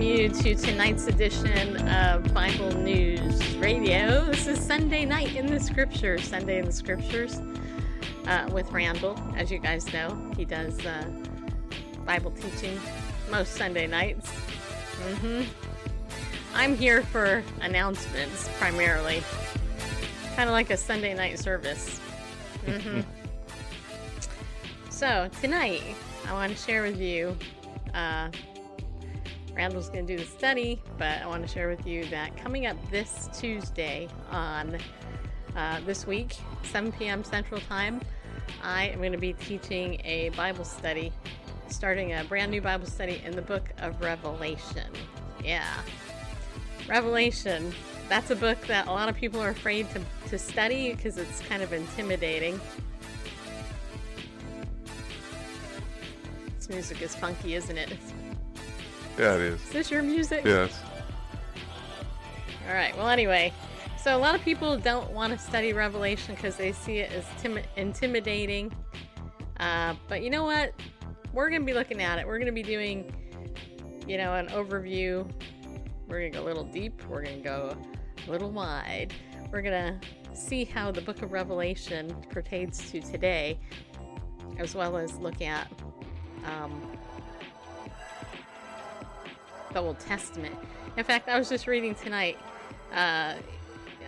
I 0.00 0.02
want 0.02 0.16
to 0.16 0.22
welcome 0.22 0.46
you 0.46 0.54
to 0.54 0.66
tonight's 0.66 1.06
edition 1.08 1.76
of 1.88 2.32
Bible 2.32 2.72
News 2.72 3.54
Radio. 3.56 4.24
This 4.24 4.46
is 4.46 4.58
Sunday 4.58 5.04
night 5.04 5.36
in 5.36 5.44
the 5.44 5.60
Scriptures, 5.60 6.24
Sunday 6.24 6.58
in 6.58 6.64
the 6.64 6.72
Scriptures, 6.72 7.42
uh, 8.26 8.48
with 8.50 8.72
Randall. 8.72 9.20
As 9.36 9.50
you 9.50 9.58
guys 9.58 9.92
know, 9.92 10.18
he 10.38 10.46
does 10.46 10.78
uh, 10.86 11.04
Bible 12.06 12.30
teaching 12.30 12.80
most 13.30 13.56
Sunday 13.56 13.86
nights. 13.86 14.30
Mm-hmm. 14.30 15.42
I'm 16.54 16.76
here 16.76 17.02
for 17.02 17.44
announcements 17.60 18.48
primarily, 18.58 19.22
kind 20.34 20.48
of 20.48 20.54
like 20.54 20.70
a 20.70 20.78
Sunday 20.78 21.12
night 21.12 21.38
service. 21.38 22.00
Mm-hmm. 22.64 23.02
so 24.90 25.28
tonight, 25.42 25.82
I 26.26 26.32
want 26.32 26.56
to 26.56 26.58
share 26.58 26.80
with 26.80 26.98
you. 26.98 27.36
Uh, 27.92 28.30
Randall's 29.54 29.88
going 29.90 30.06
to 30.06 30.16
do 30.16 30.22
the 30.22 30.28
study, 30.30 30.80
but 30.98 31.20
I 31.22 31.26
want 31.26 31.46
to 31.46 31.52
share 31.52 31.68
with 31.68 31.86
you 31.86 32.04
that 32.06 32.36
coming 32.36 32.66
up 32.66 32.76
this 32.90 33.28
Tuesday 33.32 34.08
on 34.30 34.78
uh, 35.56 35.80
this 35.84 36.06
week, 36.06 36.36
7 36.62 36.92
p.m. 36.92 37.24
Central 37.24 37.60
Time, 37.62 38.00
I 38.62 38.88
am 38.88 38.98
going 38.98 39.12
to 39.12 39.18
be 39.18 39.32
teaching 39.32 40.00
a 40.04 40.30
Bible 40.30 40.64
study, 40.64 41.12
starting 41.68 42.14
a 42.14 42.24
brand 42.24 42.50
new 42.50 42.60
Bible 42.60 42.86
study 42.86 43.22
in 43.24 43.34
the 43.34 43.42
book 43.42 43.68
of 43.78 44.00
Revelation. 44.00 44.90
Yeah. 45.44 45.66
Revelation. 46.88 47.72
That's 48.08 48.30
a 48.30 48.36
book 48.36 48.58
that 48.66 48.86
a 48.86 48.90
lot 48.90 49.08
of 49.08 49.16
people 49.16 49.40
are 49.40 49.50
afraid 49.50 49.86
to, 49.90 50.00
to 50.30 50.38
study 50.38 50.92
because 50.94 51.18
it's 51.18 51.40
kind 51.42 51.62
of 51.62 51.72
intimidating. 51.72 52.60
This 56.56 56.68
music 56.68 57.02
is 57.02 57.14
funky, 57.14 57.54
isn't 57.54 57.78
it? 57.78 57.90
Yeah, 59.20 59.34
it 59.34 59.42
is. 59.42 59.62
Is 59.64 59.70
this 59.70 59.90
your 59.90 60.02
music? 60.02 60.46
Yes. 60.46 60.80
All 62.66 62.72
right. 62.72 62.96
Well, 62.96 63.08
anyway, 63.08 63.52
so 64.02 64.16
a 64.16 64.18
lot 64.18 64.34
of 64.34 64.40
people 64.40 64.78
don't 64.78 65.10
want 65.12 65.34
to 65.34 65.38
study 65.38 65.74
Revelation 65.74 66.34
because 66.34 66.56
they 66.56 66.72
see 66.72 67.00
it 67.00 67.12
as 67.12 67.26
tim- 67.38 67.62
intimidating. 67.76 68.72
Uh, 69.58 69.94
but 70.08 70.22
you 70.22 70.30
know 70.30 70.44
what? 70.44 70.72
We're 71.34 71.50
going 71.50 71.60
to 71.60 71.66
be 71.66 71.74
looking 71.74 72.00
at 72.00 72.18
it. 72.18 72.26
We're 72.26 72.38
going 72.38 72.46
to 72.46 72.52
be 72.52 72.62
doing, 72.62 73.12
you 74.08 74.16
know, 74.16 74.32
an 74.32 74.46
overview. 74.48 75.30
We're 76.08 76.20
going 76.20 76.32
to 76.32 76.38
go 76.38 76.42
a 76.42 76.46
little 76.46 76.64
deep. 76.64 77.02
We're 77.06 77.22
going 77.22 77.42
to 77.42 77.44
go 77.44 77.76
a 78.26 78.30
little 78.30 78.50
wide. 78.50 79.12
We're 79.52 79.60
going 79.60 80.00
to 80.00 80.34
see 80.34 80.64
how 80.64 80.92
the 80.92 81.02
book 81.02 81.20
of 81.20 81.30
Revelation 81.30 82.16
pertains 82.30 82.90
to 82.90 83.02
today, 83.02 83.60
as 84.56 84.74
well 84.74 84.96
as 84.96 85.18
look 85.18 85.42
at 85.42 85.70
um, 86.46 86.80
the 89.72 89.80
Old 89.80 89.98
Testament. 89.98 90.54
In 90.96 91.04
fact, 91.04 91.28
I 91.28 91.38
was 91.38 91.48
just 91.48 91.66
reading 91.66 91.94
tonight 91.94 92.38
uh, 92.92 93.34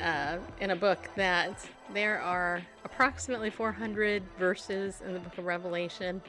uh, 0.03 0.39
in 0.61 0.71
a 0.71 0.77
book 0.77 1.09
that 1.17 1.67
there 1.93 2.21
are 2.21 2.63
approximately 2.85 3.51
400 3.51 4.23
verses 4.39 5.03
in 5.07 5.13
the 5.13 5.21
book 5.21 5.39
of 5.39 5.45
Revelation, 5.45 6.21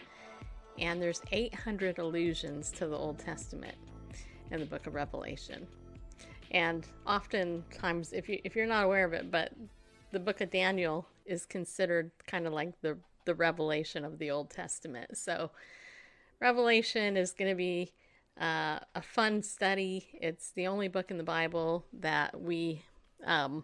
and 0.77 1.01
there's 1.01 1.21
800 1.31 1.99
allusions 1.99 2.71
to 2.71 2.87
the 2.87 2.97
Old 2.97 3.19
Testament 3.19 3.75
in 4.51 4.59
the 4.59 4.65
book 4.65 4.85
of 4.87 4.93
Revelation. 4.93 5.67
And 6.51 6.85
oftentimes, 7.07 8.13
if 8.13 8.29
you 8.29 8.39
if 8.43 8.55
you're 8.55 8.67
not 8.67 8.85
aware 8.85 9.05
of 9.05 9.13
it, 9.13 9.31
but 9.31 9.51
the 10.11 10.19
book 10.19 10.41
of 10.41 10.51
Daniel 10.51 11.07
is 11.25 11.45
considered 11.45 12.11
kind 12.27 12.45
of 12.45 12.53
like 12.53 12.79
the 12.81 12.97
the 13.25 13.33
revelation 13.33 14.05
of 14.05 14.19
the 14.19 14.29
Old 14.29 14.51
Testament. 14.51 15.17
So, 15.17 15.49
Revelation 16.39 17.17
is 17.17 17.31
going 17.31 17.49
to 17.49 17.55
be 17.55 17.91
uh, 18.39 18.79
a 18.95 19.01
fun 19.01 19.43
study. 19.43 20.07
It's 20.13 20.51
the 20.51 20.67
only 20.67 20.87
book 20.87 21.11
in 21.11 21.17
the 21.17 21.23
Bible 21.23 21.85
that 21.93 22.39
we 22.39 22.83
um, 23.25 23.63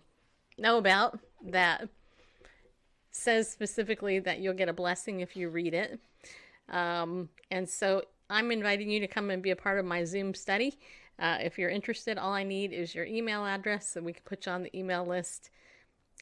know 0.58 0.78
about 0.78 1.20
that 1.46 1.90
says 3.12 3.50
specifically 3.50 4.20
that 4.20 4.40
you'll 4.40 4.54
get 4.54 4.70
a 4.70 4.74
blessing 4.74 5.22
if 5.22 5.36
you 5.36 5.50
read 5.50 5.74
it. 5.74 6.00
Um, 6.70 7.30
and 7.50 7.68
so 7.68 8.04
I'm 8.30 8.52
inviting 8.52 8.90
you 8.90 9.00
to 9.00 9.08
come 9.08 9.30
and 9.32 9.42
be 9.42 9.52
a 9.52 9.56
part 9.56 9.80
of 9.80 9.86
my 9.86 10.04
Zoom 10.04 10.34
study. 10.34 10.78
Uh, 11.18 11.38
if 11.42 11.58
you're 11.58 11.70
interested, 11.70 12.18
all 12.18 12.32
I 12.32 12.44
need 12.44 12.72
is 12.72 12.94
your 12.94 13.06
email 13.06 13.46
address 13.46 13.90
so 13.90 14.02
we 14.02 14.14
can 14.14 14.24
put 14.24 14.46
you 14.46 14.52
on 14.52 14.64
the 14.64 14.78
email 14.78 15.06
list 15.06 15.50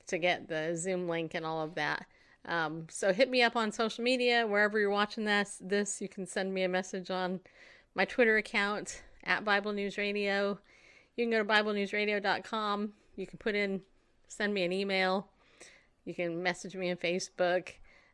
to 0.08 0.18
get 0.18 0.48
the 0.48 0.76
Zoom 0.76 1.08
link 1.08 1.34
and 1.36 1.46
all 1.46 1.62
of 1.62 1.76
that. 1.76 2.06
Um, 2.46 2.88
so 2.90 3.12
hit 3.12 3.30
me 3.30 3.44
up 3.44 3.56
on 3.58 3.72
social 3.72 4.04
media, 4.04 4.48
wherever 4.48 4.80
you're 4.80 4.90
watching 4.90 5.26
this. 5.26 5.58
This 5.62 6.02
you 6.02 6.08
can 6.08 6.26
send 6.26 6.54
me 6.54 6.64
a 6.64 6.70
message 6.70 7.12
on 7.12 7.42
my 7.98 8.06
Twitter 8.06 8.38
account 8.38 9.02
at 9.24 9.44
Bible 9.44 9.74
News 9.74 9.98
Radio. 9.98 10.60
You 11.16 11.26
can 11.26 11.32
go 11.32 11.40
to 11.40 11.44
BibleNewsRadio.com. 11.44 12.94
You 13.16 13.26
can 13.26 13.40
put 13.40 13.56
in, 13.56 13.82
send 14.28 14.54
me 14.54 14.64
an 14.64 14.72
email. 14.72 15.28
You 16.06 16.14
can 16.14 16.44
message 16.44 16.76
me 16.76 16.92
on 16.92 16.98
Facebook. 16.98 17.70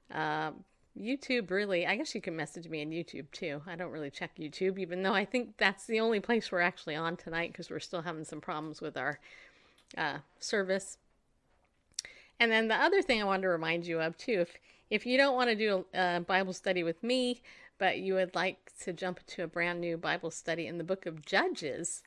Uh, 0.10 0.52
YouTube, 0.98 1.52
really. 1.52 1.86
I 1.86 1.98
guess 1.98 2.16
you 2.16 2.22
can 2.22 2.34
message 2.34 2.70
me 2.70 2.82
on 2.82 2.92
YouTube 2.92 3.30
too. 3.34 3.62
I 3.68 3.76
don't 3.76 3.92
really 3.92 4.10
check 4.10 4.32
YouTube, 4.40 4.80
even 4.80 5.04
though 5.04 5.14
I 5.14 5.26
think 5.26 5.58
that's 5.58 5.86
the 5.86 6.00
only 6.00 6.22
place 6.22 6.50
we're 6.50 6.62
actually 6.62 6.96
on 6.96 7.18
tonight 7.18 7.52
because 7.52 7.70
we're 7.70 7.80
still 7.80 8.04
having 8.04 8.24
some 8.24 8.40
problems 8.40 8.80
with 8.80 8.96
our 8.96 9.20
uh, 9.98 10.20
service. 10.40 10.98
And 12.40 12.50
then 12.50 12.70
the 12.70 12.76
other 12.76 13.02
thing 13.02 13.22
I 13.22 13.26
wanted 13.26 13.42
to 13.44 13.50
remind 13.50 13.86
you 13.86 14.00
of 14.00 14.18
too, 14.18 14.40
if 14.40 14.58
if 14.90 15.06
you 15.08 15.18
don't 15.18 15.36
want 15.36 15.50
to 15.50 15.56
do 15.56 15.86
a, 15.94 16.18
a 16.18 16.20
Bible 16.22 16.54
study 16.54 16.84
with 16.84 17.02
me, 17.04 17.42
but 17.84 18.00
you 18.00 18.14
would 18.14 18.34
like 18.34 18.72
to 18.82 18.94
jump 18.94 19.20
into 19.20 19.44
a 19.44 19.48
brand 19.48 19.82
new 19.82 19.98
Bible 19.98 20.32
study 20.32 20.68
in 20.68 20.78
the 20.78 20.86
book 20.86 21.06
of 21.06 21.26
Judges, 21.26 22.02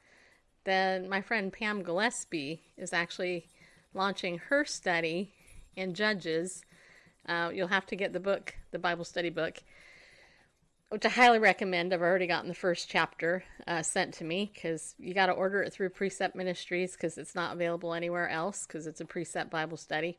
then 0.64 1.06
my 1.06 1.20
friend 1.20 1.52
Pam 1.52 1.82
Gillespie 1.82 2.62
is 2.78 2.94
actually 2.94 3.46
launching 3.92 4.38
her 4.38 4.64
study 4.64 5.34
in 5.74 5.92
Judges. 5.92 6.64
Uh, 7.28 7.50
you'll 7.52 7.68
have 7.68 7.84
to 7.88 7.94
get 7.94 8.14
the 8.14 8.20
book, 8.20 8.54
the 8.70 8.78
Bible 8.78 9.04
study 9.04 9.28
book, 9.28 9.58
which 10.88 11.04
I 11.04 11.10
highly 11.10 11.40
recommend. 11.40 11.92
I've 11.92 12.00
already 12.00 12.26
gotten 12.26 12.48
the 12.48 12.54
first 12.54 12.88
chapter 12.88 13.44
uh, 13.66 13.82
sent 13.82 14.14
to 14.14 14.24
me 14.24 14.50
because 14.54 14.94
you 14.98 15.12
got 15.12 15.26
to 15.26 15.32
order 15.32 15.62
it 15.62 15.74
through 15.74 15.90
Precept 15.90 16.34
Ministries 16.34 16.92
because 16.92 17.18
it's 17.18 17.34
not 17.34 17.52
available 17.52 17.92
anywhere 17.92 18.30
else 18.30 18.66
because 18.66 18.86
it's 18.86 19.02
a 19.02 19.04
Precept 19.04 19.50
Bible 19.50 19.76
study. 19.76 20.16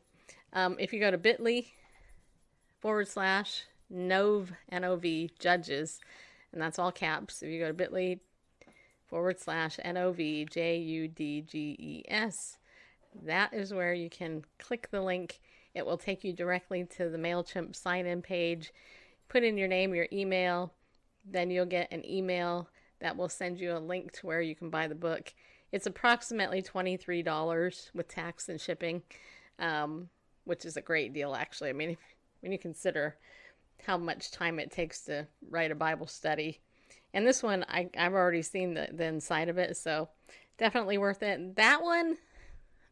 Um, 0.52 0.76
if 0.78 0.92
you 0.92 1.00
go 1.00 1.10
to 1.10 1.18
bit.ly 1.18 1.66
forward 2.80 3.08
slash 3.08 3.64
Nov, 3.90 4.52
N-O-V, 4.70 5.30
Judges, 5.38 6.00
and 6.52 6.60
that's 6.60 6.78
all 6.78 6.92
caps. 6.92 7.42
If 7.42 7.50
you 7.50 7.60
go 7.60 7.68
to 7.68 7.74
bit.ly 7.74 8.20
forward 9.06 9.40
slash 9.40 9.78
N-O-V, 9.82 10.48
J-U-D-G-E-S, 10.50 12.58
that 13.24 13.54
is 13.54 13.72
where 13.72 13.94
you 13.94 14.10
can 14.10 14.44
click 14.58 14.88
the 14.90 15.00
link. 15.00 15.40
It 15.74 15.86
will 15.86 15.98
take 15.98 16.24
you 16.24 16.32
directly 16.32 16.84
to 16.96 17.08
the 17.08 17.18
MailChimp 17.18 17.74
sign-in 17.74 18.22
page. 18.22 18.72
Put 19.28 19.44
in 19.44 19.58
your 19.58 19.68
name, 19.68 19.94
your 19.94 20.08
email, 20.12 20.72
then 21.24 21.50
you'll 21.50 21.66
get 21.66 21.92
an 21.92 22.04
email 22.06 22.68
that 23.00 23.16
will 23.16 23.28
send 23.28 23.60
you 23.60 23.76
a 23.76 23.78
link 23.78 24.12
to 24.12 24.26
where 24.26 24.40
you 24.40 24.54
can 24.54 24.70
buy 24.70 24.88
the 24.88 24.94
book. 24.94 25.32
It's 25.72 25.86
approximately 25.86 26.62
$23 26.62 27.90
with 27.94 28.08
tax 28.08 28.48
and 28.48 28.60
shipping, 28.60 29.02
um, 29.58 30.08
which 30.44 30.64
is 30.64 30.76
a 30.76 30.82
great 30.82 31.12
deal, 31.12 31.34
actually. 31.34 31.70
I 31.70 31.74
mean, 31.74 31.90
if, 31.90 31.98
when 32.40 32.52
you 32.52 32.58
consider 32.58 33.16
how 33.86 33.96
much 33.96 34.30
time 34.30 34.58
it 34.58 34.70
takes 34.70 35.02
to 35.02 35.26
write 35.50 35.70
a 35.70 35.76
Bible 35.76 36.06
study. 36.06 36.60
And 37.14 37.26
this 37.26 37.42
one, 37.42 37.64
I, 37.68 37.88
I've 37.96 38.14
already 38.14 38.42
seen 38.42 38.74
the, 38.74 38.88
the 38.92 39.04
inside 39.04 39.48
of 39.48 39.58
it, 39.58 39.76
so 39.76 40.08
definitely 40.58 40.98
worth 40.98 41.22
it. 41.22 41.56
That 41.56 41.82
one, 41.82 42.18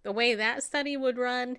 the 0.02 0.12
way 0.12 0.34
that 0.34 0.62
study 0.62 0.96
would 0.96 1.18
run 1.18 1.58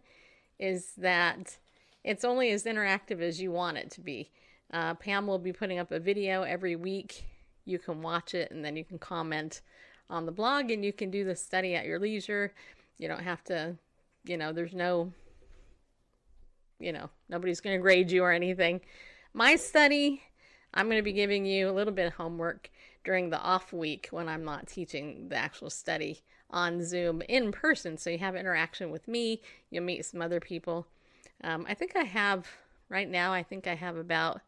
is 0.59 0.94
that 0.97 1.57
it's 2.03 2.24
only 2.24 2.51
as 2.51 2.63
interactive 2.63 3.21
as 3.21 3.41
you 3.41 3.51
want 3.51 3.77
it 3.77 3.91
to 3.91 4.01
be. 4.01 4.31
Uh, 4.71 4.95
Pam 4.95 5.27
will 5.27 5.39
be 5.39 5.53
putting 5.53 5.80
up 5.80 5.91
a 5.91 6.00
video 6.00 6.44
every 6.44 6.75
week. 6.75 7.25
You 7.65 7.80
can 7.80 8.01
watch 8.01 8.33
it 8.33 8.51
and 8.51 8.63
then 8.63 8.75
you 8.75 8.83
can 8.83 8.97
comment 8.97 9.62
on 10.09 10.25
the 10.25 10.31
blog 10.31 10.71
and 10.71 10.83
you 10.83 10.94
can 10.94 11.12
do 11.12 11.23
the 11.23 11.35
study 11.35 11.75
at 11.75 11.85
your 11.85 12.00
leisure. 12.00 12.53
You 12.97 13.07
don't 13.07 13.23
have 13.23 13.44
to, 13.45 13.75
you 14.23 14.38
know, 14.38 14.51
there's 14.53 14.73
no, 14.73 15.12
you 16.80 16.91
know, 16.91 17.09
nobody's 17.30 17.62
going 17.62 17.77
to 17.77 17.81
grade 17.81 18.12
you 18.12 18.23
or 18.23 18.31
anything. 18.31 18.81
My 19.33 19.56
study, 19.56 20.24
I'm 20.74 20.88
going 20.88 20.97
to 20.97 21.03
be 21.03 21.13
giving 21.13 21.45
you 21.45 21.69
a 21.69 21.71
little 21.71 21.94
bit 21.94 22.07
of 22.07 22.13
homework 22.13 22.69
during 23.03 23.29
the 23.29 23.39
off 23.39 23.74
week 23.74 24.07
when 24.12 24.27
I'm 24.27 24.44
not 24.44 24.68
teaching 24.68 25.29
the 25.29 25.35
actual 25.35 25.69
study 25.69 26.21
on 26.50 26.83
Zoom 26.83 27.21
in 27.27 27.51
person. 27.51 27.97
So 27.97 28.09
you 28.09 28.18
have 28.19 28.35
interaction 28.35 28.89
with 28.89 29.07
me, 29.07 29.41
you'll 29.69 29.83
meet 29.83 30.06
some 30.06 30.21
other 30.21 30.39
people. 30.39 30.88
Um, 31.44 31.65
I 31.69 31.74
think 31.74 31.95
I 31.95 32.03
have, 32.03 32.47
right 32.89 33.09
now, 33.09 33.33
I 33.33 33.44
think 33.44 33.68
I 33.68 33.75
have 33.75 33.95
about 33.95 34.41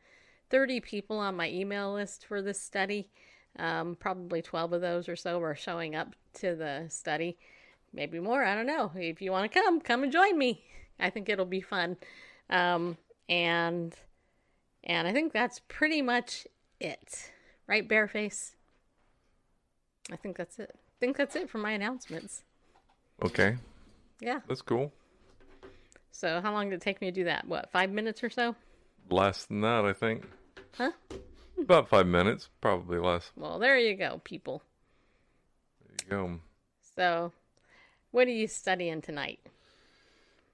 30 0.50 0.80
people 0.80 1.20
on 1.20 1.36
my 1.36 1.50
email 1.50 1.94
list 1.94 2.26
for 2.26 2.42
this 2.42 2.60
study. 2.60 3.10
Um, 3.58 3.98
probably 4.00 4.42
12 4.42 4.74
of 4.74 4.82
those 4.82 5.10
or 5.10 5.16
so 5.16 5.42
are 5.42 5.56
showing 5.56 5.96
up 5.96 6.16
to 6.36 6.56
the 6.56 6.86
study. 6.90 7.38
Maybe 7.94 8.20
more, 8.20 8.44
I 8.44 8.56
don't 8.56 8.68
know. 8.68 8.92
If 8.96 9.22
you 9.22 9.32
want 9.32 9.52
to 9.52 9.60
come, 9.60 9.82
come 9.82 10.04
and 10.04 10.12
join 10.12 10.38
me. 10.38 10.64
I 11.00 11.10
think 11.10 11.30
it'll 11.30 11.46
be 11.46 11.62
fun. 11.62 11.98
Um, 12.50 12.98
and 13.28 13.96
and 14.84 15.08
I 15.08 15.12
think 15.14 15.34
that's 15.34 15.60
pretty 15.68 16.02
much 16.02 16.48
it. 16.80 17.32
Right, 17.68 17.88
Bareface? 17.88 18.52
I 20.12 20.16
think 20.16 20.38
that's 20.38 20.58
it. 20.60 20.72
I 20.74 20.96
think 21.00 21.18
that's 21.18 21.36
it 21.36 21.50
for 21.50 21.58
my 21.60 21.72
announcements. 21.72 22.44
Okay, 23.24 23.58
Yeah. 24.22 24.40
that's 24.48 24.62
cool. 24.62 24.92
So 26.12 26.42
how 26.42 26.52
long 26.52 26.70
did 26.70 26.78
it 26.78 26.82
take 26.82 27.00
me 27.02 27.08
to 27.08 27.12
do 27.12 27.24
that? 27.26 27.48
What, 27.48 27.70
five 27.72 27.92
minutes 27.92 28.24
or 28.24 28.30
so? 28.30 28.56
Less 29.10 29.46
than 29.46 29.62
that, 29.62 29.86
I 29.86 29.94
think. 29.94 30.26
Huh? 30.78 30.92
About 31.60 31.90
five 31.90 32.08
minutes, 32.08 32.50
probably 32.62 32.98
less. 33.00 33.32
Well, 33.36 33.60
there 33.60 33.78
you 33.78 33.96
go, 33.96 34.22
people. 34.24 34.64
There 35.86 35.96
you 36.06 36.10
go. 36.28 36.40
So, 36.96 37.32
what 38.12 38.28
are 38.28 38.32
you 38.32 38.48
studying 38.48 39.02
tonight? 39.02 39.40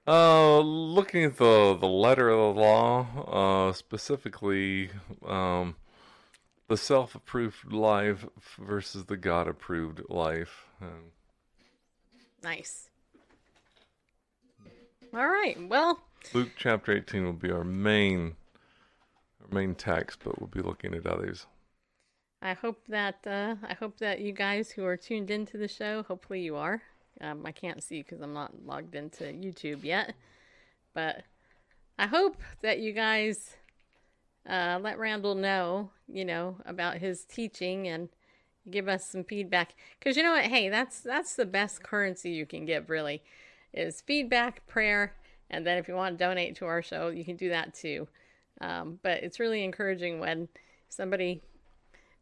Uh, 0.08 0.60
looking 0.60 1.24
at 1.24 1.36
the 1.36 1.76
the 1.80 1.88
letter 1.88 2.28
of 2.28 2.54
the 2.54 2.60
law, 2.60 3.68
uh, 3.68 3.72
specifically, 3.72 4.90
um, 5.26 5.74
the 6.68 6.76
self-approved 6.76 7.72
life 7.72 8.24
versus 8.58 9.06
the 9.06 9.16
God-approved 9.16 10.02
life. 10.08 10.66
And 10.80 11.10
Nice. 12.42 12.90
All 15.12 15.26
right. 15.26 15.56
Well, 15.68 16.00
Luke 16.32 16.50
chapter 16.56 16.92
eighteen 16.92 17.24
will 17.24 17.32
be 17.32 17.50
our 17.50 17.64
main 17.64 18.36
our 19.42 19.52
main 19.52 19.74
text, 19.74 20.20
but 20.22 20.38
we'll 20.40 20.48
be 20.48 20.62
looking 20.62 20.94
at 20.94 21.06
others. 21.06 21.46
I 22.40 22.52
hope 22.52 22.86
that 22.86 23.26
uh, 23.26 23.56
I 23.66 23.74
hope 23.74 23.98
that 23.98 24.20
you 24.20 24.30
guys 24.30 24.70
who 24.70 24.84
are 24.84 24.96
tuned 24.96 25.32
into 25.32 25.58
the 25.58 25.66
show, 25.66 26.04
hopefully 26.04 26.42
you 26.42 26.54
are. 26.54 26.82
Um, 27.20 27.46
I 27.46 27.52
can't 27.52 27.82
see 27.82 28.02
because 28.02 28.20
I'm 28.20 28.34
not 28.34 28.52
logged 28.64 28.94
into 28.94 29.24
YouTube 29.24 29.84
yet, 29.84 30.14
but 30.94 31.22
I 31.98 32.06
hope 32.06 32.36
that 32.62 32.80
you 32.80 32.92
guys 32.92 33.56
uh, 34.48 34.78
let 34.80 34.98
Randall 34.98 35.34
know, 35.34 35.90
you 36.08 36.24
know, 36.24 36.56
about 36.66 36.98
his 36.98 37.24
teaching 37.24 37.88
and 37.88 38.08
give 38.70 38.88
us 38.88 39.06
some 39.06 39.24
feedback. 39.24 39.74
Because 39.98 40.16
you 40.16 40.22
know 40.22 40.32
what? 40.32 40.44
Hey, 40.44 40.68
that's 40.68 41.00
that's 41.00 41.34
the 41.34 41.46
best 41.46 41.82
currency 41.82 42.30
you 42.30 42.46
can 42.46 42.66
give. 42.66 42.90
Really, 42.90 43.22
is 43.72 44.00
feedback, 44.02 44.66
prayer, 44.66 45.14
and 45.50 45.66
then 45.66 45.78
if 45.78 45.88
you 45.88 45.94
want 45.94 46.18
to 46.18 46.24
donate 46.24 46.56
to 46.56 46.66
our 46.66 46.82
show, 46.82 47.08
you 47.08 47.24
can 47.24 47.36
do 47.36 47.48
that 47.48 47.74
too. 47.74 48.08
Um, 48.60 48.98
but 49.02 49.22
it's 49.22 49.40
really 49.40 49.64
encouraging 49.64 50.18
when 50.18 50.48
somebody 50.88 51.42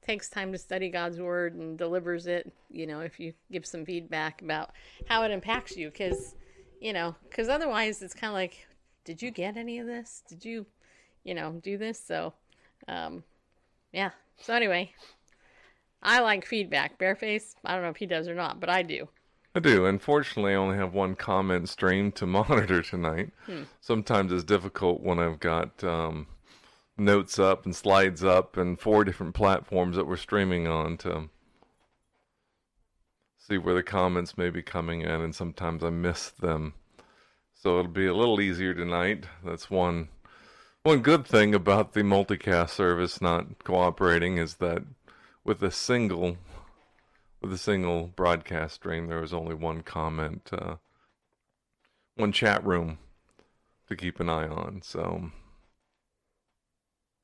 takes 0.04 0.28
time 0.28 0.52
to 0.52 0.58
study 0.58 0.90
God's 0.90 1.18
word 1.18 1.54
and 1.54 1.78
delivers 1.78 2.26
it, 2.26 2.52
you 2.70 2.86
know, 2.86 3.00
if 3.00 3.18
you 3.18 3.32
give 3.50 3.66
some 3.66 3.84
feedback 3.84 4.42
about 4.42 4.72
how 5.08 5.22
it 5.22 5.30
impacts 5.30 5.76
you 5.76 5.90
cuz 5.90 6.34
you 6.80 6.92
know, 6.92 7.14
cuz 7.30 7.48
otherwise 7.48 8.02
it's 8.02 8.14
kind 8.14 8.30
of 8.30 8.34
like 8.34 8.66
did 9.04 9.20
you 9.20 9.30
get 9.30 9.56
any 9.56 9.78
of 9.78 9.86
this? 9.86 10.22
Did 10.28 10.44
you, 10.44 10.66
you 11.24 11.34
know, 11.34 11.60
do 11.62 11.76
this? 11.78 11.98
So 11.98 12.34
um 12.88 13.24
yeah. 13.92 14.10
So 14.38 14.54
anyway, 14.54 14.92
I 16.02 16.20
like 16.20 16.44
feedback. 16.44 16.98
Bareface, 16.98 17.54
I 17.64 17.74
don't 17.74 17.82
know 17.82 17.90
if 17.90 17.96
he 17.96 18.06
does 18.06 18.28
or 18.28 18.34
not, 18.34 18.60
but 18.60 18.68
I 18.68 18.82
do. 18.82 19.08
I 19.54 19.60
do. 19.60 19.86
Unfortunately, 19.86 20.52
I 20.52 20.56
only 20.56 20.76
have 20.76 20.92
one 20.92 21.14
comment 21.14 21.68
stream 21.68 22.10
to 22.12 22.26
monitor 22.38 22.82
tonight. 22.82 23.30
Sometimes 23.80 24.32
it's 24.32 24.44
difficult 24.44 25.00
when 25.00 25.18
I've 25.18 25.38
got 25.38 25.82
um, 25.84 26.26
notes 26.96 27.38
up 27.38 27.64
and 27.64 27.74
slides 27.74 28.22
up 28.22 28.56
and 28.56 28.80
four 28.80 29.04
different 29.04 29.34
platforms 29.34 29.96
that 29.96 30.06
we're 30.06 30.16
streaming 30.16 30.66
on 30.66 30.96
to 30.98 31.28
see 33.36 33.58
where 33.58 33.74
the 33.74 33.82
comments 33.82 34.38
may 34.38 34.48
be 34.50 34.62
coming 34.62 35.02
in, 35.02 35.20
and 35.20 35.34
sometimes 35.34 35.84
I 35.84 35.90
miss 35.90 36.30
them. 36.30 36.74
So 37.52 37.78
it'll 37.78 37.90
be 37.90 38.06
a 38.06 38.14
little 38.14 38.40
easier 38.40 38.74
tonight. 38.74 39.26
That's 39.44 39.70
one 39.70 40.08
one 40.82 41.00
good 41.00 41.26
thing 41.26 41.54
about 41.54 41.94
the 41.94 42.02
multicast 42.02 42.70
service 42.70 43.22
not 43.22 43.64
cooperating 43.64 44.36
is 44.36 44.56
that 44.56 44.82
with 45.42 45.62
a 45.62 45.70
single 45.70 46.36
with 47.40 47.52
a 47.52 47.58
single 47.58 48.08
broadcast 48.08 48.76
stream, 48.76 49.08
there 49.08 49.20
was 49.20 49.34
only 49.34 49.54
one 49.54 49.82
comment, 49.82 50.48
uh, 50.52 50.76
one 52.16 52.32
chat 52.32 52.64
room 52.64 52.98
to 53.88 53.96
keep 53.96 54.20
an 54.20 54.28
eye 54.28 54.48
on. 54.48 54.80
So 54.82 55.30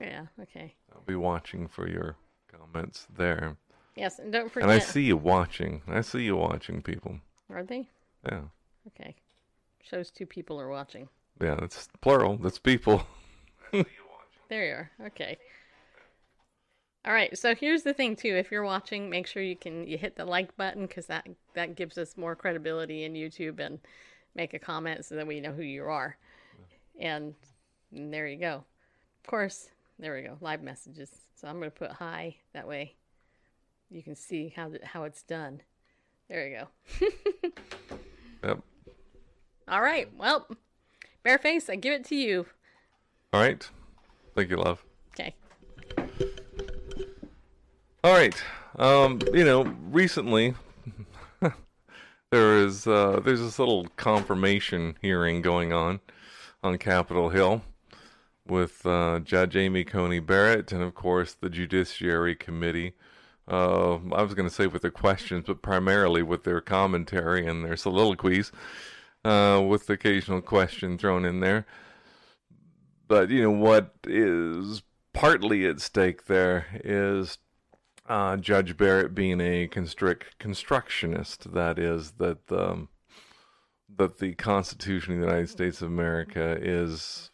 Yeah, 0.00 0.26
okay. 0.42 0.74
I'll 0.92 1.02
be 1.06 1.16
watching 1.16 1.68
for 1.68 1.88
your 1.88 2.16
comments 2.50 3.06
there. 3.16 3.56
Yes, 3.96 4.18
and 4.18 4.32
don't 4.32 4.50
forget 4.50 4.68
And 4.68 4.72
I 4.72 4.78
see 4.78 5.02
you 5.02 5.16
watching. 5.16 5.82
I 5.88 6.00
see 6.00 6.22
you 6.22 6.36
watching, 6.36 6.80
people. 6.82 7.18
Are 7.52 7.62
they? 7.62 7.88
Yeah. 8.26 8.42
Okay. 8.88 9.14
Shows 9.82 10.10
two 10.10 10.26
people 10.26 10.60
are 10.60 10.68
watching. 10.68 11.08
Yeah, 11.40 11.56
that's 11.56 11.88
plural. 12.00 12.36
That's 12.36 12.58
people. 12.58 13.06
There 14.50 14.66
you 14.66 14.72
are. 14.72 14.90
Okay. 15.06 15.38
All 17.04 17.12
right. 17.12 17.38
So 17.38 17.54
here's 17.54 17.84
the 17.84 17.94
thing 17.94 18.16
too. 18.16 18.34
If 18.34 18.50
you're 18.50 18.64
watching, 18.64 19.08
make 19.08 19.28
sure 19.28 19.44
you 19.44 19.54
can 19.54 19.86
you 19.86 19.96
hit 19.96 20.16
the 20.16 20.24
like 20.24 20.56
button 20.56 20.86
because 20.86 21.06
that 21.06 21.28
that 21.54 21.76
gives 21.76 21.96
us 21.96 22.16
more 22.16 22.34
credibility 22.34 23.04
in 23.04 23.12
YouTube 23.12 23.60
and 23.60 23.78
make 24.34 24.52
a 24.52 24.58
comment 24.58 25.04
so 25.04 25.14
that 25.14 25.26
we 25.26 25.40
know 25.40 25.52
who 25.52 25.62
you 25.62 25.84
are. 25.84 26.16
And, 26.98 27.34
and 27.94 28.12
there 28.12 28.26
you 28.26 28.38
go. 28.38 28.64
Of 29.24 29.30
course, 29.30 29.70
there 30.00 30.14
we 30.14 30.22
go. 30.22 30.36
Live 30.40 30.62
messages. 30.62 31.10
So 31.36 31.46
I'm 31.46 31.58
going 31.58 31.70
to 31.70 31.76
put 31.76 31.92
hi 31.92 32.36
that 32.54 32.66
way. 32.66 32.96
You 33.90 34.02
can 34.02 34.16
see 34.16 34.52
how 34.54 34.70
how 34.82 35.04
it's 35.04 35.22
done. 35.22 35.60
There 36.28 36.48
you 36.48 36.58
go. 36.58 37.48
Yep. 38.42 38.60
All 39.68 39.82
right. 39.82 40.08
Well, 40.16 40.48
Bareface, 41.24 41.68
I 41.68 41.76
give 41.76 41.92
it 41.92 42.04
to 42.06 42.16
you. 42.16 42.46
All 43.34 43.40
right. 43.40 43.68
Thank 44.34 44.48
you, 44.48 44.56
love. 44.56 44.82
Okay. 45.12 45.34
All 48.02 48.12
right. 48.14 48.34
Um, 48.78 49.20
you 49.34 49.44
know, 49.44 49.64
recently 49.90 50.54
there 52.30 52.58
is 52.58 52.86
uh, 52.86 53.20
there's 53.22 53.40
this 53.40 53.58
little 53.58 53.86
confirmation 53.96 54.96
hearing 55.02 55.42
going 55.42 55.72
on 55.72 56.00
on 56.62 56.78
Capitol 56.78 57.28
Hill 57.28 57.62
with 58.50 58.84
uh, 58.84 59.20
Judge 59.20 59.56
Amy 59.56 59.84
Coney 59.84 60.18
Barrett 60.18 60.72
and 60.72 60.82
of 60.82 60.94
course 60.94 61.34
the 61.34 61.48
Judiciary 61.48 62.34
Committee. 62.34 62.94
Uh, 63.48 63.98
I 64.12 64.22
was 64.22 64.34
going 64.34 64.48
to 64.48 64.54
say 64.54 64.66
with 64.66 64.82
their 64.82 64.90
questions, 64.90 65.44
but 65.46 65.62
primarily 65.62 66.22
with 66.22 66.44
their 66.44 66.60
commentary 66.60 67.46
and 67.46 67.64
their 67.64 67.76
soliloquies, 67.76 68.52
uh, 69.24 69.62
with 69.66 69.86
the 69.86 69.94
occasional 69.94 70.40
question 70.40 70.98
thrown 70.98 71.24
in 71.24 71.40
there. 71.40 71.66
But 73.08 73.30
you 73.30 73.42
know 73.42 73.50
what 73.50 73.94
is 74.06 74.82
partly 75.12 75.66
at 75.66 75.80
stake 75.80 76.26
there 76.26 76.66
is 76.84 77.38
uh, 78.08 78.36
Judge 78.36 78.76
Barrett 78.76 79.14
being 79.14 79.40
a 79.40 79.68
constrict 79.68 80.38
constructionist. 80.38 81.52
That 81.52 81.78
is 81.78 82.12
that 82.12 82.46
the 82.48 82.88
that 83.96 84.18
the 84.18 84.34
Constitution 84.34 85.14
of 85.14 85.20
the 85.20 85.26
United 85.26 85.50
States 85.50 85.82
of 85.82 85.88
America 85.88 86.56
is 86.60 87.30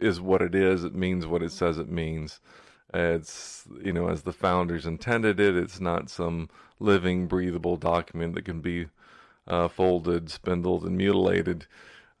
is 0.00 0.20
what 0.20 0.42
it 0.42 0.54
is. 0.54 0.84
It 0.84 0.94
means 0.94 1.26
what 1.26 1.42
it 1.42 1.52
says 1.52 1.78
it 1.78 1.88
means. 1.88 2.40
It's 2.94 3.64
you 3.82 3.92
know 3.92 4.08
as 4.08 4.22
the 4.22 4.32
founders 4.32 4.86
intended 4.86 5.40
it. 5.40 5.56
It's 5.56 5.80
not 5.80 6.10
some 6.10 6.48
living, 6.78 7.26
breathable 7.26 7.76
document 7.76 8.34
that 8.34 8.44
can 8.44 8.60
be 8.60 8.86
uh, 9.46 9.68
folded, 9.68 10.30
spindled, 10.30 10.84
and 10.84 10.96
mutilated 10.96 11.66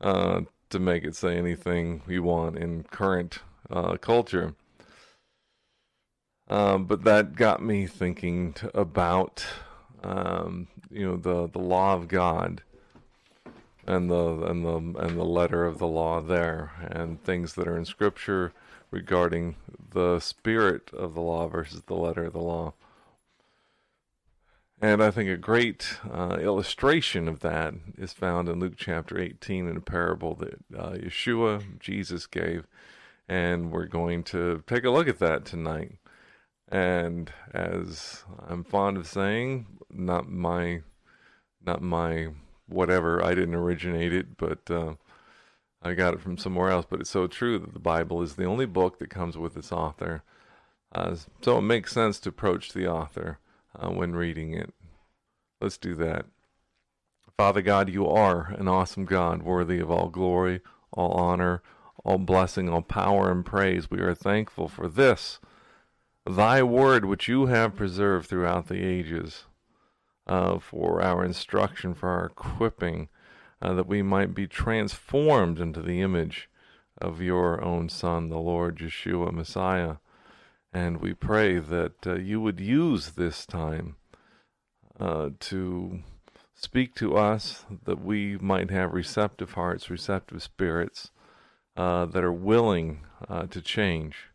uh, 0.00 0.42
to 0.70 0.78
make 0.78 1.04
it 1.04 1.14
say 1.14 1.36
anything 1.36 2.02
you 2.06 2.22
want 2.22 2.56
in 2.56 2.84
current 2.84 3.40
uh, 3.70 3.96
culture. 3.96 4.54
Um, 6.48 6.84
but 6.84 7.04
that 7.04 7.34
got 7.34 7.62
me 7.62 7.86
thinking 7.86 8.52
t- 8.52 8.68
about, 8.72 9.44
um, 10.04 10.68
you 10.90 11.04
know, 11.04 11.16
the, 11.16 11.48
the 11.48 11.58
law 11.58 11.94
of 11.94 12.06
God 12.06 12.62
and 13.86 14.10
the 14.10 14.42
and 14.42 14.64
the 14.64 14.76
and 15.00 15.18
the 15.18 15.24
letter 15.24 15.64
of 15.64 15.78
the 15.78 15.86
law 15.86 16.20
there, 16.20 16.72
and 16.90 17.22
things 17.22 17.54
that 17.54 17.68
are 17.68 17.76
in 17.76 17.84
Scripture 17.84 18.52
regarding 18.90 19.56
the 19.90 20.20
spirit 20.20 20.90
of 20.92 21.14
the 21.14 21.20
law 21.20 21.48
versus 21.48 21.82
the 21.86 21.94
letter 21.94 22.24
of 22.24 22.32
the 22.32 22.38
law. 22.38 22.74
And 24.80 25.02
I 25.02 25.10
think 25.10 25.30
a 25.30 25.36
great 25.36 25.98
uh, 26.10 26.36
illustration 26.40 27.28
of 27.28 27.40
that 27.40 27.74
is 27.96 28.12
found 28.12 28.48
in 28.48 28.60
Luke 28.60 28.74
chapter 28.76 29.18
18 29.18 29.66
in 29.66 29.76
a 29.76 29.80
parable 29.80 30.34
that 30.34 30.58
uh, 30.76 30.90
Yeshua, 30.90 31.80
Jesus, 31.80 32.26
gave. 32.26 32.66
And 33.26 33.72
we're 33.72 33.86
going 33.86 34.22
to 34.24 34.62
take 34.66 34.84
a 34.84 34.90
look 34.90 35.08
at 35.08 35.18
that 35.18 35.46
tonight. 35.46 35.96
And 36.68 37.32
as 37.54 38.24
I'm 38.46 38.64
fond 38.64 38.98
of 38.98 39.06
saying, 39.06 39.66
not 39.90 40.28
my, 40.28 40.82
not 41.64 41.80
my 41.80 42.28
whatever. 42.68 43.24
I 43.24 43.34
didn't 43.34 43.54
originate 43.54 44.12
it, 44.12 44.36
but 44.36 44.70
uh, 44.70 44.94
I 45.82 45.94
got 45.94 46.14
it 46.14 46.20
from 46.20 46.38
somewhere 46.38 46.70
else. 46.70 46.86
But 46.88 47.00
it's 47.00 47.10
so 47.10 47.26
true 47.26 47.58
that 47.58 47.72
the 47.72 47.78
Bible 47.78 48.22
is 48.22 48.34
the 48.34 48.44
only 48.44 48.66
book 48.66 48.98
that 48.98 49.10
comes 49.10 49.36
with 49.36 49.56
its 49.56 49.72
author. 49.72 50.22
Uh, 50.94 51.16
so 51.42 51.58
it 51.58 51.62
makes 51.62 51.92
sense 51.92 52.18
to 52.20 52.28
approach 52.28 52.72
the 52.72 52.86
author 52.86 53.38
uh, 53.78 53.88
when 53.88 54.14
reading 54.14 54.54
it. 54.54 54.72
Let's 55.60 55.78
do 55.78 55.94
that. 55.96 56.26
Father 57.36 57.60
God, 57.60 57.90
you 57.90 58.08
are 58.08 58.54
an 58.58 58.66
awesome 58.66 59.04
God, 59.04 59.42
worthy 59.42 59.78
of 59.78 59.90
all 59.90 60.08
glory, 60.08 60.62
all 60.90 61.12
honor, 61.12 61.62
all 62.02 62.18
blessing, 62.18 62.68
all 62.68 62.82
power, 62.82 63.30
and 63.30 63.44
praise. 63.44 63.90
We 63.90 64.00
are 64.00 64.14
thankful 64.14 64.68
for 64.68 64.88
this, 64.88 65.38
thy 66.28 66.62
word, 66.62 67.04
which 67.04 67.28
you 67.28 67.46
have 67.46 67.76
preserved 67.76 68.28
throughout 68.28 68.68
the 68.68 68.82
ages, 68.82 69.44
uh, 70.26 70.58
for 70.58 71.02
our 71.02 71.24
instruction, 71.24 71.94
for 71.94 72.08
our 72.08 72.26
equipping, 72.26 73.08
uh, 73.62 73.74
that 73.74 73.86
we 73.86 74.02
might 74.02 74.34
be 74.34 74.46
transformed 74.46 75.58
into 75.58 75.80
the 75.80 76.00
image 76.00 76.48
of 77.00 77.20
your 77.20 77.62
own 77.62 77.88
Son, 77.88 78.28
the 78.28 78.38
Lord 78.38 78.78
Yeshua 78.78 79.32
Messiah. 79.32 79.96
And 80.72 81.00
we 81.00 81.14
pray 81.14 81.58
that 81.58 82.06
uh, 82.06 82.16
you 82.16 82.40
would 82.40 82.60
use 82.60 83.12
this 83.12 83.46
time 83.46 83.96
uh, 84.98 85.30
to 85.40 86.00
speak 86.54 86.94
to 86.96 87.16
us, 87.16 87.64
that 87.84 88.02
we 88.02 88.36
might 88.38 88.70
have 88.70 88.92
receptive 88.92 89.52
hearts, 89.52 89.90
receptive 89.90 90.42
spirits 90.42 91.10
uh, 91.76 92.06
that 92.06 92.24
are 92.24 92.32
willing 92.32 93.00
uh, 93.28 93.46
to 93.46 93.60
change, 93.60 94.30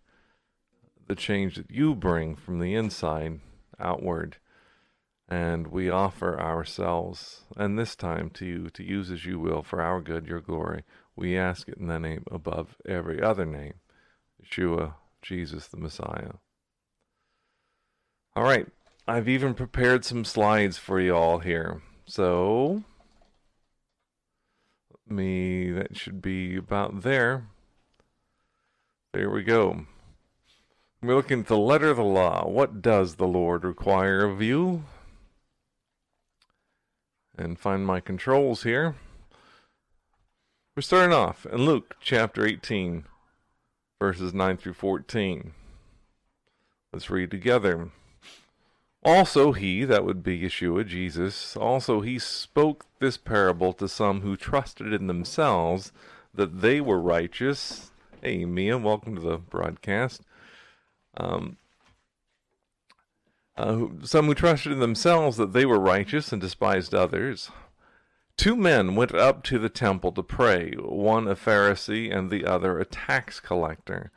the 1.08 1.16
change 1.16 1.56
that 1.56 1.70
you 1.70 1.96
bring 1.96 2.36
from 2.36 2.60
the 2.60 2.76
inside 2.76 3.40
outward. 3.80 4.38
And 5.32 5.68
we 5.68 5.90
offer 5.90 6.38
ourselves, 6.38 7.46
and 7.56 7.80
this 7.80 7.96
time 7.96 8.30
to 8.32 8.46
you, 8.46 8.70
to 8.72 8.84
use 8.84 9.10
as 9.10 9.26
you 9.26 9.40
will 9.40 9.64
for 9.64 9.82
our 9.82 10.02
good, 10.02 10.28
your 10.28 10.42
glory. 10.42 10.84
We 11.16 11.38
ask 11.38 11.70
it 11.70 11.78
in 11.78 11.88
the 11.88 12.00
name 12.00 12.26
above 12.30 12.76
every 12.86 13.22
other 13.22 13.46
name, 13.46 13.76
Yeshua, 14.44 14.96
Jesus 15.22 15.70
the 15.70 15.78
Messiah. 15.78 16.34
All 18.36 18.44
right, 18.44 18.68
I've 19.08 19.30
even 19.30 19.54
prepared 19.54 20.04
some 20.04 20.26
slides 20.26 20.78
for 20.78 21.00
you 21.00 21.16
all 21.16 21.40
here. 21.40 21.82
So, 22.06 22.84
me, 25.08 25.72
that 25.72 25.96
should 25.96 26.22
be 26.22 26.58
about 26.58 27.04
there. 27.04 27.46
There 29.14 29.30
we 29.30 29.44
go. 29.44 29.86
We're 31.02 31.16
looking 31.16 31.40
at 31.40 31.48
the 31.48 31.58
letter 31.58 31.90
of 31.90 31.98
the 31.98 32.04
law. 32.04 32.50
What 32.50 32.82
does 32.82 33.16
the 33.16 33.28
Lord 33.28 33.64
require 33.64 34.26
of 34.26 34.42
you? 34.42 34.84
And 37.42 37.58
find 37.58 37.88
my 37.88 38.00
controls 38.00 38.62
here. 38.62 38.94
We're 40.76 40.84
starting 40.84 41.12
off 41.12 41.44
in 41.48 41.66
Luke 41.66 41.96
chapter 42.00 42.46
18, 42.46 43.06
verses 44.00 44.32
9 44.32 44.58
through 44.58 44.76
14. 44.76 45.52
Let's 46.94 47.10
read 47.10 47.32
together. 47.32 47.90
Also, 49.04 49.54
he, 49.54 49.84
that 49.86 50.06
would 50.06 50.22
be 50.22 50.40
Yeshua, 50.40 50.86
Jesus, 50.86 51.58
also 51.58 52.02
he 52.02 52.20
spoke 52.20 52.86
this 53.00 53.18
parable 53.18 53.74
to 53.74 53.88
some 53.88 54.22
who 54.22 54.38
trusted 54.38 54.94
in 54.94 55.08
themselves 55.08 55.92
that 56.36 56.62
they 56.62 56.80
were 56.80 57.02
righteous. 57.02 57.90
Hey, 58.22 58.46
Mia, 58.46 58.78
welcome 58.78 59.16
to 59.16 59.22
the 59.22 59.40
broadcast. 59.40 60.22
Um, 61.18 61.58
uh, 63.58 63.86
some 64.04 64.26
who 64.26 64.34
trusted 64.34 64.72
in 64.72 64.80
themselves 64.80 65.38
that 65.38 65.54
they 65.54 65.66
were 65.66 65.80
righteous 65.80 66.32
and 66.32 66.42
despised 66.42 66.94
others. 66.96 67.52
Two 68.38 68.56
men 68.56 68.96
went 68.96 69.14
up 69.14 69.44
to 69.44 69.60
the 69.60 69.70
temple 69.70 70.12
to 70.14 70.24
pray, 70.24 70.74
one 70.78 71.28
a 71.28 71.36
Pharisee 71.36 72.12
and 72.16 72.30
the 72.30 72.46
other 72.46 72.80
a 72.80 72.86
tax 72.86 73.40
collector. 73.40 74.12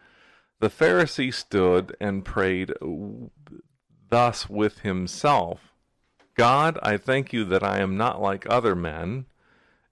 The 0.61 0.71
Pharisee 0.71 1.35
stood 1.35 1.95
and 2.01 2.25
prayed 2.25 2.73
thus 4.09 4.49
with 4.49 4.79
himself 4.79 5.75
God, 6.37 6.79
I 6.83 6.97
thank 6.97 7.33
you 7.33 7.45
that 7.45 7.63
I 7.63 7.81
am 7.81 7.97
not 7.97 8.21
like 8.21 8.47
other 8.49 8.75
men, 8.75 9.27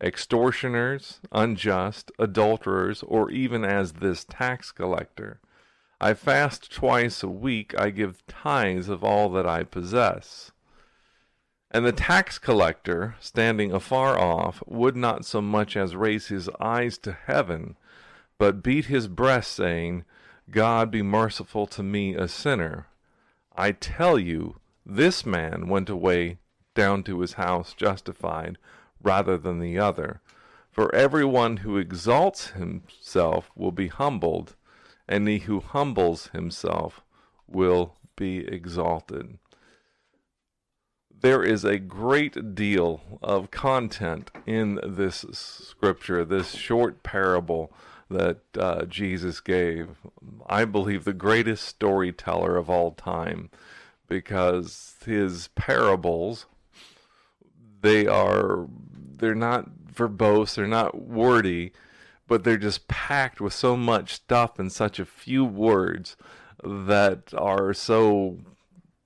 extortioners, 0.03 1.21
unjust, 1.31 2.11
adulterers, 2.19 3.03
or 3.03 3.31
even 3.31 3.65
as 3.65 3.95
this 3.95 4.25
tax 4.25 4.73
collector. 4.73 5.42
I 6.03 6.15
fast 6.15 6.73
twice 6.73 7.23
a 7.23 7.29
week, 7.29 7.79
I 7.79 7.91
give 7.91 8.27
tithes 8.27 8.89
of 8.89 9.05
all 9.05 9.29
that 9.31 9.47
I 9.47 9.63
possess. 9.63 10.51
And 11.71 11.87
the 11.87 11.93
tax 11.93 12.41
collector, 12.41 13.15
standing 13.21 13.71
afar 13.71 14.19
off, 14.19 14.65
would 14.67 14.97
not 14.97 15.25
so 15.25 15.41
much 15.41 15.77
as 15.77 15.95
raise 15.95 16.27
his 16.27 16.51
eyes 16.59 16.99
to 16.99 17.13
heaven, 17.13 17.77
but 18.37 18.65
beat 18.65 18.87
his 18.87 19.07
breast, 19.07 19.53
saying, 19.53 20.05
God 20.51 20.91
be 20.91 21.03
merciful 21.03 21.69
to 21.69 21.85
me, 21.85 22.17
a 22.17 22.27
sinner. 22.27 22.89
I 23.55 23.71
tell 23.71 24.19
you, 24.19 24.57
this 24.85 25.25
man 25.25 25.69
went 25.69 25.89
away 25.89 26.39
down 26.75 27.05
to 27.05 27.21
his 27.21 27.35
house 27.35 27.75
justified 27.75 28.59
rather 29.01 29.39
than 29.39 29.61
the 29.61 29.79
other. 29.79 30.21
For 30.73 30.93
everyone 30.93 31.59
who 31.59 31.77
exalts 31.77 32.49
himself 32.49 33.53
will 33.55 33.71
be 33.71 33.87
humbled, 33.87 34.57
and 35.13 35.29
he 35.29 35.41
who 35.41 35.61
humbles 35.61 36.29
himself 36.29 37.03
will 37.47 37.97
be 38.17 38.39
exalted. 38.49 39.39
There 41.21 41.43
is 41.43 41.65
a 41.65 41.79
great 41.79 42.55
deal 42.55 43.19
of 43.23 43.51
content 43.51 44.31
in 44.47 44.81
this 44.83 45.27
scripture, 45.31 46.25
this 46.25 46.53
short 46.53 47.03
parable 47.03 47.71
that 48.09 48.39
uh, 48.59 48.87
Jesus 48.87 49.41
gave. 49.41 49.99
I 50.47 50.65
believe 50.65 51.05
the 51.05 51.13
greatest 51.13 51.67
storyteller 51.67 52.57
of 52.57 52.71
all 52.71 52.93
time 52.93 53.51
because 54.09 54.95
his 55.05 55.49
parables 55.49 56.47
they 57.83 58.07
are 58.07 58.67
they're 59.17 59.35
not 59.35 59.69
verbose, 59.95 60.55
they're 60.55 60.67
not 60.67 61.03
wordy, 61.03 61.73
but 62.33 62.45
they're 62.45 62.57
just 62.57 62.89
packed 62.89 63.43
with 63.43 63.53
so 63.53 63.77
much 63.77 64.15
stuff 64.15 64.59
in 64.59 64.71
such 64.71 64.99
a 64.99 65.05
few 65.05 65.45
words 65.45 66.17
that 66.65 67.35
are 67.37 67.75
so 67.75 68.39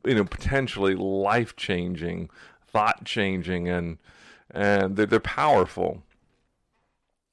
you 0.05 0.15
know 0.15 0.23
potentially 0.25 0.95
life-changing, 0.95 2.31
thought-changing 2.69 3.69
and 3.69 3.99
and 4.53 4.95
they're, 4.95 5.07
they're 5.07 5.19
powerful 5.19 6.05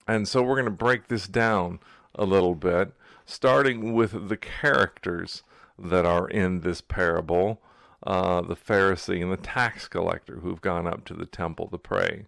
and 0.08 0.28
so 0.28 0.42
we're 0.42 0.56
going 0.56 0.66
to 0.66 0.72
break 0.72 1.10
this 1.10 1.28
down 1.28 1.78
a 2.16 2.26
little 2.26 2.56
bit, 2.56 2.94
starting 3.28 3.94
with 3.94 4.30
the 4.30 4.38
characters 4.38 5.44
that 5.78 6.08
are 6.08 6.28
in 6.28 6.62
this 6.62 6.82
parable 6.82 7.62
uh, 8.02 8.42
the 8.42 8.56
Pharisee 8.56 9.22
and 9.22 9.32
the 9.32 9.38
tax 9.38 9.88
collector 9.88 10.40
who've 10.40 10.60
gone 10.60 10.88
up 10.88 11.06
to 11.06 11.14
the 11.14 11.28
temple 11.28 11.68
to 11.68 11.78
pray. 11.78 12.26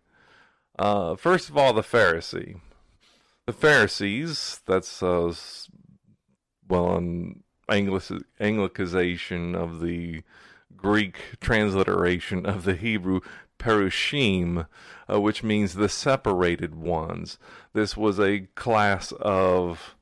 Uh, 0.78 1.16
first 1.16 1.50
of 1.50 1.58
all, 1.58 1.74
the 1.74 1.82
Pharisee. 1.82 2.60
The 3.46 3.54
Pharisees, 3.54 4.62
that's 4.66 5.04
uh, 5.04 5.32
well, 6.68 6.96
an 6.96 7.44
Anglic- 7.70 8.24
Anglicization 8.42 9.56
of 9.56 9.82
the 9.82 10.24
Greek 10.76 11.40
transliteration 11.40 12.48
of 12.48 12.64
the 12.64 12.74
Hebrew 12.74 13.22
perushim, 13.60 14.66
uh, 15.12 15.22
which 15.22 15.44
means 15.44 15.76
the 15.76 15.90
separated 15.90 16.74
ones. 16.74 17.38
This 17.74 17.96
was 17.96 18.20
a 18.20 18.48
class 18.56 19.12
of 19.20 19.96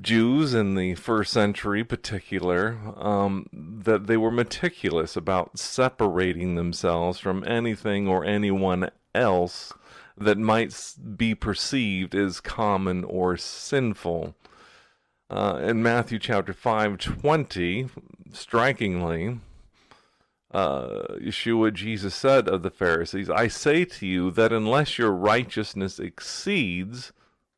Jews 0.00 0.54
in 0.54 0.74
the 0.76 0.94
first 0.94 1.30
century, 1.30 1.84
particular, 1.84 2.78
um, 2.96 3.46
that 3.52 4.06
they 4.06 4.16
were 4.16 4.30
meticulous 4.30 5.14
about 5.14 5.58
separating 5.58 6.54
themselves 6.54 7.18
from 7.18 7.44
anything 7.46 8.08
or 8.08 8.24
anyone 8.24 8.90
else 9.14 9.74
that 10.16 10.38
might 10.38 10.94
be 11.16 11.34
perceived 11.34 12.14
as 12.14 12.40
common 12.40 13.04
or 13.04 13.36
sinful. 13.36 14.34
Uh, 15.30 15.60
in 15.62 15.82
Matthew 15.82 16.18
chapter 16.18 16.52
5, 16.52 16.98
20, 16.98 17.88
strikingly, 18.32 19.40
uh, 20.52 21.16
Yeshua, 21.18 21.72
Jesus 21.72 22.14
said 22.14 22.48
of 22.48 22.62
the 22.62 22.70
Pharisees, 22.70 23.30
I 23.30 23.48
say 23.48 23.84
to 23.86 24.06
you 24.06 24.30
that 24.32 24.52
unless 24.52 24.98
your 24.98 25.10
righteousness 25.10 25.98
exceeds 25.98 27.12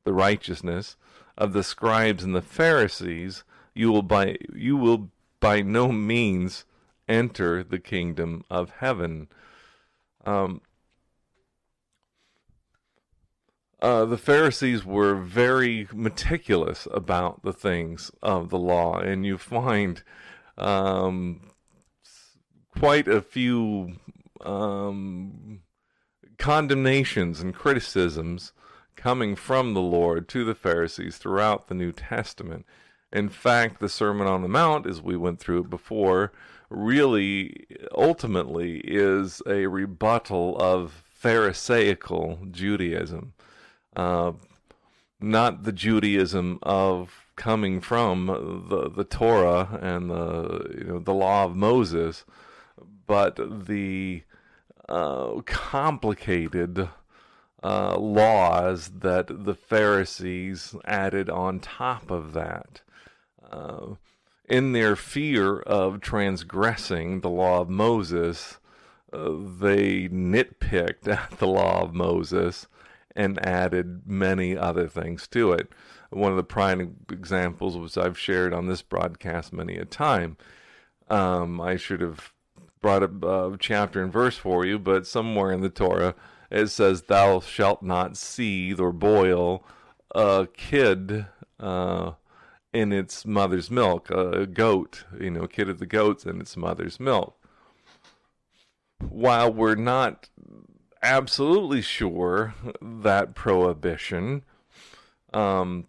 the 0.05 0.13
righteousness 0.13 0.97
of 1.37 1.53
the 1.53 1.65
scribes 1.65 2.23
and 2.23 2.35
the 2.35 2.43
Pharisees, 2.43 3.43
you 3.75 3.91
will 3.91 4.03
by 4.03 4.37
you 4.55 4.77
will 4.77 5.11
by 5.41 5.61
no 5.61 5.91
means 5.91 6.65
enter 7.09 7.65
the 7.65 7.81
kingdom 7.81 8.45
of 8.49 8.71
heaven. 8.79 9.29
Um, 10.25 10.61
uh, 13.85 14.07
the 14.07 14.17
Pharisees 14.17 14.83
were 14.83 15.15
very 15.15 15.87
meticulous 15.93 16.89
about 16.91 17.43
the 17.43 17.53
things 17.53 18.11
of 18.23 18.49
the 18.49 18.59
law, 18.59 18.99
and 18.99 19.27
you 19.27 19.37
find 19.37 20.03
um, 20.57 21.51
quite 22.79 23.07
a 23.07 23.21
few 23.21 23.97
um, 24.41 25.61
condemnations 26.39 27.43
and 27.43 27.55
criticisms 27.55 28.55
coming 28.97 29.37
from 29.37 29.75
the 29.75 29.83
Lord 29.83 30.31
to 30.31 30.47
the 30.47 30.55
Pharisees 30.55 31.19
throughout 31.19 31.69
the 31.69 31.75
New 31.75 31.93
Testament. 31.93 32.65
In 33.13 33.29
fact, 33.29 33.81
the 33.81 33.91
Sermon 33.91 34.27
on 34.27 34.41
the 34.41 34.49
Mount, 34.49 34.87
as 34.87 35.03
we 35.03 35.15
went 35.15 35.41
through 35.41 35.61
it 35.61 35.69
before, 35.69 36.33
really 36.71 37.67
ultimately 37.95 38.79
is 38.79 39.43
a 39.47 39.67
rebuttal 39.67 40.57
of 40.57 41.05
Pharisaical 41.13 42.39
Judaism. 42.51 43.35
Uh, 43.97 44.33
not 45.21 45.63
the 45.63 45.73
Judaism 45.73 46.59
of 46.63 47.25
coming 47.37 47.81
from 47.81 48.27
the 48.69 48.91
the 48.91 49.05
Torah 49.05 49.79
and 49.81 50.11
the 50.11 50.77
you 50.79 50.85
know 50.85 50.99
the 50.99 51.15
law 51.15 51.45
of 51.45 51.57
Moses, 51.57 52.25
but 53.07 53.67
the 53.67 54.23
uh, 54.89 55.41
complicated 55.47 56.89
uh, 57.63 57.97
laws 57.97 58.91
that 58.99 59.45
the 59.45 59.55
Pharisees 59.55 60.75
added 60.85 61.31
on 61.31 61.61
top 61.61 62.11
of 62.11 62.33
that. 62.35 62.83
Uh, 63.51 63.95
in 64.47 64.73
their 64.73 64.95
fear 64.95 65.61
of 65.61 66.01
transgressing 66.01 67.21
the 67.21 67.31
law 67.31 67.63
of 67.63 67.71
Moses, 67.71 68.59
uh, 69.13 69.31
they 69.59 70.09
nitpicked 70.09 71.09
at 71.09 71.39
the 71.39 71.47
law 71.47 71.83
of 71.83 71.95
Moses 71.95 72.67
and 73.17 73.45
added 73.47 74.03
many 74.07 74.57
other 74.57 74.89
things 74.89 75.27
to 75.29 75.53
it. 75.53 75.69
One 76.11 76.31
of 76.31 76.37
the 76.37 76.45
prime 76.45 76.97
examples, 77.11 77.77
which 77.77 77.97
I've 77.97 78.19
shared 78.19 78.53
on 78.53 78.67
this 78.67 78.83
broadcast 78.83 79.53
many 79.53 79.77
a 79.77 79.85
time, 79.85 80.37
um, 81.09 81.61
I 81.61 81.77
should 81.77 82.01
have 82.01 82.33
brought 82.81 83.03
a 83.03 83.27
uh, 83.27 83.57
chapter 83.59 84.03
and 84.03 84.13
verse 84.13 84.37
for 84.37 84.65
you, 84.65 84.79
but 84.79 85.07
somewhere 85.07 85.53
in 85.53 85.61
the 85.61 85.71
Torah 85.71 86.15
it 86.51 86.69
says, 86.69 87.03
"Thou 87.03 87.41
shalt 87.41 87.83
not 87.83 88.17
seethe 88.17 88.79
or 88.79 88.93
boil 88.93 89.65
a 90.15 90.47
kid 90.55 91.27
uh, 91.59 92.13
in 92.73 92.93
its 92.93 93.27
mother's 93.27 93.71
milk, 93.71 94.11
a 94.11 94.47
goat, 94.47 95.05
you 95.19 95.31
know, 95.31 95.47
kid 95.47 95.69
of 95.69 95.79
the 95.79 95.87
goats 95.87 96.25
in 96.25 96.41
its 96.41 96.57
mother's 96.57 97.01
milk." 97.01 97.37
While 99.01 99.53
we're 99.53 99.75
not 99.75 100.29
absolutely 101.05 101.83
sure 101.83 102.55
that 102.81 103.35
prohibition. 103.35 104.43
Um, 105.33 105.87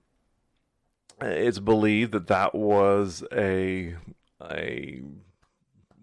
it's 1.21 1.59
believed 1.59 2.11
that 2.11 2.27
that 2.27 2.53
was 2.53 3.23
a 3.31 3.95
a 4.41 5.01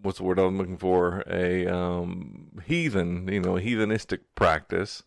what's 0.01 0.17
the 0.17 0.23
word 0.23 0.39
I'm 0.39 0.57
looking 0.57 0.77
for 0.77 1.23
a 1.27 1.67
um, 1.67 2.61
heathen, 2.65 3.27
you 3.31 3.39
know, 3.39 3.53
heathenistic 3.53 4.19
practice 4.35 5.03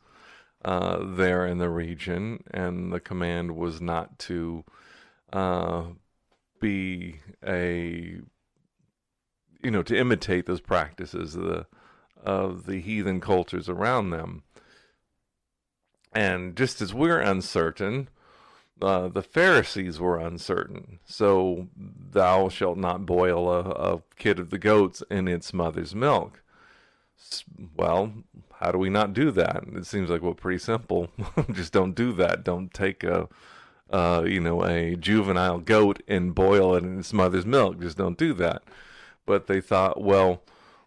uh, 0.64 0.98
there 1.02 1.46
in 1.46 1.58
the 1.58 1.68
region, 1.68 2.42
and 2.52 2.92
the 2.92 3.00
command 3.00 3.56
was 3.56 3.80
not 3.80 4.18
to 4.20 4.64
uh, 5.32 5.84
be 6.60 7.20
a 7.46 8.20
you 9.62 9.70
know 9.70 9.82
to 9.82 9.96
imitate 9.96 10.46
those 10.46 10.60
practices. 10.60 11.34
The 11.34 11.66
of 12.26 12.66
the 12.66 12.80
heathen 12.80 13.21
cultures 13.21 13.68
around 13.68 14.11
them. 14.11 14.42
And 16.12 16.56
just 16.56 16.83
as 16.83 16.92
we're 16.92 17.21
uncertain, 17.21 18.09
uh, 18.83 19.09
the 19.09 19.23
Pharisees 19.23 20.00
were 20.00 20.18
uncertain. 20.18 20.99
So, 21.06 21.69
thou 21.76 22.49
shalt 22.49 22.78
not 22.78 23.06
boil 23.06 23.50
a, 23.50 23.60
a 23.71 24.02
kid 24.19 24.39
of 24.39 24.50
the 24.50 24.58
goats 24.58 25.02
in 25.10 25.28
its 25.28 25.54
mother's 25.54 25.95
milk. 25.95 26.43
Well, 27.76 28.12
how 28.60 28.73
do 28.73 28.78
we 28.78 28.91
not 28.91 29.15
do 29.15 29.30
that? 29.30 29.65
It 29.75 29.86
seems 29.86 30.10
like 30.10 30.23
well, 30.23 30.34
pretty 30.34 30.58
simple. 30.58 31.08
Just 31.52 31.73
don't 31.73 31.95
do 31.95 32.12
that. 32.15 32.45
Don't 32.45 32.73
take 32.73 33.04
a, 33.04 33.28
uh, 33.91 34.25
you 34.26 34.41
know, 34.41 34.65
a 34.65 34.97
juvenile 34.97 35.58
goat 35.58 36.02
and 36.08 36.34
boil 36.34 36.75
it 36.75 36.84
in 36.84 36.99
its 36.99 37.12
mother's 37.12 37.47
milk. 37.47 37.80
Just 37.80 37.97
don't 37.97 38.19
do 38.19 38.32
that. 38.34 38.62
But 39.25 39.47
they 39.47 39.60
thought, 39.60 40.02
well, 40.02 40.43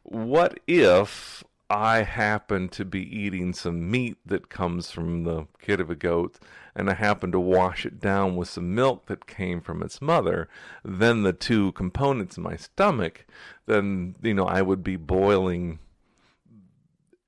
what 0.10 0.60
if 0.65 1.43
I 1.69 2.02
happen 2.02 2.67
to 2.69 2.84
be 2.84 3.02
eating 3.15 3.54
some 3.54 3.91
meat 3.91 4.17
that 4.26 4.50
comes 4.50 4.89
from 4.89 5.24
the 5.24 5.45
kid 5.62 5.80
of 5.80 5.91
a 5.91 5.95
goat 5.95 6.39
and 6.76 6.89
I 6.89 6.95
happen 6.95 7.32
to 7.32 7.39
wash 7.39 7.86
it 7.86 8.00
down 8.00 8.36
with 8.36 8.50
some 8.50 8.74
milk 8.74 9.06
that 9.06 9.28
came 9.28 9.62
from 9.62 9.84
its 9.84 10.02
mother, 10.02 10.50
then 10.84 11.22
the 11.22 11.34
two 11.34 11.72
components 11.74 12.38
in 12.38 12.43
my 12.43 12.56
stomach, 12.56 13.28
then, 13.67 14.15
you 14.24 14.34
know, 14.34 14.45
I 14.45 14.63
would 14.63 14.84
be 14.84 14.95
boiling 14.95 15.78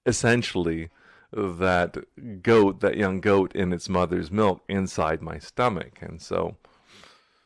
essentially 0.07 0.89
that 1.31 1.97
goat, 2.41 2.79
that 2.79 2.97
young 2.97 3.21
goat 3.21 3.55
in 3.55 3.71
its 3.71 3.87
mother's 3.89 4.31
milk 4.31 4.63
inside 4.67 5.21
my 5.21 5.37
stomach. 5.37 5.99
And 6.01 6.19
so, 6.19 6.57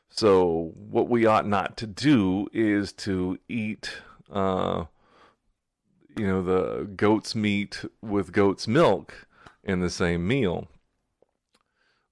so 0.10 0.72
what 0.76 1.10
we 1.10 1.26
ought 1.26 1.46
not 1.46 1.76
to 1.78 1.88
do 1.88 2.48
is 2.54 2.94
to 2.94 3.38
eat, 3.50 3.98
uh, 4.32 4.86
you 6.18 6.28
know, 6.28 6.42
the 6.42 6.86
goat's 6.86 7.36
meat 7.36 7.84
with 8.02 8.32
goat's 8.32 8.68
milk 8.68 9.28
in 9.64 9.80
the 9.80 9.90
same 9.90 10.28
meal. 10.28 10.68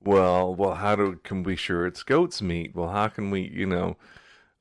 Well, 0.02 0.54
well, 0.54 0.76
how 0.76 0.96
do 0.96 1.20
can 1.24 1.44
we 1.44 1.56
sure 1.56 1.86
it's 1.86 2.04
goat's 2.04 2.42
meat? 2.42 2.76
Well, 2.76 2.89
how 2.89 3.08
can 3.08 3.32
we, 3.32 3.42
you 3.42 3.66
know? 3.66 3.96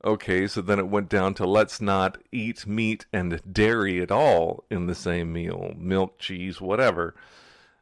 Okay, 0.05 0.47
so 0.47 0.61
then 0.61 0.79
it 0.79 0.87
went 0.87 1.09
down 1.09 1.33
to 1.35 1.45
let's 1.45 1.79
not 1.81 2.17
eat 2.31 2.67
meat 2.67 3.05
and 3.13 3.41
dairy 3.51 4.01
at 4.01 4.11
all 4.11 4.65
in 4.69 4.87
the 4.87 4.95
same 4.95 5.31
meal, 5.31 5.73
milk, 5.77 6.19
cheese, 6.19 6.59
whatever. 6.59 7.15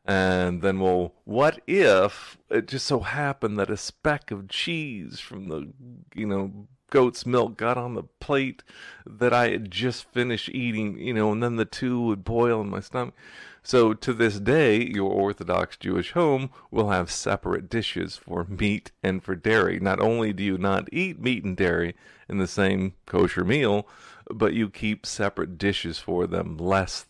And 0.05 0.61
then, 0.61 0.79
well, 0.79 1.13
what 1.25 1.61
if 1.67 2.37
it 2.49 2.67
just 2.67 2.87
so 2.87 3.01
happened 3.01 3.59
that 3.59 3.69
a 3.69 3.77
speck 3.77 4.31
of 4.31 4.49
cheese 4.49 5.19
from 5.19 5.49
the, 5.49 5.71
you 6.15 6.25
know, 6.25 6.67
goat's 6.91 7.25
milk 7.25 7.57
got 7.57 7.77
on 7.77 7.95
the 7.95 8.03
plate 8.03 8.61
that 9.07 9.33
I 9.33 9.49
had 9.49 9.71
just 9.71 10.05
finished 10.11 10.49
eating, 10.49 10.99
you 10.99 11.15
know, 11.15 11.31
and 11.31 11.41
then 11.41 11.55
the 11.55 11.65
two 11.65 11.99
would 12.01 12.23
boil 12.23 12.61
in 12.61 12.69
my 12.69 12.81
stomach. 12.81 13.15
So 13.63 13.93
to 13.93 14.13
this 14.13 14.39
day, 14.39 14.83
your 14.83 15.11
Orthodox 15.11 15.77
Jewish 15.77 16.11
home 16.11 16.51
will 16.69 16.89
have 16.89 17.09
separate 17.09 17.69
dishes 17.69 18.17
for 18.17 18.43
meat 18.45 18.91
and 19.01 19.23
for 19.23 19.35
dairy. 19.35 19.79
Not 19.79 19.99
only 19.99 20.33
do 20.33 20.43
you 20.43 20.57
not 20.57 20.89
eat 20.91 21.19
meat 21.19 21.43
and 21.43 21.55
dairy 21.57 21.95
in 22.27 22.37
the 22.37 22.47
same 22.47 22.93
kosher 23.05 23.43
meal, 23.43 23.87
but 24.29 24.53
you 24.53 24.69
keep 24.69 25.05
separate 25.05 25.57
dishes 25.57 25.99
for 25.99 26.27
them, 26.27 26.57
lest 26.57 27.07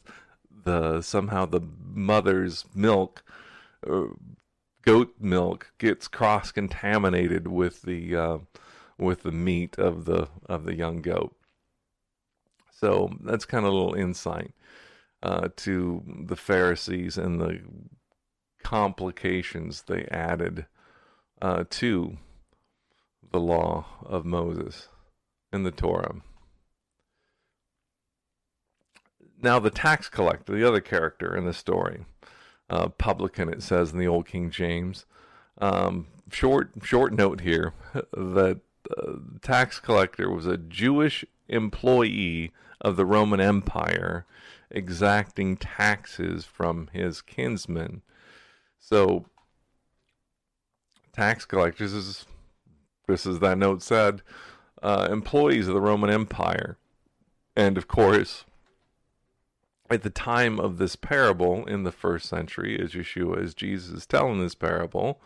the 0.63 1.01
somehow 1.01 1.45
the 1.45 1.61
mother's 1.93 2.65
milk, 2.75 3.23
uh, 3.89 4.07
goat 4.83 5.15
milk, 5.19 5.71
gets 5.77 6.07
cross 6.07 6.51
contaminated 6.51 7.47
with 7.47 7.83
the 7.83 8.15
uh, 8.15 8.37
with 9.01 9.23
the 9.23 9.31
meat 9.31 9.77
of 9.79 10.05
the 10.05 10.29
of 10.45 10.63
the 10.63 10.75
young 10.75 11.01
goat. 11.01 11.35
So 12.71 13.11
that's 13.21 13.45
kind 13.45 13.65
of 13.65 13.73
a 13.73 13.75
little 13.75 13.95
insight 13.95 14.53
uh, 15.23 15.49
to 15.57 16.03
the 16.25 16.35
Pharisees 16.35 17.17
and 17.17 17.41
the 17.41 17.59
complications 18.63 19.83
they 19.83 20.05
added 20.05 20.67
uh, 21.41 21.63
to 21.71 22.17
the 23.31 23.39
law 23.39 23.85
of 24.05 24.23
Moses 24.23 24.87
and 25.51 25.65
the 25.65 25.71
Torah. 25.71 26.21
Now, 29.41 29.57
the 29.57 29.71
tax 29.71 30.07
collector, 30.09 30.53
the 30.53 30.67
other 30.67 30.81
character 30.81 31.35
in 31.35 31.45
the 31.45 31.53
story, 31.53 32.05
uh, 32.69 32.89
publican, 32.89 33.49
it 33.49 33.63
says 33.63 33.91
in 33.91 33.97
the 33.97 34.07
Old 34.07 34.27
King 34.27 34.51
James. 34.51 35.05
Um, 35.57 36.07
short, 36.31 36.71
short 36.83 37.11
note 37.13 37.41
here 37.41 37.73
that 37.93 38.61
uh, 38.97 39.13
tax 39.41 39.79
collector 39.79 40.29
was 40.29 40.45
a 40.45 40.57
Jewish 40.57 41.25
employee 41.47 42.51
of 42.79 42.95
the 42.95 43.05
Roman 43.05 43.39
Empire 43.39 44.25
exacting 44.69 45.57
taxes 45.57 46.45
from 46.45 46.89
his 46.93 47.21
kinsmen. 47.21 48.01
So, 48.79 49.25
tax 51.13 51.45
collectors, 51.45 51.93
is, 51.93 52.25
just 53.09 53.25
as 53.25 53.39
that 53.39 53.57
note 53.57 53.81
said, 53.81 54.21
uh, 54.81 55.07
employees 55.11 55.67
of 55.67 55.73
the 55.73 55.81
Roman 55.81 56.09
Empire. 56.09 56.77
And 57.55 57.77
of 57.77 57.87
course, 57.87 58.45
at 59.89 60.03
the 60.03 60.09
time 60.09 60.59
of 60.59 60.77
this 60.77 60.95
parable 60.95 61.65
in 61.65 61.83
the 61.83 61.91
first 61.91 62.27
century, 62.27 62.79
as 62.81 62.93
Yeshua, 62.93 63.43
as 63.43 63.53
Jesus 63.53 63.89
is 63.89 64.05
telling 64.05 64.39
this 64.39 64.55
parable, 64.55 65.21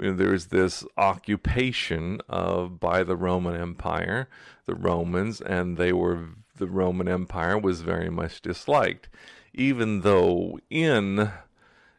there's 0.00 0.46
this 0.46 0.84
occupation 0.96 2.20
of 2.28 2.80
by 2.80 3.02
the 3.02 3.16
Roman 3.16 3.60
Empire, 3.60 4.28
the 4.66 4.74
Romans, 4.74 5.40
and 5.40 5.76
they 5.76 5.92
were 5.92 6.28
the 6.56 6.66
Roman 6.66 7.08
Empire 7.08 7.58
was 7.58 7.82
very 7.82 8.10
much 8.10 8.40
disliked, 8.40 9.08
even 9.52 10.02
though 10.02 10.58
in 10.68 11.30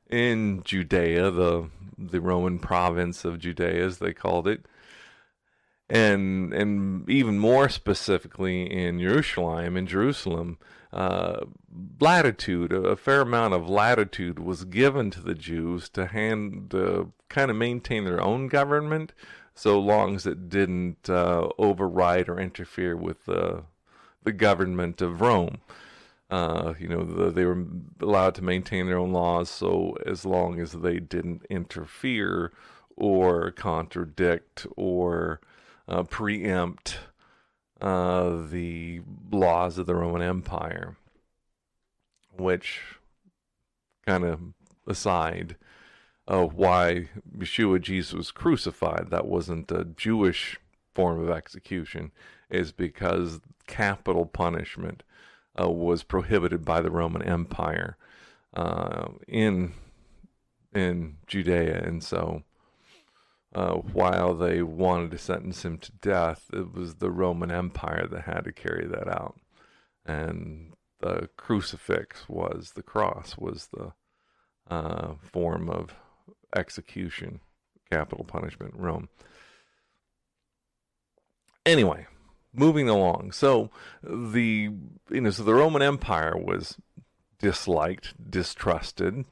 in 0.10 0.62
Judea, 0.64 1.32
the 1.32 1.70
the 1.98 2.22
Roman 2.22 2.60
province 2.60 3.24
of 3.24 3.40
Judea, 3.40 3.86
as 3.86 4.00
they 4.00 4.14
called 4.14 4.48
it, 4.48 4.66
and 5.90 6.54
and 6.54 7.10
even 7.10 7.40
more 7.40 7.70
specifically 7.70 8.64
in 8.64 9.00
Jerusalem, 9.00 9.78
in 9.78 9.88
Jerusalem, 9.88 10.58
uh, 10.94 11.46
latitude, 12.00 12.74
a 12.74 12.96
fair 12.96 13.22
amount 13.22 13.54
of 13.54 13.70
latitude 13.70 14.40
was 14.40 14.66
given 14.66 15.10
to 15.12 15.22
the 15.22 15.36
Jews 15.36 15.88
to 15.90 16.08
hand, 16.08 16.74
uh, 16.76 17.06
kind 17.30 17.50
of 17.50 17.58
maintain 17.58 18.04
their 18.04 18.22
own 18.22 18.48
government, 18.48 19.14
so 19.56 19.80
long 19.80 20.16
as 20.16 20.26
it 20.26 20.50
didn't 20.50 21.10
uh, 21.10 21.50
override 21.58 22.28
or 22.28 22.40
interfere 22.40 22.96
with 22.96 23.26
the 23.26 23.64
the 24.24 24.32
government 24.32 25.02
of 25.02 25.20
Rome. 25.22 25.60
Uh, 26.30 26.76
you 26.80 26.88
know, 26.88 27.04
the, 27.04 27.32
they 27.32 27.44
were 27.44 27.66
allowed 28.00 28.36
to 28.36 28.44
maintain 28.44 28.86
their 28.86 28.98
own 28.98 29.12
laws, 29.12 29.50
so 29.50 29.98
as 30.06 30.26
long 30.26 30.60
as 30.60 30.74
they 30.74 31.00
didn't 31.00 31.46
interfere 31.50 32.52
or 32.96 33.52
contradict 33.52 34.68
or 34.78 35.42
uh, 35.88 36.04
preempt 36.04 37.00
uh, 37.82 38.46
the 38.50 39.02
laws 39.32 39.78
of 39.78 39.88
the 39.88 39.96
Roman 39.96 40.22
Empire, 40.22 40.96
which 42.38 42.82
kind 44.06 44.24
of 44.24 44.39
aside 44.88 45.56
of 46.28 46.54
why 46.54 47.10
Yeshua 47.38 47.82
Jesus 47.82 48.13
was 48.13 48.32
crucified, 48.32 49.08
that 49.10 49.26
wasn't 49.26 49.72
a 49.72 49.86
Jewish 49.86 50.60
form 50.94 51.20
of 51.20 51.30
execution, 51.30 52.12
is 52.50 52.72
because 52.72 53.41
capital 53.67 54.26
punishment 54.26 55.04
uh, 55.60 55.70
was 55.70 56.04
prohibited 56.04 56.63
by 56.63 56.82
the 56.82 56.91
Roman 56.91 57.22
Empire 57.22 57.98
uh, 58.54 59.10
in 59.28 59.74
in 60.74 61.17
Judea, 61.28 61.84
and 61.84 62.02
so 62.02 62.44
uh, 63.54 63.74
while 63.74 64.34
they 64.34 64.62
wanted 64.62 65.12
to 65.12 65.18
sentence 65.18 65.66
him 65.66 65.78
to 65.80 65.92
death, 65.94 66.46
it 66.54 66.74
was 66.74 66.96
the 66.96 67.12
Roman 67.12 67.52
Empire 67.52 68.08
that 68.10 68.24
had 68.24 68.46
to 68.46 68.52
carry 68.52 68.88
that 68.88 69.08
out, 69.08 69.36
and 70.06 70.74
the 71.00 71.30
crucifix 71.36 72.30
was 72.30 72.74
the 72.76 72.84
cross 72.84 73.38
was 73.38 73.70
the 73.74 73.94
uh, 74.70 75.16
form 75.22 75.70
of 75.70 75.96
execution, 76.56 77.42
capital 77.90 78.24
punishment 78.24 78.76
in 78.76 78.82
Rome. 78.82 79.10
Anyway, 81.66 82.08
moving 82.54 82.90
along. 82.90 83.32
So 83.32 83.70
the 84.04 84.72
you 85.10 85.22
know 85.22 85.32
so 85.32 85.44
the 85.44 85.54
Roman 85.54 85.82
Empire 85.82 86.38
was 86.38 86.78
disliked, 87.40 88.32
distrusted, 88.32 89.26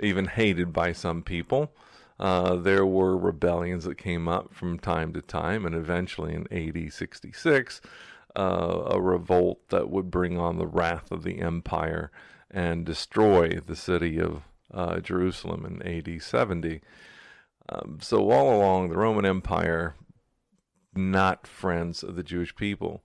even 0.00 0.26
hated 0.26 0.72
by 0.72 0.92
some 0.92 1.22
people. 1.22 1.72
Uh, 2.22 2.54
there 2.54 2.86
were 2.86 3.18
rebellions 3.18 3.82
that 3.82 3.98
came 3.98 4.28
up 4.28 4.54
from 4.54 4.78
time 4.78 5.12
to 5.12 5.20
time, 5.20 5.66
and 5.66 5.74
eventually 5.74 6.32
in 6.32 6.46
AD 6.52 6.92
66, 6.92 7.80
uh, 8.36 8.82
a 8.86 9.00
revolt 9.00 9.68
that 9.70 9.90
would 9.90 10.08
bring 10.08 10.38
on 10.38 10.56
the 10.56 10.66
wrath 10.68 11.10
of 11.10 11.24
the 11.24 11.40
empire 11.40 12.12
and 12.48 12.86
destroy 12.86 13.58
the 13.66 13.74
city 13.74 14.20
of 14.20 14.42
uh, 14.72 15.00
Jerusalem 15.00 15.66
in 15.66 15.82
AD 15.82 16.22
70. 16.22 16.80
Um, 17.68 17.98
so, 18.00 18.30
all 18.30 18.56
along, 18.56 18.90
the 18.90 18.98
Roman 18.98 19.26
Empire 19.26 19.96
not 20.94 21.44
friends 21.44 22.04
of 22.04 22.14
the 22.14 22.22
Jewish 22.22 22.54
people. 22.54 23.02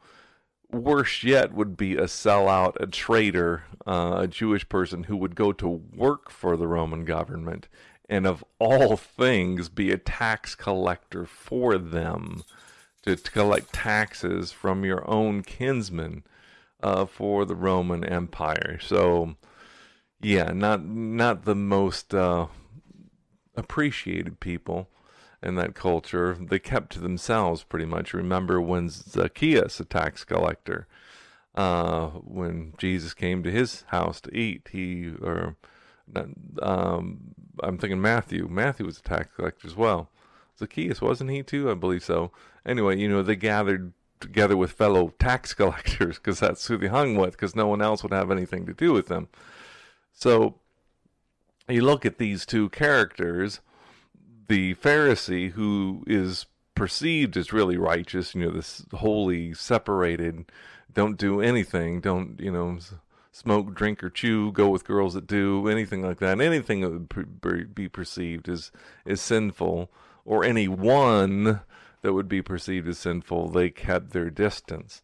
Worse 0.69 1.23
yet 1.23 1.53
would 1.53 1.75
be 1.75 1.95
a 1.95 2.03
sellout, 2.03 2.75
a 2.80 2.86
traitor, 2.86 3.63
uh, 3.88 4.17
a 4.19 4.27
Jewish 4.27 4.69
person 4.69 5.06
who 5.06 5.17
would 5.17 5.36
go 5.36 5.53
to 5.53 5.67
work 5.67 6.30
for 6.30 6.56
the 6.56 6.67
Roman 6.67 7.03
government 7.03 7.67
and, 8.10 8.26
of 8.26 8.43
all 8.60 8.98
things, 8.98 9.70
be 9.70 9.91
a 9.91 9.98
tax 9.98 10.56
collector 10.56 11.26
for 11.26 11.78
them 11.78 12.43
to, 13.04 13.15
to 13.15 13.32
collect 13.32 13.74
taxes 13.74 14.52
from 14.52 14.86
your 14.86 15.10
own 15.10 15.43
kinsmen 15.43 16.24
uh, 16.82 17.06
for 17.06 17.46
the 17.46 17.56
Roman 17.56 18.04
Empire. 18.04 18.80
So, 18.82 19.36
yeah, 20.22 20.52
not 20.52 20.86
not 20.86 21.46
the 21.46 21.56
most 21.56 22.13
uh, 22.13 22.48
appreciated 23.56 24.39
people 24.39 24.89
in 25.41 25.56
that 25.56 25.76
culture, 25.76 26.38
they 26.39 26.60
kept 26.60 26.91
to 26.93 27.00
themselves 27.00 27.63
pretty 27.63 27.86
much. 27.86 28.13
Remember 28.13 28.60
when 28.60 28.89
Zacchaeus, 28.89 29.80
a 29.80 29.86
tax 29.86 30.24
collector, 30.24 30.88
uh, 31.56 32.08
when 32.08 32.74
Jesus 32.78 33.13
came 33.13 33.43
to 33.43 33.52
his 33.52 33.84
house 33.88 34.20
to 34.22 34.36
eat, 34.36 34.70
he 34.72 35.13
or 35.22 35.56
um, 36.62 37.20
I'm 37.63 37.78
thinking 37.78 38.02
Matthew. 38.02 38.48
Matthew 38.50 38.86
was 38.86 39.00
a 39.00 39.04
tax 39.04 39.36
collector 39.36 39.67
as 39.67 39.76
well. 39.76 40.10
Zacchaeus 40.58 41.02
wasn't 41.02 41.32
he 41.32 41.43
too? 41.43 41.70
I 41.70 41.74
believe 41.74 42.04
so. 42.04 42.32
Anyway, 42.65 42.98
you 42.98 43.08
know 43.08 43.24
they 43.24 43.36
gathered 43.36 43.93
together 44.20 44.58
with 44.58 44.72
fellow 44.72 45.13
tax 45.20 45.54
collectors 45.56 46.17
because 46.17 46.39
that's 46.39 46.65
who 46.67 46.78
they 46.78 46.88
hung 46.88 47.15
with 47.15 47.32
because 47.32 47.56
no 47.56 47.67
one 47.67 47.82
else 47.82 48.04
would 48.04 48.13
have 48.13 48.32
anything 48.32 48.65
to 48.65 48.74
do 48.74 48.93
with 48.93 49.08
them. 49.08 49.28
So 50.13 50.56
you 51.70 51.82
look 51.82 52.06
at 52.06 52.17
these 52.17 52.46
two 52.46 52.70
characters 52.70 53.60
the 54.48 54.76
Pharisee 54.76 55.52
who 55.52 56.04
is 56.08 56.46
perceived 56.76 57.36
as 57.38 57.54
really 57.54 57.78
righteous, 57.78 58.34
you 58.34 58.46
know, 58.46 58.52
this 58.52 58.86
holy, 58.93 59.54
separated, 59.54 60.46
don't 60.93 61.17
do 61.17 61.41
anything, 61.41 62.02
don't, 62.02 62.39
you 62.39 62.52
know, 62.52 62.78
smoke, 63.38 63.76
drink, 63.76 64.04
or 64.04 64.10
chew, 64.10 64.52
go 64.52 64.69
with 64.69 64.84
girls 64.84 65.13
that 65.13 65.28
do, 65.28 65.67
anything 65.67 66.02
like 66.02 66.17
that, 66.17 66.41
anything 66.41 66.82
that 66.82 66.89
would 66.89 67.76
be 67.76 67.88
perceived 67.88 68.50
as, 68.50 68.71
as 69.06 69.21
sinful, 69.21 69.91
or 70.26 70.43
any 70.43 70.67
one 70.67 71.62
that 72.02 72.13
would 72.13 72.28
be 72.28 72.41
perceived 72.41 72.88
as 72.88 72.97
sinful, 72.97 73.50
they 73.50 73.69
kept 73.69 74.10
their 74.10 74.30
distance. 74.30 75.04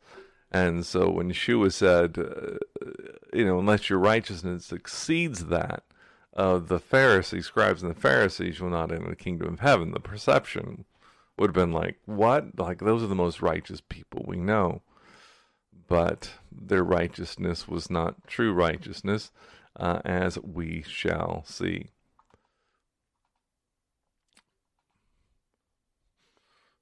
And 0.51 0.85
so 0.85 1.09
when 1.09 1.31
Yeshua 1.31 1.71
said, 1.71 2.17
uh, 2.17 2.57
you 3.31 3.45
know, 3.45 3.59
unless 3.59 3.89
your 3.89 3.99
righteousness 3.99 4.71
exceeds 4.71 5.45
that, 5.45 5.83
uh, 6.35 6.57
the 6.57 6.79
Pharisees, 6.79 7.45
scribes, 7.45 7.83
and 7.83 7.91
the 7.91 7.99
Pharisees 7.99 8.59
will 8.59 8.71
not 8.71 8.91
enter 8.91 9.09
the 9.09 9.15
kingdom 9.15 9.53
of 9.53 9.59
heaven. 9.59 9.91
The 9.91 9.99
perception 9.99 10.85
would 11.37 11.49
have 11.49 11.55
been 11.55 11.71
like, 11.71 11.97
what? 12.05 12.57
Like, 12.57 12.79
those 12.79 13.03
are 13.03 13.07
the 13.07 13.15
most 13.15 13.41
righteous 13.41 13.81
people 13.81 14.23
we 14.27 14.37
know. 14.37 14.81
But 15.87 16.31
their 16.51 16.83
righteousness 16.83 17.67
was 17.67 17.89
not 17.89 18.27
true 18.27 18.53
righteousness, 18.53 19.31
uh, 19.75 20.01
as 20.05 20.39
we 20.39 20.83
shall 20.87 21.43
see. 21.45 21.89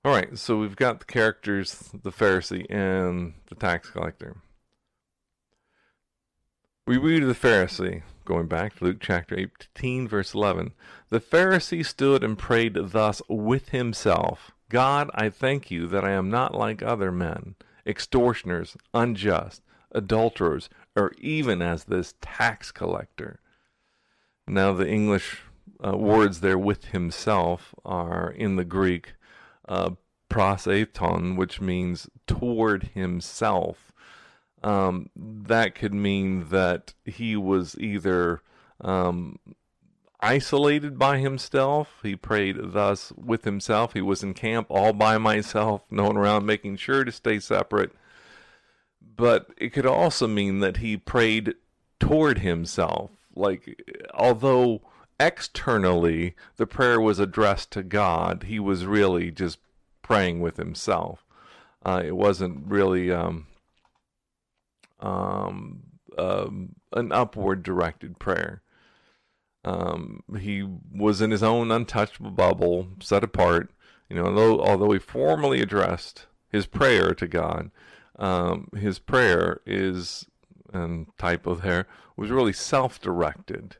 All 0.04 0.12
right, 0.12 0.36
so 0.36 0.58
we've 0.58 0.76
got 0.76 1.00
the 1.00 1.06
characters, 1.06 1.92
the 1.94 2.12
Pharisee 2.12 2.66
and 2.72 3.34
the 3.50 3.56
tax 3.56 3.92
collector. 3.92 4.38
We 6.88 6.98
read 6.98 7.22
the 7.22 7.36
Pharisee, 7.36 8.02
going 8.26 8.48
back 8.48 8.78
to 8.78 8.86
Luke 8.86 8.98
chapter 9.00 9.38
18, 9.38 10.08
verse 10.08 10.34
11. 10.34 10.74
The 11.10 11.20
Pharisee 11.20 11.86
stood 11.86 12.24
and 12.24 12.36
prayed 12.36 12.76
thus 12.76 13.22
with 13.30 13.70
himself 13.70 14.52
God, 14.70 15.12
I 15.14 15.30
thank 15.30 15.70
you 15.70 15.86
that 15.88 16.04
I 16.04 16.12
am 16.12 16.30
not 16.32 16.56
like 16.56 16.82
other 16.82 17.12
men, 17.12 17.56
extortioners, 17.86 18.78
unjust, 18.94 19.62
adulterers, 19.92 20.70
or 20.96 21.14
even 21.20 21.62
as 21.62 21.86
this 21.86 22.14
tax 22.22 22.72
collector. 22.72 23.40
Now, 24.48 24.74
the 24.74 24.90
English 24.90 25.42
uh, 25.86 25.98
words 25.98 26.42
there 26.42 26.58
with 26.58 26.86
himself 26.86 27.74
are 27.86 28.30
in 28.30 28.56
the 28.56 28.66
Greek 28.66 29.14
uh, 29.68 29.92
which 31.36 31.60
means 31.60 32.10
toward 32.26 32.84
himself 32.94 33.92
um, 34.64 35.10
that 35.16 35.76
could 35.76 35.94
mean 35.94 36.48
that 36.50 36.94
he 37.06 37.36
was 37.36 37.76
either 37.80 38.42
um, 38.80 39.40
isolated 40.22 40.98
by 40.98 41.18
himself. 41.18 42.00
He 42.04 42.16
prayed 42.16 42.58
thus 42.60 43.12
with 43.16 43.44
himself. 43.44 43.94
He 43.94 44.02
was 44.02 44.24
in 44.24 44.34
camp 44.34 44.68
all 44.70 44.94
by 44.94 45.18
myself, 45.18 45.84
no 45.90 46.06
one 46.06 46.18
around, 46.18 46.46
making 46.46 46.78
sure 46.78 47.04
to 47.04 47.12
stay 47.12 47.40
separate. 47.40 47.92
But 49.16 49.48
it 49.58 49.70
could 49.74 49.86
also 49.86 50.28
mean 50.28 50.60
that 50.60 50.78
he 50.78 50.98
prayed 50.98 51.56
toward 52.00 52.40
himself. 52.40 53.12
Like, 53.36 53.82
although 54.14 54.82
externally 55.20 56.36
the 56.58 56.68
prayer 56.68 57.00
was 57.00 57.20
addressed 57.20 57.72
to 57.72 57.84
God, 57.84 58.44
he 58.48 58.60
was 58.60 58.86
really 58.86 59.32
just 59.32 59.60
praying 60.02 60.42
with 60.42 60.58
himself. 60.58 61.26
Uh, 61.84 62.02
it 62.06 62.16
wasn't 62.16 62.68
really 62.68 63.12
um, 63.12 63.48
um, 65.00 65.84
um, 66.18 66.76
an 66.94 67.12
upward 67.12 67.64
directed 67.64 68.20
prayer. 68.20 68.62
Um, 69.64 70.24
he 70.40 70.68
was 70.94 71.22
in 71.22 71.32
his 71.32 71.44
own 71.44 71.72
untouchable 71.72 72.32
bubble, 72.32 72.88
set 73.00 73.24
apart. 73.24 73.72
You 74.10 74.18
know, 74.18 74.26
although, 74.26 74.60
although 74.62 74.92
he 74.92 75.00
formally 75.00 75.62
addressed 75.62 76.26
his 76.50 76.66
prayer 76.66 77.14
to 77.14 77.28
God, 77.28 77.72
um, 78.18 78.68
his 78.76 79.00
prayer 79.00 79.62
is, 79.66 80.26
and 80.74 81.08
typo 81.18 81.56
there, 81.56 81.88
was 82.18 82.30
really 82.30 82.54
self 82.54 83.00
directed. 83.00 83.78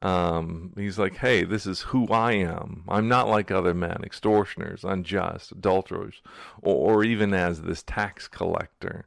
Um, 0.00 0.72
he's 0.76 0.98
like, 0.98 1.16
hey, 1.16 1.42
this 1.42 1.66
is 1.66 1.80
who 1.80 2.06
I 2.08 2.32
am. 2.32 2.84
I'm 2.88 3.08
not 3.08 3.28
like 3.28 3.50
other 3.50 3.74
men, 3.74 4.00
extortioners, 4.04 4.84
unjust, 4.84 5.52
adulterers, 5.52 6.22
or, 6.62 6.98
or 6.98 7.04
even 7.04 7.34
as 7.34 7.62
this 7.62 7.82
tax 7.82 8.28
collector. 8.28 9.06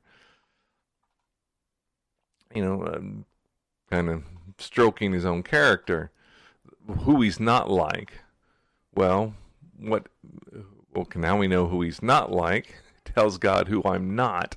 You 2.54 2.66
know, 2.66 2.86
um, 2.86 3.26
kind 3.90 4.10
of 4.10 4.24
stroking 4.62 5.12
his 5.12 5.26
own 5.26 5.44
character. 5.44 6.12
Who 7.02 7.22
he's 7.22 7.40
not 7.40 7.70
like. 7.70 8.14
Well, 8.96 9.36
what? 9.78 10.08
Well, 10.94 11.08
now 11.16 11.38
we 11.38 11.48
know 11.48 11.68
who 11.68 11.82
he's 11.82 12.02
not 12.02 12.32
like. 12.32 12.76
Tells 13.06 13.38
God 13.38 13.68
who 13.68 13.82
I'm 13.84 14.16
not. 14.16 14.56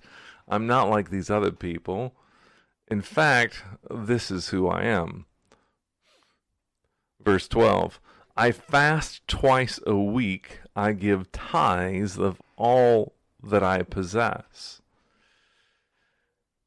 I'm 0.48 0.66
not 0.66 0.90
like 0.90 1.10
these 1.10 1.30
other 1.30 1.50
people. 1.50 2.14
In 2.88 3.00
fact, 3.00 3.62
this 3.90 4.30
is 4.30 4.48
who 4.48 4.68
I 4.68 4.82
am. 4.82 5.26
Verse 7.24 7.48
12 7.48 8.00
I 8.36 8.50
fast 8.50 9.26
twice 9.28 9.78
a 9.86 9.96
week, 9.96 10.60
I 10.74 10.92
give 10.92 11.30
tithes 11.30 12.18
of 12.18 12.42
all 12.56 13.14
that 13.42 13.62
I 13.62 13.82
possess. 13.82 14.82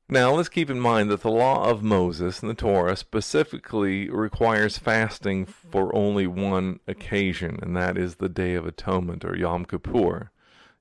Now, 0.10 0.32
let's 0.32 0.48
keep 0.48 0.70
in 0.70 0.80
mind 0.80 1.12
that 1.12 1.22
the 1.22 1.30
law 1.30 1.70
of 1.70 1.84
Moses 1.84 2.40
and 2.40 2.50
the 2.50 2.54
Torah 2.54 2.96
specifically 2.96 4.10
requires 4.10 4.78
fasting 4.78 5.46
for 5.46 5.94
only 5.94 6.26
one 6.26 6.80
occasion, 6.88 7.60
and 7.62 7.76
that 7.76 7.98
is 7.98 8.16
the 8.16 8.30
Day 8.30 8.56
of 8.56 8.66
Atonement 8.66 9.26
or 9.26 9.36
Yom 9.36 9.66
Kippur. 9.66 10.32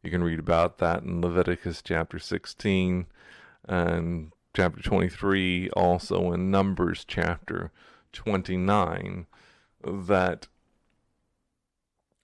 You 0.05 0.13
can 0.13 0.23
read 0.23 0.39
about 0.39 0.79
that 0.79 1.03
in 1.03 1.21
Leviticus 1.21 1.83
chapter 1.83 2.21
16 2.21 3.07
and 3.69 4.31
chapter 4.55 4.81
23, 4.81 5.71
also 5.71 6.31
in 6.31 6.53
Numbers 6.53 7.05
chapter 7.05 7.73
29, 8.13 9.27
that 9.85 10.47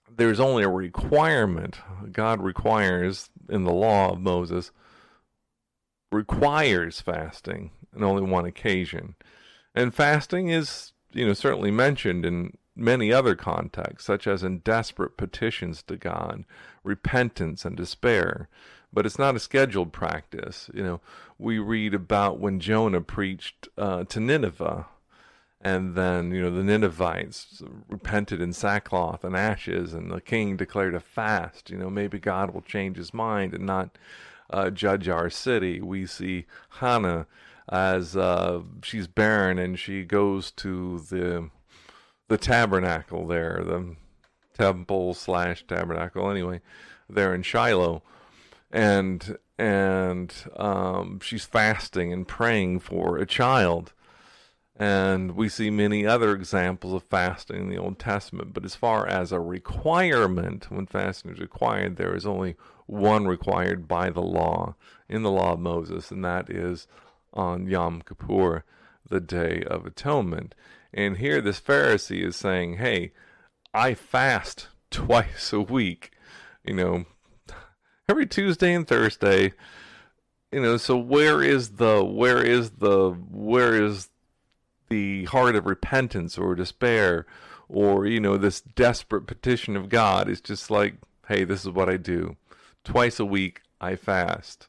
there's 0.09 0.39
only 0.39 0.63
a 0.63 0.69
requirement. 0.69 1.81
God 2.13 2.41
requires 2.41 3.29
in 3.49 3.65
the 3.65 3.73
law 3.73 4.13
of 4.13 4.21
Moses 4.21 4.71
requires 6.13 7.01
fasting 7.01 7.71
in 7.95 8.05
only 8.05 8.23
one 8.23 8.45
occasion. 8.45 9.15
And 9.75 9.95
fasting 9.95 10.51
is, 10.51 10.93
you 11.13 11.27
know, 11.27 11.33
certainly 11.33 11.71
mentioned 11.71 12.25
in 12.25 12.57
many 12.77 13.13
other 13.13 13.35
contexts, 13.35 14.07
such 14.07 14.27
as 14.27 14.43
in 14.43 14.59
desperate 14.59 15.17
petitions 15.17 15.83
to 15.85 15.97
God, 15.97 16.45
repentance 16.85 17.65
and 17.65 17.77
despair. 17.77 18.49
But 18.93 19.07
it's 19.07 19.19
not 19.19 19.37
a 19.37 19.41
scheduled 19.41 19.93
practice. 19.93 20.71
You 20.75 20.83
know, 20.83 21.01
we 21.39 21.59
read 21.59 21.95
about 21.95 22.39
when 22.39 22.61
Jonah 22.61 23.01
preached 23.01 23.69
uh, 23.79 24.05
to 24.05 24.21
Nineveh, 24.21 24.87
and 25.63 25.95
then 25.95 26.33
you 26.33 26.43
know 26.43 26.51
the 26.51 26.65
Ninevites 26.65 27.63
repented 27.89 28.43
in 28.43 28.53
sackcloth 28.53 29.25
and 29.25 29.35
ashes, 29.35 29.95
and 29.95 30.11
the 30.11 30.21
king 30.21 30.57
declared 30.59 30.95
a 30.95 31.01
fast. 31.01 31.71
You 31.71 31.79
know, 31.79 31.89
maybe 31.89 32.19
God 32.19 32.53
will 32.53 32.61
change 32.61 32.99
his 32.99 33.15
mind 33.15 33.55
and 33.55 33.65
not 33.65 33.97
uh, 34.53 34.71
judge 34.71 35.09
our 35.09 35.31
city. 35.31 35.81
We 35.81 36.07
see 36.07 36.47
Hannah 36.81 37.27
as 37.69 38.17
uh, 38.17 38.63
she's 38.83 39.07
barren 39.07 39.59
and 39.59 39.79
she 39.79 40.05
goes 40.05 40.51
to 40.53 41.01
the 41.11 41.51
the 42.29 42.39
tabernacle 42.39 43.27
there, 43.27 43.63
the 43.65 43.97
temple 44.55 45.13
slash 45.15 45.67
tabernacle 45.67 46.31
anyway, 46.31 46.61
there 47.09 47.35
in 47.35 47.43
Shiloh, 47.43 48.03
and 48.71 49.37
and 49.59 50.33
um, 50.57 51.21
she's 51.23 51.45
fasting 51.45 52.13
and 52.13 52.27
praying 52.27 52.81
for 52.81 53.19
a 53.19 53.27
child. 53.27 53.93
And 54.83 55.37
we 55.37 55.49
see 55.49 55.71
many 55.71 56.05
other 56.05 56.33
examples 56.33 56.93
of 56.93 57.05
fasting 57.05 57.63
in 57.63 57.69
the 57.69 57.79
Old 57.79 58.01
Testament. 58.01 58.53
But 58.53 58.65
as 58.65 58.75
far 58.75 59.07
as 59.07 59.31
a 59.31 59.39
requirement, 59.39 60.73
when 60.73 60.87
fasting 60.87 61.31
is 61.31 61.39
required, 61.39 61.95
there 61.95 62.17
is 62.17 62.27
only 62.27 62.57
one 62.87 63.29
required 63.29 63.87
by 63.87 64.11
the 64.11 64.23
law, 64.23 64.75
in 65.09 65.23
the 65.23 65.31
law 65.31 65.53
of 65.53 65.61
Moses, 65.61 66.11
and 66.11 66.25
that 66.25 66.51
is 66.51 66.89
on 67.33 67.69
Yom 67.69 68.03
Kippur, 68.03 68.65
the 69.09 69.21
Day 69.21 69.63
of 69.69 69.87
Atonement. 69.87 70.53
And 70.93 71.19
here 71.19 71.41
this 71.41 71.61
Pharisee 71.61 72.27
is 72.27 72.35
saying, 72.35 72.79
hey, 72.79 73.13
I 73.73 73.95
fast 73.95 74.67
twice 74.91 75.53
a 75.53 75.61
week, 75.61 76.11
you 76.65 76.75
know, 76.75 77.05
every 78.09 78.27
Tuesday 78.27 78.75
and 78.75 78.89
Thursday. 78.89 79.53
You 80.51 80.61
know, 80.61 80.77
so 80.77 80.99
where 80.99 81.41
is 81.41 81.77
the 81.77 82.05
where 82.05 82.43
is 82.45 82.71
the 82.73 83.11
where 83.31 83.81
is 83.81 84.09
the 84.93 85.25
heart 85.25 85.57
of 85.57 85.65
repentance 85.67 86.37
or 86.37 86.55
despair 86.55 87.27
or 87.69 88.07
you 88.07 88.21
know 88.21 88.37
this 88.37 88.61
desperate 88.61 89.27
petition 89.27 89.75
of 89.77 89.89
God 89.89 90.29
is 90.29 90.41
just 90.41 90.71
like, 90.71 90.97
hey, 91.29 91.45
this 91.45 91.65
is 91.65 91.71
what 91.71 91.89
I 91.89 91.97
do 91.97 92.37
twice 92.85 93.19
a 93.19 93.25
week 93.25 93.63
I 93.81 93.97
fast. 93.97 94.69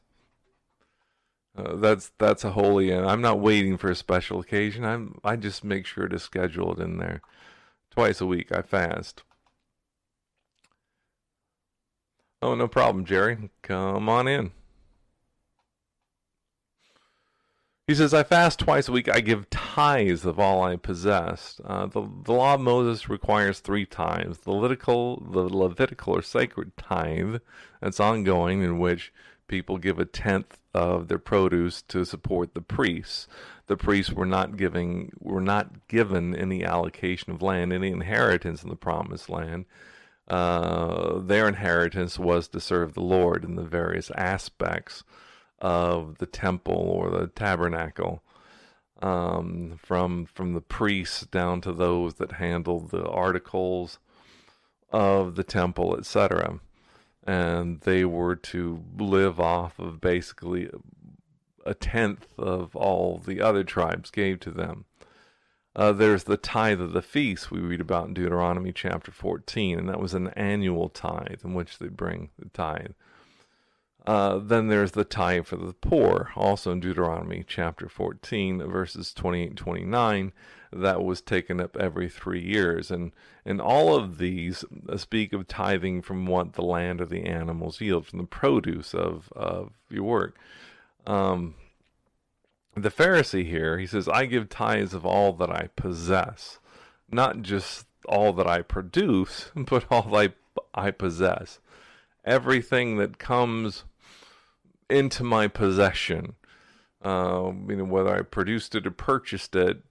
Uh, 1.56 1.76
that's 1.76 2.10
that's 2.18 2.42
a 2.42 2.52
holy, 2.52 2.90
and 2.90 3.06
I'm 3.06 3.20
not 3.20 3.38
waiting 3.38 3.76
for 3.76 3.90
a 3.90 3.94
special 3.94 4.40
occasion. 4.40 4.84
I'm 4.84 5.18
I 5.22 5.36
just 5.36 5.62
make 5.62 5.86
sure 5.86 6.08
to 6.08 6.18
schedule 6.18 6.72
it 6.72 6.82
in 6.82 6.98
there. 6.98 7.20
Twice 7.90 8.20
a 8.20 8.26
week 8.26 8.50
I 8.50 8.62
fast. 8.62 9.22
Oh, 12.42 12.54
no 12.54 12.68
problem, 12.68 13.04
Jerry. 13.04 13.50
Come 13.62 14.08
on 14.08 14.28
in. 14.28 14.52
He 17.86 17.94
says, 17.94 18.14
I 18.14 18.22
fast 18.22 18.60
twice 18.60 18.88
a 18.88 18.92
week. 18.92 19.10
I 19.10 19.20
give 19.20 19.50
tithes 19.50 20.24
of 20.24 20.40
all 20.40 20.62
I 20.62 20.76
possess. 20.76 21.60
Uh, 21.62 21.84
the, 21.84 22.08
the 22.24 22.32
law 22.32 22.54
of 22.54 22.62
Moses 22.62 23.10
requires 23.10 23.60
three 23.60 23.84
tithes. 23.84 24.38
The 24.38 24.52
Levitical, 24.52 25.20
the 25.30 25.42
Levitical 25.42 26.14
or 26.16 26.22
sacred 26.22 26.74
tithe 26.78 27.42
that's 27.82 28.00
ongoing, 28.00 28.62
in 28.62 28.78
which 28.78 29.12
people 29.48 29.76
give 29.76 29.98
a 29.98 30.06
tenth 30.06 30.58
of 30.72 31.08
their 31.08 31.18
produce 31.18 31.82
to 31.82 32.06
support 32.06 32.54
the 32.54 32.62
priests. 32.62 33.28
The 33.66 33.76
priests 33.76 34.12
were 34.12 34.24
not 34.24 34.56
giving 34.56 35.12
were 35.20 35.42
not 35.42 35.86
given 35.86 36.34
any 36.34 36.64
allocation 36.64 37.32
of 37.32 37.42
land, 37.42 37.70
any 37.70 37.90
inheritance 37.90 38.62
in 38.62 38.70
the 38.70 38.76
promised 38.76 39.28
land. 39.28 39.66
Uh, 40.26 41.18
their 41.18 41.46
inheritance 41.46 42.18
was 42.18 42.48
to 42.48 42.60
serve 42.60 42.94
the 42.94 43.02
Lord 43.02 43.44
in 43.44 43.56
the 43.56 43.62
various 43.62 44.10
aspects 44.12 45.04
of 45.64 46.18
the 46.18 46.26
temple 46.26 46.74
or 46.74 47.08
the 47.08 47.26
tabernacle, 47.28 48.22
um, 49.00 49.78
from 49.82 50.26
from 50.26 50.52
the 50.52 50.60
priests 50.60 51.24
down 51.26 51.62
to 51.62 51.72
those 51.72 52.14
that 52.14 52.32
handled 52.32 52.90
the 52.90 53.08
articles 53.08 53.98
of 54.90 55.36
the 55.36 55.42
temple, 55.42 55.96
etc. 55.96 56.60
And 57.26 57.80
they 57.80 58.04
were 58.04 58.36
to 58.36 58.84
live 58.98 59.40
off 59.40 59.78
of 59.78 60.02
basically 60.02 60.68
a 61.64 61.72
tenth 61.72 62.26
of 62.38 62.76
all 62.76 63.16
the 63.16 63.40
other 63.40 63.64
tribes 63.64 64.10
gave 64.10 64.40
to 64.40 64.50
them. 64.50 64.84
Uh, 65.74 65.92
there's 65.92 66.24
the 66.24 66.36
tithe 66.36 66.80
of 66.80 66.92
the 66.92 67.00
feast 67.00 67.50
we 67.50 67.58
read 67.58 67.80
about 67.80 68.08
in 68.08 68.14
Deuteronomy 68.14 68.70
chapter 68.70 69.10
14, 69.10 69.78
and 69.78 69.88
that 69.88 69.98
was 69.98 70.12
an 70.12 70.28
annual 70.36 70.90
tithe 70.90 71.40
in 71.42 71.54
which 71.54 71.78
they 71.78 71.88
bring 71.88 72.28
the 72.38 72.50
tithe. 72.50 72.92
Uh, 74.06 74.38
then 74.38 74.68
there's 74.68 74.92
the 74.92 75.04
tithe 75.04 75.46
for 75.46 75.56
the 75.56 75.72
poor, 75.72 76.30
also 76.36 76.72
in 76.72 76.80
Deuteronomy 76.80 77.42
chapter 77.46 77.88
14, 77.88 78.58
verses 78.68 79.14
28 79.14 79.48
and 79.48 79.56
29, 79.56 80.32
that 80.72 81.02
was 81.02 81.22
taken 81.22 81.58
up 81.58 81.74
every 81.78 82.08
three 82.10 82.42
years. 82.42 82.90
And, 82.90 83.12
and 83.46 83.62
all 83.62 83.96
of 83.96 84.18
these 84.18 84.62
speak 84.96 85.32
of 85.32 85.48
tithing 85.48 86.02
from 86.02 86.26
what 86.26 86.52
the 86.52 86.62
land 86.62 87.00
or 87.00 87.06
the 87.06 87.24
animals 87.24 87.80
yield, 87.80 88.06
from 88.06 88.18
the 88.18 88.26
produce 88.26 88.92
of, 88.92 89.32
of 89.34 89.72
your 89.88 90.04
work. 90.04 90.36
Um, 91.06 91.54
the 92.76 92.90
Pharisee 92.90 93.48
here, 93.48 93.78
he 93.78 93.86
says, 93.86 94.08
I 94.08 94.26
give 94.26 94.50
tithes 94.50 94.92
of 94.92 95.06
all 95.06 95.32
that 95.34 95.50
I 95.50 95.68
possess, 95.76 96.58
not 97.10 97.40
just 97.40 97.86
all 98.06 98.34
that 98.34 98.46
I 98.46 98.60
produce, 98.60 99.50
but 99.56 99.86
all 99.90 100.02
that 100.10 100.34
I, 100.74 100.88
I 100.88 100.90
possess. 100.90 101.58
Everything 102.24 102.96
that 102.96 103.18
comes 103.18 103.84
into 104.94 105.24
my 105.24 105.48
possession. 105.48 106.34
Uh, 107.02 107.52
you 107.68 107.76
know, 107.76 107.84
whether 107.84 108.14
I 108.14 108.22
produced 108.22 108.74
it 108.74 108.86
or 108.86 108.90
purchased 108.90 109.54
it, 109.54 109.82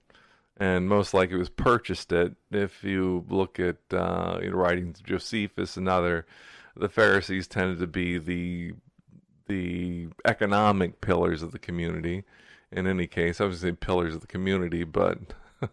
and 0.57 0.87
most 0.87 1.13
likely 1.13 1.35
it 1.35 1.39
was 1.39 1.49
purchased 1.49 2.11
it. 2.11 2.35
If 2.51 2.83
you 2.83 3.25
look 3.29 3.59
at 3.59 3.77
uh, 3.91 4.39
you 4.41 4.49
know, 4.49 4.57
writings 4.57 4.99
of 4.99 5.05
Josephus 5.05 5.77
and 5.77 5.87
other, 5.87 6.25
the 6.75 6.89
Pharisees 6.89 7.47
tended 7.47 7.79
to 7.79 7.87
be 7.87 8.17
the 8.17 8.73
the 9.47 10.07
economic 10.25 11.01
pillars 11.01 11.43
of 11.43 11.51
the 11.51 11.59
community. 11.59 12.23
In 12.71 12.87
any 12.87 13.07
case, 13.07 13.39
I 13.39 13.51
say 13.51 13.73
pillars 13.73 14.15
of 14.15 14.21
the 14.21 14.27
community, 14.27 14.83
but 14.83 15.19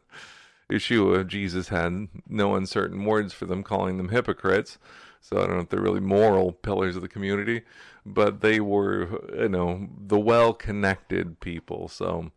Yeshua, 0.71 1.27
Jesus 1.27 1.69
had 1.69 2.09
no 2.29 2.55
uncertain 2.55 3.05
words 3.05 3.33
for 3.33 3.47
them, 3.47 3.63
calling 3.63 3.97
them 3.97 4.11
hypocrites. 4.11 4.79
So 5.21 5.39
I 5.39 5.47
don't 5.47 5.57
know 5.57 5.63
if 5.63 5.69
they're 5.69 5.81
really 5.81 6.01
moral 6.01 6.53
pillars 6.53 6.97
of 6.97 7.03
the 7.03 7.09
community, 7.09 7.63
but 8.07 8.41
they 8.41 8.61
were, 8.61 9.21
you 9.37 9.49
know, 9.49 9.89
the 9.99 10.19
well 10.19 10.53
connected 10.53 11.41
people. 11.41 11.89
So 11.89 12.33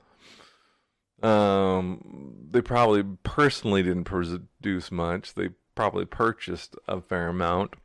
Um, 1.23 2.47
they 2.51 2.61
probably 2.61 3.03
personally 3.23 3.81
didn't 3.81 4.03
produce 4.03 4.91
much. 4.91 5.33
They 5.33 5.49
probably 5.73 6.05
purchased 6.05 6.75
a 6.87 6.99
fair 7.01 7.29
amount. 7.29 7.75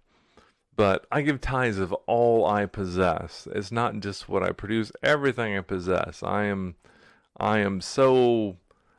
But 0.75 1.07
I 1.11 1.23
give 1.23 1.41
tithes 1.41 1.79
of 1.79 1.93
all 2.07 2.47
I 2.47 2.67
possess. 2.67 3.47
It's 3.53 3.73
not 3.73 4.01
just 4.01 4.29
what 4.29 4.43
I 4.43 4.51
produce, 4.53 4.93
everything 5.03 5.57
I 5.57 5.61
possess. 5.61 6.23
I 6.23 6.45
am 6.45 6.77
I 7.38 7.59
am 7.59 7.81
so 7.81 8.57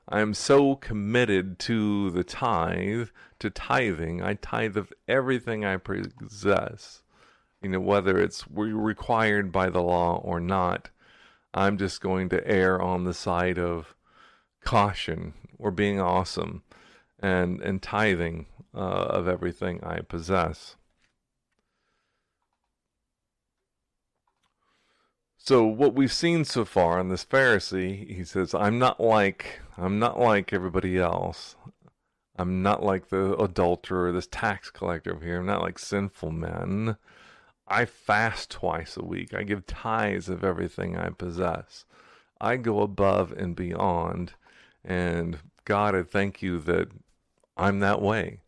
I 0.07 0.21
am 0.21 0.33
so 0.33 0.75
committed 0.75 1.59
to 1.59 2.09
the 2.11 2.23
tithe, 2.23 3.09
to 3.39 3.49
tithing. 3.49 4.21
I 4.23 4.33
tithe 4.35 4.77
of 4.77 4.91
everything 5.07 5.65
I 5.65 5.77
possess. 5.77 7.03
You 7.61 7.69
know, 7.69 7.79
whether 7.79 8.17
it's 8.17 8.45
required 8.49 9.51
by 9.51 9.69
the 9.69 9.81
law 9.81 10.21
or 10.23 10.39
not. 10.39 10.89
I'm 11.53 11.77
just 11.77 11.99
going 11.99 12.29
to 12.29 12.47
err 12.47 12.81
on 12.81 13.05
the 13.05 13.13
side 13.13 13.57
of 13.57 13.95
caution 14.63 15.33
or 15.57 15.71
being 15.71 15.99
awesome 15.99 16.63
and, 17.19 17.59
and 17.61 17.81
tithing 17.81 18.45
uh, 18.73 18.77
of 18.77 19.27
everything 19.27 19.83
I 19.83 20.01
possess. 20.01 20.75
So 25.37 25.65
what 25.65 25.95
we've 25.95 26.13
seen 26.13 26.45
so 26.45 26.63
far 26.63 26.99
in 26.99 27.09
this 27.09 27.25
Pharisee, 27.25 28.15
he 28.15 28.23
says, 28.23 28.53
I'm 28.53 28.77
not 28.77 28.99
like 28.99 29.61
I'm 29.77 29.97
not 29.97 30.19
like 30.19 30.53
everybody 30.53 30.97
else. 30.99 31.55
I'm 32.37 32.61
not 32.61 32.83
like 32.83 33.09
the 33.09 33.35
adulterer, 33.41 34.11
this 34.11 34.27
tax 34.27 34.69
collector 34.69 35.15
over 35.15 35.25
here. 35.25 35.39
I'm 35.39 35.45
not 35.45 35.63
like 35.63 35.79
sinful 35.79 36.31
men. 36.31 36.97
I 37.69 37.85
fast 37.85 38.49
twice 38.49 38.97
a 38.97 39.05
week. 39.05 39.33
I 39.33 39.43
give 39.43 39.67
tithes 39.67 40.27
of 40.27 40.43
everything 40.43 40.97
I 40.97 41.09
possess. 41.09 41.85
I 42.41 42.57
go 42.57 42.81
above 42.81 43.31
and 43.31 43.55
beyond. 43.55 44.33
And 44.83 45.39
God, 45.65 45.95
I 45.95 46.03
thank 46.03 46.41
you 46.41 46.59
that 46.61 46.89
I'm 47.55 47.79
that 47.79 48.01
way 48.01 48.39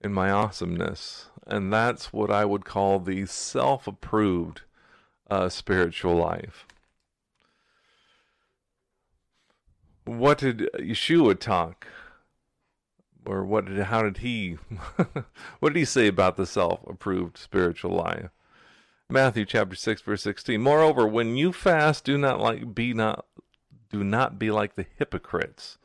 in 0.00 0.12
my 0.12 0.30
awesomeness. 0.30 1.28
And 1.46 1.72
that's 1.72 2.12
what 2.12 2.30
I 2.30 2.44
would 2.44 2.64
call 2.64 2.98
the 2.98 3.26
self 3.26 3.86
approved 3.86 4.62
uh, 5.30 5.48
spiritual 5.48 6.16
life. 6.16 6.66
What 10.04 10.38
did 10.38 10.68
Yeshua 10.78 11.38
talk? 11.38 11.86
Or 13.26 13.44
what 13.44 13.66
did 13.66 13.78
how 13.84 14.02
did 14.02 14.18
he 14.18 14.52
what 15.60 15.72
did 15.72 15.78
he 15.78 15.84
say 15.84 16.08
about 16.08 16.36
the 16.36 16.46
self-approved 16.46 17.38
spiritual 17.38 17.92
life? 17.92 18.30
Matthew 19.08 19.44
chapter 19.44 19.76
6 19.76 20.02
verse 20.02 20.22
16. 20.22 20.60
Moreover, 20.60 21.06
when 21.06 21.36
you 21.36 21.52
fast, 21.52 22.04
do 22.04 22.18
not 22.18 22.40
like 22.40 22.74
be 22.74 22.92
not 22.92 23.26
do 23.90 24.02
not 24.02 24.38
be 24.38 24.50
like 24.50 24.74
the 24.74 24.86
hypocrites. 24.96 25.78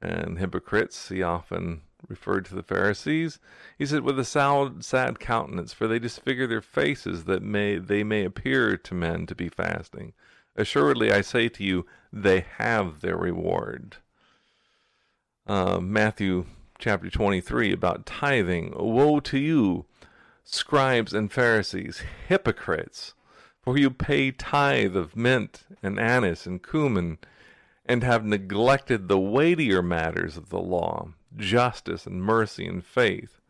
And 0.00 0.38
hypocrites, 0.38 1.10
he 1.10 1.22
often 1.22 1.82
referred 2.08 2.44
to 2.46 2.54
the 2.54 2.62
Pharisees. 2.62 3.38
He 3.78 3.86
said, 3.86 4.02
with 4.02 4.18
a 4.18 4.24
sad, 4.24 4.84
sad 4.84 5.20
countenance, 5.20 5.72
for 5.72 5.86
they 5.86 5.98
disfigure 5.98 6.46
their 6.46 6.60
faces 6.60 7.24
that 7.24 7.42
may 7.42 7.78
they 7.78 8.02
may 8.02 8.24
appear 8.24 8.76
to 8.76 8.94
men 8.94 9.26
to 9.26 9.34
be 9.34 9.48
fasting. 9.48 10.12
Assuredly, 10.56 11.12
I 11.12 11.20
say 11.20 11.48
to 11.50 11.64
you, 11.64 11.86
they 12.12 12.44
have 12.58 13.00
their 13.00 13.16
reward. 13.16 13.96
Uh, 15.46 15.80
Matthew 15.80 16.46
chapter 16.82 17.08
23 17.08 17.72
about 17.72 18.04
tithing. 18.04 18.72
Woe 18.76 19.20
to 19.20 19.38
you, 19.38 19.84
scribes 20.42 21.12
and 21.14 21.30
Pharisees, 21.30 22.02
hypocrites! 22.26 23.14
For 23.60 23.78
you 23.78 23.88
pay 23.88 24.32
tithe 24.32 24.96
of 24.96 25.14
mint 25.14 25.62
and 25.80 26.00
anise 26.00 26.44
and 26.44 26.60
cumin, 26.60 27.18
and 27.86 28.02
have 28.02 28.24
neglected 28.24 29.06
the 29.06 29.20
weightier 29.20 29.80
matters 29.80 30.36
of 30.36 30.48
the 30.48 30.58
law, 30.58 31.10
justice 31.36 32.04
and 32.04 32.20
mercy 32.20 32.66
and 32.66 32.84
faith. 32.84 33.40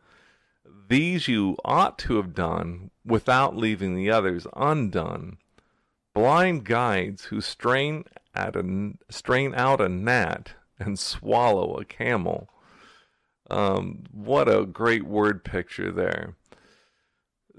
These 0.87 1.27
you 1.27 1.57
ought 1.65 1.97
to 1.99 2.17
have 2.17 2.35
done 2.35 2.91
without 3.03 3.57
leaving 3.57 3.95
the 3.95 4.11
others 4.11 4.45
undone. 4.55 5.37
Blind 6.13 6.65
guides 6.65 7.25
who 7.25 7.41
strain 7.41 8.03
at 8.35 8.55
a 8.55 8.93
strain 9.09 9.55
out 9.55 9.81
a 9.81 9.89
gnat 9.89 10.53
and 10.77 10.99
swallow 10.99 11.75
a 11.77 11.85
camel. 11.85 12.47
Um, 13.53 14.05
what 14.11 14.49
a 14.49 14.65
great 14.65 15.03
word 15.03 15.43
picture 15.43 15.91
there. 15.91 16.35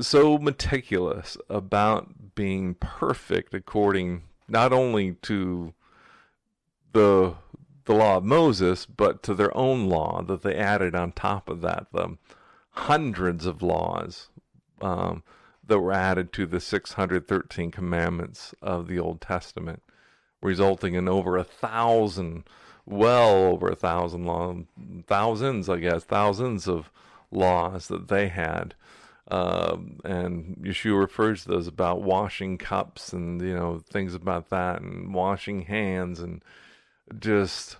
So 0.00 0.38
meticulous 0.38 1.36
about 1.48 2.34
being 2.34 2.74
perfect 2.74 3.54
according 3.54 4.24
not 4.48 4.72
only 4.72 5.12
to 5.22 5.72
the 6.92 7.34
the 7.84 7.94
law 7.94 8.16
of 8.16 8.24
Moses, 8.24 8.86
but 8.86 9.22
to 9.22 9.34
their 9.34 9.54
own 9.56 9.88
law 9.88 10.22
that 10.22 10.42
they 10.42 10.56
added 10.56 10.94
on 10.94 11.12
top 11.12 11.48
of 11.48 11.60
that, 11.60 11.86
the 11.92 12.16
hundreds 12.70 13.44
of 13.44 13.62
laws 13.62 14.30
um, 14.80 15.22
that 15.64 15.78
were 15.78 15.92
added 15.92 16.32
to 16.32 16.46
the 16.46 16.60
613 16.60 17.70
commandments 17.70 18.54
of 18.62 18.88
the 18.88 18.98
Old 18.98 19.20
Testament, 19.20 19.82
resulting 20.40 20.94
in 20.94 21.08
over 21.08 21.36
a 21.36 21.44
thousand, 21.44 22.44
well 22.86 23.34
over 23.34 23.68
a 23.68 23.76
thousand 23.76 24.24
law, 24.26 24.56
thousands, 25.06 25.68
I 25.68 25.78
guess, 25.78 26.04
thousands 26.04 26.68
of 26.68 26.90
laws 27.30 27.88
that 27.88 28.08
they 28.08 28.28
had. 28.28 28.74
Um, 29.30 30.00
and 30.04 30.56
Yeshua 30.56 31.00
refers 31.00 31.42
to 31.42 31.48
those 31.48 31.66
about 31.66 32.02
washing 32.02 32.58
cups 32.58 33.12
and 33.12 33.40
you 33.40 33.54
know 33.54 33.78
things 33.90 34.14
about 34.14 34.50
that, 34.50 34.82
and 34.82 35.14
washing 35.14 35.62
hands 35.62 36.20
and 36.20 36.42
just 37.18 37.78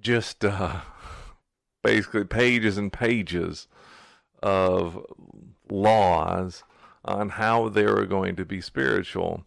just 0.00 0.44
uh, 0.44 0.80
basically 1.84 2.24
pages 2.24 2.78
and 2.78 2.92
pages 2.92 3.68
of 4.42 5.04
laws 5.70 6.62
on 7.04 7.30
how 7.30 7.68
they 7.68 7.84
were 7.84 8.06
going 8.06 8.36
to 8.36 8.44
be 8.44 8.60
spiritual. 8.60 9.44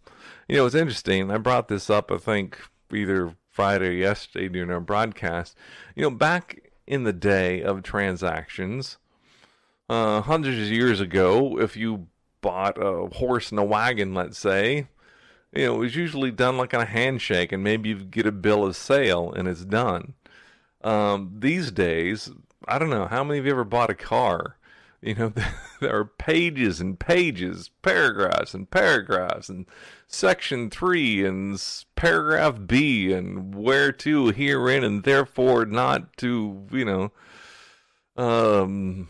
You 0.47 0.57
know, 0.57 0.65
it's 0.65 0.75
interesting. 0.75 1.31
I 1.31 1.37
brought 1.37 1.67
this 1.67 1.89
up, 1.89 2.11
I 2.11 2.17
think, 2.17 2.59
either 2.93 3.35
Friday 3.49 3.87
or 3.87 3.91
yesterday 3.91 4.47
during 4.49 4.71
our 4.71 4.79
broadcast. 4.79 5.55
You 5.95 6.03
know, 6.03 6.09
back 6.09 6.71
in 6.87 7.03
the 7.03 7.13
day 7.13 7.61
of 7.61 7.83
transactions, 7.83 8.97
uh, 9.89 10.21
hundreds 10.21 10.57
of 10.57 10.71
years 10.71 10.99
ago, 10.99 11.59
if 11.59 11.75
you 11.75 12.07
bought 12.41 12.77
a 12.81 13.07
horse 13.15 13.51
and 13.51 13.59
a 13.59 13.63
wagon, 13.63 14.13
let's 14.13 14.37
say, 14.37 14.87
you 15.53 15.65
know, 15.65 15.75
it 15.75 15.79
was 15.79 15.95
usually 15.95 16.31
done 16.31 16.57
like 16.57 16.73
on 16.73 16.81
a 16.81 16.85
handshake, 16.85 17.51
and 17.51 17.63
maybe 17.63 17.89
you 17.89 17.95
get 17.95 18.25
a 18.25 18.31
bill 18.31 18.65
of 18.65 18.75
sale 18.75 19.33
and 19.33 19.47
it's 19.47 19.65
done. 19.65 20.13
Um, 20.83 21.35
these 21.39 21.71
days, 21.71 22.31
I 22.67 22.79
don't 22.79 22.89
know 22.89 23.05
how 23.05 23.23
many 23.23 23.39
of 23.39 23.45
you 23.45 23.51
ever 23.51 23.63
bought 23.63 23.89
a 23.89 23.95
car. 23.95 24.57
You 25.01 25.15
know, 25.15 25.33
there 25.81 25.97
are 25.97 26.05
pages 26.05 26.79
and 26.79 26.99
pages, 26.99 27.69
paragraphs 27.81 28.53
and 28.53 28.69
paragraphs, 28.69 29.49
and 29.49 29.65
section 30.07 30.69
three 30.69 31.25
and 31.25 31.61
paragraph 31.95 32.59
B, 32.65 33.11
and 33.11 33.55
where 33.55 33.91
to, 33.93 34.27
herein, 34.27 34.83
and 34.83 35.03
therefore 35.03 35.65
not 35.65 36.15
to, 36.17 36.67
you 36.71 36.85
know, 36.85 37.11
um, 38.15 39.07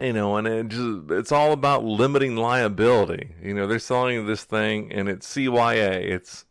you 0.00 0.12
know, 0.12 0.36
and 0.36 0.48
it 0.48 0.68
just, 0.68 1.10
it's 1.10 1.32
all 1.32 1.52
about 1.52 1.84
limiting 1.84 2.34
liability. 2.36 3.34
You 3.40 3.54
know, 3.54 3.66
they're 3.66 3.78
selling 3.78 4.26
this 4.26 4.42
thing 4.44 4.92
and 4.92 5.08
it's 5.08 5.32
CYA, 5.32 6.02
it's 6.02 6.44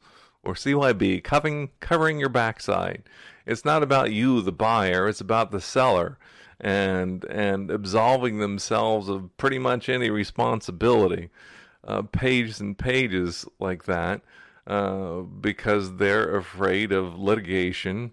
or 0.43 0.53
CYB, 0.53 1.23
covering 1.23 1.69
covering 1.79 2.19
your 2.19 2.29
backside. 2.29 3.03
It's 3.45 3.65
not 3.65 3.83
about 3.83 4.11
you, 4.11 4.41
the 4.41 4.51
buyer. 4.51 5.07
It's 5.07 5.21
about 5.21 5.51
the 5.51 5.61
seller, 5.61 6.17
and 6.61 7.25
and 7.25 7.69
absolving 7.71 8.37
themselves 8.39 9.09
of 9.09 9.35
pretty 9.37 9.59
much 9.59 9.89
any 9.89 10.09
responsibility. 10.09 11.29
Uh, 11.83 12.03
pages 12.03 12.59
and 12.59 12.77
pages 12.77 13.45
like 13.59 13.85
that, 13.85 14.21
uh, 14.67 15.21
because 15.21 15.97
they're 15.97 16.35
afraid 16.37 16.91
of 16.91 17.17
litigation 17.17 18.11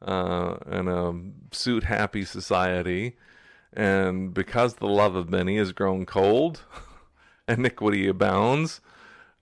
uh, 0.00 0.54
in 0.70 0.86
a 0.86 1.12
suit-happy 1.52 2.24
society 2.24 3.16
and 3.72 4.32
because 4.32 4.74
the 4.74 4.86
love 4.86 5.14
of 5.14 5.30
many 5.30 5.56
has 5.56 5.72
grown 5.72 6.06
cold, 6.06 6.62
iniquity 7.48 8.08
abounds. 8.08 8.80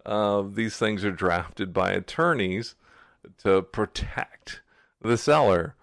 Uh, 0.05 0.43
these 0.43 0.76
things 0.76 1.05
are 1.05 1.12
drafted 1.12 1.72
by 1.72 1.91
attorneys 1.91 2.74
to 3.43 3.62
protect 3.62 4.61
the 5.01 5.16
seller. 5.16 5.74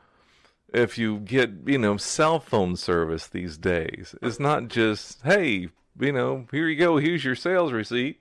If 0.73 0.97
you 0.97 1.19
get, 1.19 1.51
you 1.65 1.77
know, 1.77 1.97
cell 1.97 2.39
phone 2.39 2.75
service 2.75 3.27
these 3.27 3.57
days, 3.57 4.15
it's 4.21 4.39
not 4.39 4.69
just, 4.69 5.21
hey, 5.21 5.69
you 5.99 6.11
know, 6.11 6.47
here 6.51 6.67
you 6.67 6.77
go, 6.77 6.97
here's 6.97 7.23
your 7.23 7.35
sales 7.35 7.71
receipt. 7.71 8.19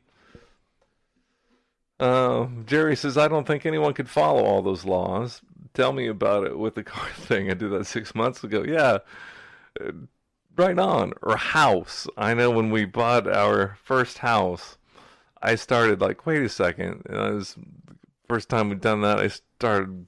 Uh, 1.99 2.49
Jerry 2.67 2.97
says, 2.97 3.17
I 3.17 3.29
don't 3.29 3.47
think 3.47 3.65
anyone 3.65 3.95
could 3.95 4.11
follow 4.11 4.45
all 4.45 4.61
those 4.61 4.85
laws. 4.85 5.41
Tell 5.73 5.93
me 5.93 6.09
about 6.09 6.45
it 6.45 6.59
with 6.59 6.75
the 6.75 6.85
car 6.85 7.09
thing. 7.15 7.51
I 7.51 7.55
did 7.55 7.71
that 7.71 7.87
six 7.87 8.15
months 8.15 8.45
ago. 8.45 8.65
Yeah 8.67 8.99
right 10.57 10.79
on. 10.79 11.13
Or 11.23 11.37
house. 11.37 12.07
I 12.17 12.35
know 12.35 12.51
when 12.51 12.71
we 12.71 12.85
bought 12.85 13.29
our 13.29 13.77
first 13.83 14.19
house, 14.19 14.77
I 15.43 15.55
started 15.55 16.01
like, 16.01 16.27
wait 16.27 16.43
a 16.43 16.49
second. 16.49 17.03
And 17.07 17.19
I 17.19 17.31
was 17.31 17.57
first 18.29 18.49
time 18.49 18.69
we'd 18.69 18.81
done 18.81 19.03
that, 19.03 19.19
I 19.19 19.29
started 19.29 20.07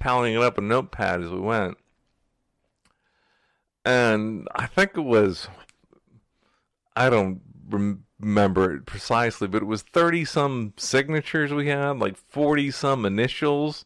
tallying 0.00 0.36
it 0.36 0.42
up 0.42 0.58
in 0.58 0.64
a 0.64 0.68
notepad 0.68 1.22
as 1.22 1.30
we 1.30 1.40
went. 1.40 1.78
And 3.84 4.46
I 4.54 4.66
think 4.66 4.92
it 4.96 5.02
was, 5.02 5.48
I 6.94 7.10
don't 7.10 7.40
remember 7.68 8.74
it 8.74 8.86
precisely, 8.86 9.48
but 9.48 9.62
it 9.62 9.66
was 9.66 9.82
30 9.82 10.24
some 10.24 10.72
signatures 10.76 11.52
we 11.52 11.68
had, 11.68 11.98
like 11.98 12.16
40 12.16 12.70
some 12.70 13.04
initials. 13.04 13.84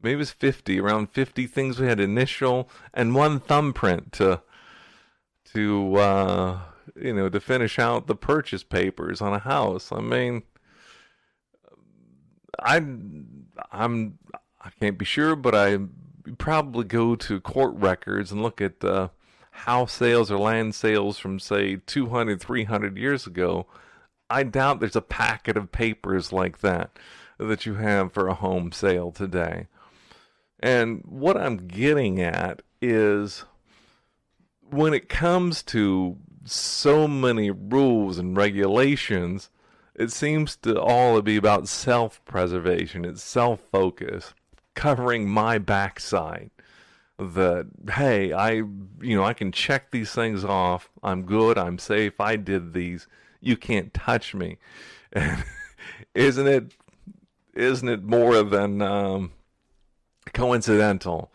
Maybe 0.00 0.14
it 0.14 0.18
was 0.18 0.32
50, 0.32 0.80
around 0.80 1.10
50 1.10 1.46
things 1.46 1.80
we 1.80 1.86
had 1.86 1.98
initial, 1.98 2.68
and 2.92 3.14
one 3.14 3.40
thumbprint 3.40 4.12
to, 4.12 4.42
to, 5.54 5.96
uh, 5.96 6.58
you 6.94 7.14
know, 7.14 7.28
to 7.28 7.40
finish 7.40 7.78
out 7.78 8.06
the 8.06 8.14
purchase 8.14 8.62
papers 8.62 9.20
on 9.20 9.32
a 9.32 9.38
house. 9.38 9.90
I 9.90 10.00
mean, 10.00 10.42
I, 12.60 12.76
I'm, 13.72 14.18
I 14.60 14.70
can't 14.78 14.98
be 14.98 15.04
sure, 15.04 15.34
but 15.34 15.54
I 15.54 15.78
probably 16.38 16.84
go 16.84 17.16
to 17.16 17.40
court 17.40 17.74
records 17.74 18.30
and 18.30 18.42
look 18.42 18.60
at 18.60 18.84
uh, 18.84 19.08
house 19.54 19.92
sales 19.92 20.30
or 20.30 20.38
land 20.38 20.74
sales 20.74 21.18
from 21.18 21.38
say 21.38 21.76
200, 21.76 22.40
300 22.40 22.98
years 22.98 23.26
ago. 23.26 23.66
I 24.28 24.42
doubt 24.42 24.80
there's 24.80 24.96
a 24.96 25.00
packet 25.00 25.56
of 25.56 25.72
papers 25.72 26.32
like 26.32 26.58
that 26.60 26.98
that 27.38 27.64
you 27.64 27.74
have 27.74 28.12
for 28.12 28.26
a 28.26 28.34
home 28.34 28.72
sale 28.72 29.10
today. 29.12 29.68
And 30.60 31.02
what 31.04 31.36
I'm 31.36 31.68
getting 31.68 32.20
at 32.20 32.62
is 32.82 33.44
when 34.60 34.92
it 34.92 35.08
comes 35.08 35.62
to 35.64 36.16
so 36.44 37.06
many 37.06 37.50
rules 37.50 38.18
and 38.18 38.36
regulations, 38.36 39.50
it 39.94 40.10
seems 40.10 40.56
to 40.56 40.80
all 40.80 41.20
be 41.22 41.36
about 41.36 41.68
self 41.68 42.24
preservation, 42.24 43.04
it's 43.04 43.22
self 43.22 43.60
focus, 43.70 44.34
covering 44.74 45.28
my 45.28 45.58
backside. 45.58 46.50
That, 47.18 47.68
hey, 47.92 48.32
I, 48.32 48.50
you 48.50 49.16
know, 49.16 49.24
I 49.24 49.34
can 49.34 49.52
check 49.52 49.90
these 49.90 50.12
things 50.12 50.44
off. 50.44 50.90
I'm 51.02 51.22
good. 51.22 51.56
I'm 51.56 51.78
safe. 51.78 52.20
I 52.20 52.36
did 52.36 52.72
these. 52.74 53.06
You 53.40 53.56
can't 53.56 53.92
touch 53.94 54.34
me. 54.34 54.58
And 55.16 55.44
isn't 56.14 56.46
it, 56.48 56.74
isn't 57.54 57.88
it 57.88 58.02
more 58.02 58.42
than 58.42 58.82
um, 58.82 59.30
coincidental 60.32 61.30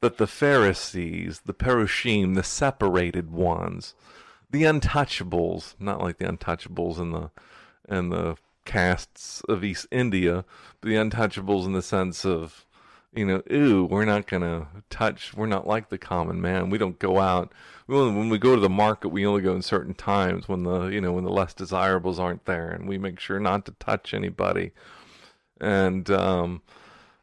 that 0.00 0.16
the 0.16 0.26
Pharisees, 0.26 1.42
the 1.44 1.52
Perushim, 1.52 2.34
the 2.34 2.42
separated 2.42 3.30
ones, 3.30 3.94
the 4.50 4.62
untouchables, 4.62 5.74
not 5.78 6.00
like 6.00 6.18
the 6.18 6.24
untouchables 6.24 6.98
in 6.98 7.12
the 7.12 7.30
and 7.88 8.12
the 8.12 8.36
castes 8.64 9.42
of 9.48 9.64
East 9.64 9.86
India, 9.90 10.44
but 10.80 10.88
the 10.88 10.94
untouchables 10.94 11.66
in 11.66 11.72
the 11.72 11.82
sense 11.82 12.24
of, 12.24 12.64
you 13.12 13.24
know, 13.24 13.42
ooh, 13.52 13.84
we're 13.84 14.04
not 14.04 14.26
gonna 14.26 14.68
touch. 14.88 15.34
We're 15.34 15.46
not 15.46 15.66
like 15.66 15.88
the 15.88 15.98
common 15.98 16.40
man. 16.40 16.70
We 16.70 16.78
don't 16.78 16.98
go 16.98 17.18
out. 17.18 17.52
when 17.86 18.28
we 18.28 18.38
go 18.38 18.54
to 18.54 18.60
the 18.60 18.68
market, 18.68 19.08
we 19.08 19.26
only 19.26 19.42
go 19.42 19.54
in 19.54 19.62
certain 19.62 19.94
times 19.94 20.48
when 20.48 20.62
the 20.62 20.86
you 20.86 21.00
know 21.00 21.12
when 21.12 21.24
the 21.24 21.30
less 21.30 21.54
desirables 21.54 22.18
aren't 22.20 22.44
there, 22.46 22.68
and 22.68 22.88
we 22.88 22.98
make 22.98 23.18
sure 23.18 23.40
not 23.40 23.64
to 23.66 23.72
touch 23.80 24.14
anybody. 24.14 24.72
And 25.60 26.08
um, 26.10 26.62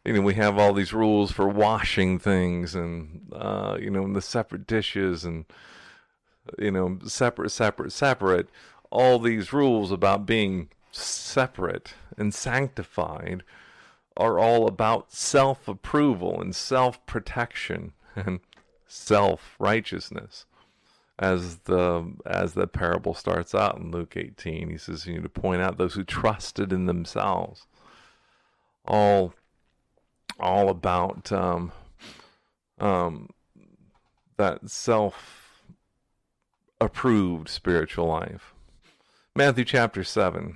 you 0.05 0.13
know, 0.13 0.21
we 0.21 0.35
have 0.35 0.57
all 0.57 0.73
these 0.73 0.93
rules 0.93 1.31
for 1.31 1.47
washing 1.47 2.19
things, 2.19 2.75
and 2.75 3.31
uh, 3.33 3.77
you 3.79 3.89
know, 3.89 4.03
in 4.03 4.13
the 4.13 4.21
separate 4.21 4.67
dishes, 4.67 5.23
and 5.23 5.45
you 6.59 6.71
know, 6.71 6.99
separate, 7.05 7.51
separate, 7.51 7.91
separate 7.91 8.49
all 8.89 9.19
these 9.19 9.51
rules 9.53 9.91
about 9.91 10.25
being 10.25 10.69
separate 10.91 11.93
and 12.17 12.33
sanctified 12.33 13.43
are 14.17 14.39
all 14.39 14.67
about 14.67 15.11
self 15.11 15.67
approval 15.67 16.41
and 16.41 16.55
self 16.55 17.03
protection 17.05 17.93
and 18.15 18.39
self 18.87 19.55
righteousness. 19.59 20.45
As 21.19 21.57
the 21.59 22.13
as 22.25 22.53
the 22.53 22.67
parable 22.67 23.13
starts 23.13 23.55
out 23.55 23.77
in 23.77 23.91
Luke 23.91 24.15
18, 24.15 24.69
he 24.69 24.77
says, 24.77 25.07
you 25.07 25.15
know, 25.15 25.23
to 25.23 25.29
point 25.29 25.61
out 25.61 25.77
those 25.77 25.95
who 25.95 26.03
trusted 26.03 26.71
in 26.71 26.85
themselves. 26.85 27.65
All 28.85 29.33
all 30.39 30.69
about 30.69 31.31
um, 31.31 31.71
um, 32.79 33.29
that 34.37 34.69
self 34.69 35.63
approved 36.79 37.49
spiritual 37.49 38.07
life. 38.07 38.53
Matthew 39.35 39.65
chapter 39.65 40.03
7. 40.03 40.55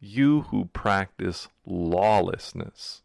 you 0.00 0.42
who 0.42 0.66
practice 0.66 1.48
lawlessness. 1.66 3.02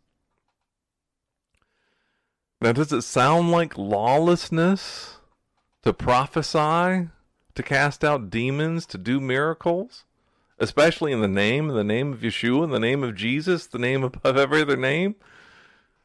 Now, 2.62 2.72
does 2.72 2.94
it 2.94 3.02
sound 3.02 3.52
like 3.52 3.78
lawlessness 3.78 5.18
to 5.82 5.92
prophesy, 5.92 7.10
to 7.56 7.64
cast 7.64 8.04
out 8.04 8.30
demons, 8.30 8.86
to 8.88 8.98
do 8.98 9.20
miracles? 9.20 10.06
Especially 10.60 11.12
in 11.12 11.20
the 11.20 11.28
name, 11.28 11.70
in 11.70 11.76
the 11.76 11.84
name 11.84 12.14
of 12.14 12.20
Yeshua, 12.20 12.64
in 12.64 12.70
the 12.70 12.80
name 12.80 13.04
of 13.04 13.16
Jesus, 13.16 13.68
the 13.68 13.80
name 13.80 14.04
above 14.04 14.38
every 14.38 14.62
other 14.62 14.78
name? 14.78 15.16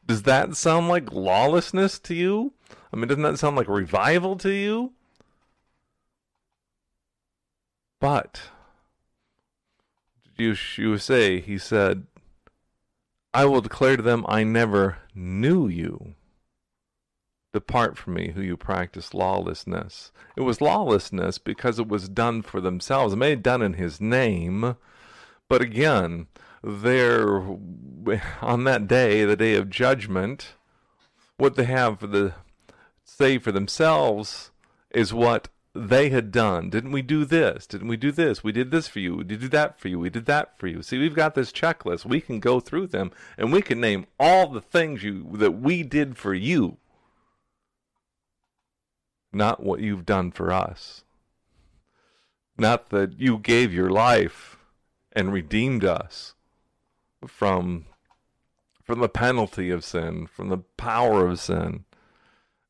Does 0.05 0.23
that 0.23 0.57
sound 0.57 0.89
like 0.89 1.13
lawlessness 1.13 1.99
to 2.01 2.15
you? 2.15 2.55
I 2.93 2.97
mean, 2.97 3.09
doesn't 3.09 3.23
that 3.23 3.39
sound 3.39 3.57
like 3.57 3.69
revival 3.69 4.37
to 4.39 4.51
you? 4.51 4.93
But 8.01 8.41
Yeshua, 10.39 11.43
he 11.43 11.59
said, 11.59 12.07
I 13.35 13.45
will 13.45 13.61
declare 13.61 13.97
to 13.97 14.03
them, 14.03 14.25
I 14.29 14.45
never 14.45 14.99
knew 15.15 15.69
you. 15.69 16.15
Depart 17.53 17.97
from 17.97 18.15
me, 18.15 18.31
who 18.31 18.41
you 18.41 18.57
practice 18.57 19.15
lawlessness. 19.15 20.13
It 20.37 20.43
was 20.43 20.61
lawlessness 20.61 21.39
because 21.39 21.79
it 21.79 21.89
was 21.89 22.09
done 22.09 22.43
for 22.43 22.61
themselves. 22.61 23.15
It 23.15 23.17
may 23.17 23.31
have 23.31 23.43
done 23.43 23.63
in 23.63 23.75
his 23.75 24.01
name, 24.01 24.77
but 25.49 25.61
again, 25.63 26.29
there 26.63 27.39
on 28.43 28.65
that 28.65 28.87
day, 28.87 29.25
the 29.25 29.37
day 29.37 29.55
of 29.55 29.71
judgment, 29.71 30.55
what 31.37 31.55
they 31.57 31.65
have 31.65 32.01
for 32.01 32.07
the 32.07 32.35
say 33.05 33.39
for 33.39 33.51
themselves 33.53 34.51
is 34.91 35.13
what 35.15 35.49
they 35.87 36.11
had 36.11 36.33
done. 36.33 36.71
Didn't 36.71 36.93
we 36.93 37.03
do 37.03 37.25
this? 37.25 37.67
Didn't 37.67 37.89
we 37.89 37.97
do 37.97 38.11
this? 38.11 38.43
We 38.43 38.53
did 38.53 38.71
this 38.71 38.89
for 38.89 38.99
you. 38.99 39.17
We 39.17 39.25
did 39.25 39.51
that 39.51 39.79
for 39.79 39.89
you. 39.89 39.99
We 39.99 40.11
did 40.11 40.27
that 40.27 40.59
for 40.59 40.67
you. 40.67 40.83
See, 40.83 40.99
we've 40.99 41.15
got 41.15 41.35
this 41.35 41.53
checklist. 41.53 42.05
We 42.05 42.21
can 42.21 42.41
go 42.41 42.61
through 42.61 42.89
them 42.89 43.13
and 43.37 43.53
we 43.53 43.63
can 43.63 43.81
name 43.81 44.07
all 44.19 44.49
the 44.49 44.61
things 44.61 45.03
you 45.03 45.29
that 45.35 45.53
we 45.53 45.83
did 45.83 46.17
for 46.17 46.35
you. 46.35 46.79
Not 49.33 49.63
what 49.63 49.81
you've 49.81 50.07
done 50.07 50.33
for 50.33 50.53
us. 50.53 51.05
Not 52.57 52.91
that 52.91 53.21
you 53.21 53.39
gave 53.39 53.73
your 53.73 53.91
life 53.91 54.57
and 55.13 55.33
redeemed 55.33 55.85
us 55.85 56.35
from 57.27 57.87
from 58.83 59.01
the 59.01 59.09
penalty 59.09 59.71
of 59.71 59.85
sin, 59.85 60.27
from 60.27 60.49
the 60.49 60.59
power 60.79 61.27
of 61.27 61.39
sin 61.39 61.85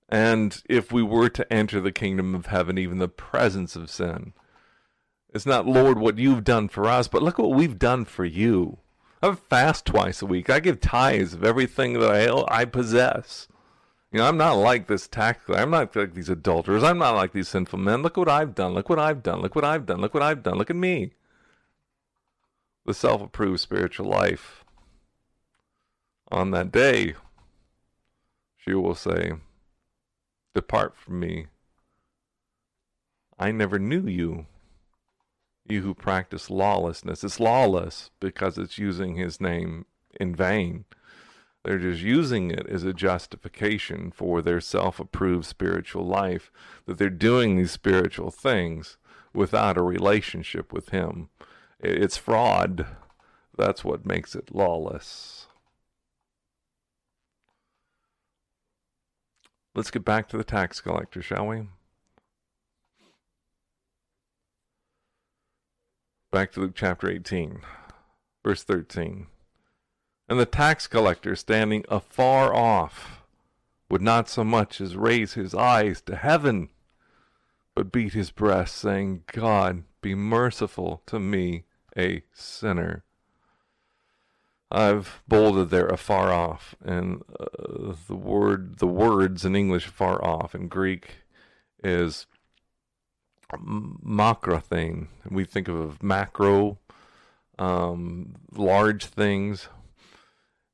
and 0.09 0.63
if 0.69 0.93
we 0.93 1.03
were 1.03 1.29
to 1.29 1.53
enter 1.53 1.81
the 1.81 1.93
kingdom 1.93 2.35
of 2.35 2.47
heaven, 2.47 2.79
even 2.79 2.99
the 2.99 3.09
presence 3.09 3.77
of 3.77 3.91
sin. 3.91 4.33
It's 5.35 5.47
not, 5.47 5.67
Lord, 5.67 5.99
what 5.99 6.19
you've 6.19 6.45
done 6.45 6.69
for 6.69 6.87
us, 6.87 7.09
but 7.09 7.23
look 7.23 7.39
what 7.39 7.53
we've 7.53 7.79
done 7.79 8.07
for 8.07 8.25
you. 8.25 8.79
I 9.23 9.35
fast 9.35 9.85
twice 9.85 10.23
a 10.23 10.27
week. 10.27 10.49
I 10.49 10.61
give 10.61 10.81
tithes 10.81 11.35
of 11.35 11.45
everything 11.45 11.95
that 11.95 12.11
I, 12.11 12.61
I 12.63 12.65
possess. 12.65 13.49
You 14.11 14.21
know, 14.21 14.27
I'm 14.27 14.39
not 14.39 14.53
like 14.53 14.87
this 14.87 15.07
tax. 15.07 15.45
collector. 15.45 15.63
I'm 15.63 15.71
not 15.71 15.95
like 15.95 16.15
these 16.15 16.31
adulterers. 16.31 16.83
I'm 16.83 16.99
not 16.99 17.15
like 17.15 17.33
these 17.33 17.49
sinful 17.49 17.79
men. 17.79 18.03
Look 18.03 18.17
what 18.17 18.29
I've 18.29 18.55
done. 18.55 18.73
Look 18.73 18.89
what 18.89 18.99
I've 18.99 19.23
done. 19.23 19.43
Look 19.43 19.55
what 19.55 19.65
I've 19.65 19.85
done. 19.85 20.01
Look 20.01 20.15
what 20.15 20.23
I've 20.23 20.43
done. 20.43 20.57
Look 20.57 20.71
at 20.71 20.77
me. 20.77 21.13
The 22.87 22.95
self 22.95 23.21
approved 23.21 23.61
spiritual 23.61 24.07
life. 24.07 24.65
On 26.31 26.53
that 26.53 26.73
day, 26.73 27.15
she 28.57 28.73
will 28.73 28.95
say, 28.95 29.33
Depart 30.59 30.97
from 30.97 31.21
me. 31.21 31.47
I 33.39 33.53
never 33.53 33.79
knew 33.79 34.09
you. 34.09 34.47
You 35.65 35.83
who 35.83 35.95
practice 35.95 36.51
lawlessness. 36.51 37.23
It's 37.23 37.39
lawless 37.39 38.11
because 38.19 38.59
it's 38.59 38.77
using 38.77 39.15
his 39.15 39.41
name 39.41 39.87
in 40.19 40.35
vain. 40.35 40.85
They're 41.63 41.79
just 41.79 42.03
using 42.03 42.51
it 42.51 42.67
as 42.67 42.83
a 42.83 42.93
justification 42.93 44.11
for 44.11 44.43
their 44.43 44.61
self 44.61 44.99
approved 44.99 45.45
spiritual 45.45 46.05
life, 46.05 46.51
that 46.87 46.99
they're 46.99 47.09
doing 47.09 47.57
these 47.57 47.71
spiritual 47.71 48.33
things 48.33 48.97
without 49.33 49.77
a 49.77 49.83
relationship 49.83 50.73
with 50.73 50.89
Him. 50.89 51.29
It's 51.79 52.17
fraud. 52.17 52.85
That's 53.57 53.85
what 53.85 54.07
makes 54.07 54.35
it 54.35 54.53
lawless. 54.53 55.48
Let's 59.75 59.91
get 59.91 60.05
back 60.05 60.29
to 60.29 60.37
the 60.37 60.45
tax 60.45 60.81
collector, 60.81 61.23
shall 61.23 61.47
we? 61.47 61.69
Back 66.31 66.53
to 66.53 66.61
Luke 66.61 66.75
chapter 66.75 67.11
18, 67.11 67.61
verse 68.45 68.63
13. 68.65 69.29
And 70.29 70.39
the 70.39 70.47
tax 70.47 70.87
collector, 70.87 71.35
standing 71.37 71.85
afar 71.89 72.55
off, 72.55 73.23
would 73.89 74.03
not 74.03 74.29
so 74.29 74.45
much 74.45 74.81
as 74.81 74.97
raise 74.97 75.35
his 75.35 75.55
eyes 75.55 76.03
to 76.03 76.17
heaven, 76.17 76.69
but 77.75 77.93
beat 77.93 78.13
his 78.13 78.31
breast, 78.31 78.77
saying, 78.77 79.23
God, 79.33 79.85
be 80.03 80.15
merciful 80.15 81.03
to 81.07 81.19
me, 81.19 81.65
a 81.97 82.25
sinner. 82.33 83.05
I've 84.71 85.23
bolded 85.27 85.71
there 85.71 85.87
afar 85.87 86.31
off, 86.31 86.75
and 86.85 87.23
uh, 87.41 87.95
the 88.07 88.15
word, 88.15 88.79
the 88.79 88.87
words 88.87 89.45
in 89.45 89.57
English 89.57 89.87
"far 89.87 90.23
off" 90.23 90.55
in 90.55 90.69
Greek 90.69 91.23
is 91.83 92.27
makrothen. 93.55 95.09
We 95.31 95.45
think 95.45 95.69
of 95.69 96.03
macro, 96.03 96.79
um, 97.59 98.35
large 98.53 99.07
things, 99.07 99.69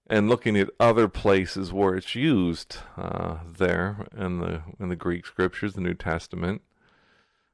and 0.08 0.28
looking 0.28 0.56
at 0.56 0.70
other 0.80 1.06
places 1.06 1.72
where 1.72 1.94
it's 1.94 2.16
used 2.16 2.78
uh, 2.96 3.38
there 3.46 4.08
in 4.16 4.40
the 4.40 4.62
in 4.80 4.88
the 4.88 4.96
Greek 4.96 5.24
scriptures, 5.24 5.74
the 5.74 5.80
New 5.80 5.94
Testament. 5.94 6.62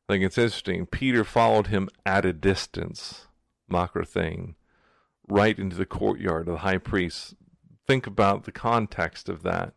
I 0.08 0.14
think 0.14 0.24
it's 0.24 0.38
interesting. 0.38 0.86
Peter 0.86 1.22
followed 1.22 1.66
him 1.66 1.90
at 2.06 2.24
a 2.24 2.32
distance, 2.32 3.26
makrothen 3.70 4.54
right 5.30 5.58
into 5.58 5.76
the 5.76 5.86
courtyard 5.86 6.48
of 6.48 6.54
the 6.54 6.58
high 6.60 6.78
priest. 6.78 7.34
Think 7.86 8.06
about 8.06 8.44
the 8.44 8.52
context 8.52 9.28
of 9.28 9.42
that. 9.42 9.74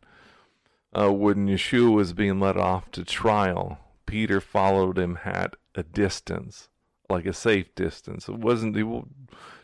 Uh, 0.93 1.11
when 1.11 1.47
Yeshua 1.47 1.93
was 1.93 2.13
being 2.13 2.39
led 2.39 2.57
off 2.57 2.91
to 2.91 3.03
trial, 3.03 3.79
Peter 4.05 4.39
followed 4.41 4.97
him 4.97 5.17
at 5.25 5.55
a 5.75 5.83
distance, 5.83 6.69
like 7.09 7.25
a 7.25 7.33
safe 7.33 7.73
distance. 7.73 8.27
It 8.27 8.37
wasn't 8.37 8.75
he 8.75 8.83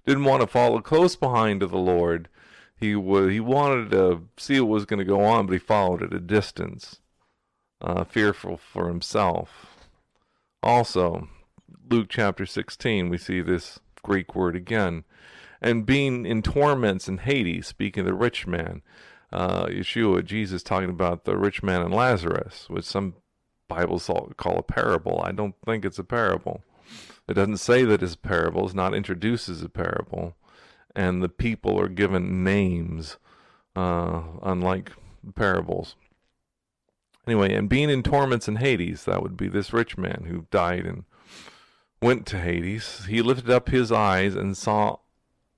didn't 0.06 0.24
want 0.24 0.42
to 0.42 0.48
follow 0.48 0.82
close 0.82 1.16
behind 1.16 1.60
to 1.60 1.68
the 1.68 1.78
Lord. 1.78 2.30
He 2.76 2.96
was 2.96 3.32
he 3.32 3.40
wanted 3.40 3.92
to 3.92 4.24
see 4.38 4.60
what 4.60 4.70
was 4.70 4.86
going 4.86 5.00
to 5.00 5.06
go 5.06 5.24
on, 5.24 5.46
but 5.46 5.54
he 5.54 5.60
followed 5.60 6.02
at 6.02 6.14
a 6.14 6.20
distance, 6.20 7.00
uh, 7.82 8.04
fearful 8.06 8.58
for 8.58 8.88
himself. 8.88 9.68
Also, 10.64 11.28
Luke 11.90 12.08
chapter 12.10 12.46
16, 12.46 13.10
we 13.10 13.18
see 13.18 13.42
this 13.42 13.80
Greek 14.02 14.36
word 14.36 14.56
again 14.56 15.04
and 15.62 15.86
being 15.86 16.26
in 16.26 16.42
torments 16.42 17.08
in 17.08 17.20
Hades, 17.20 17.68
speaking 17.68 18.02
of 18.02 18.08
the 18.08 18.14
rich 18.14 18.48
man. 18.48 18.82
Uh, 19.32 19.66
Yeshua, 19.66 20.26
Jesus, 20.26 20.64
talking 20.64 20.90
about 20.90 21.26
the 21.26 21.38
rich 21.38 21.62
man 21.62 21.82
and 21.82 21.94
Lazarus, 21.94 22.66
which 22.68 22.86
some 22.86 23.16
Bibles 23.68 24.10
call 24.38 24.58
a 24.58 24.64
parable. 24.64 25.22
I 25.24 25.32
don't 25.32 25.56
think 25.64 25.86
it's 25.86 26.00
a 26.00 26.04
parable. 26.04 26.64
It 27.28 27.36
doesn't 27.36 27.58
say 27.58 27.84
that 27.86 28.02
it's 28.02 28.16
a 28.16 28.18
parable. 28.18 28.66
It's 28.66 28.74
not 28.74 28.96
introduced 28.96 29.48
as 29.48 29.62
a 29.62 29.70
parable. 29.70 30.36
And 30.96 31.22
the 31.22 31.30
people 31.30 31.80
are 31.80 31.88
given 31.88 32.44
names, 32.44 33.18
uh, 33.76 34.24
unlike 34.42 34.92
parables. 35.36 35.96
Anyway, 37.28 37.54
and 37.54 37.70
being 37.70 37.92
in 37.92 38.02
torments 38.02 38.48
in 38.48 38.56
Hades, 38.56 39.06
that 39.06 39.22
would 39.22 39.38
be 39.38 39.48
this 39.48 39.72
rich 39.72 39.96
man 39.96 40.26
who 40.28 40.48
died 40.50 40.88
and 40.88 41.04
went 42.02 42.26
to 42.28 42.40
Hades. 42.40 43.06
He 43.06 43.22
lifted 43.22 43.52
up 43.52 43.70
his 43.70 43.92
eyes 43.92 44.36
and 44.36 44.58
saw 44.58 44.98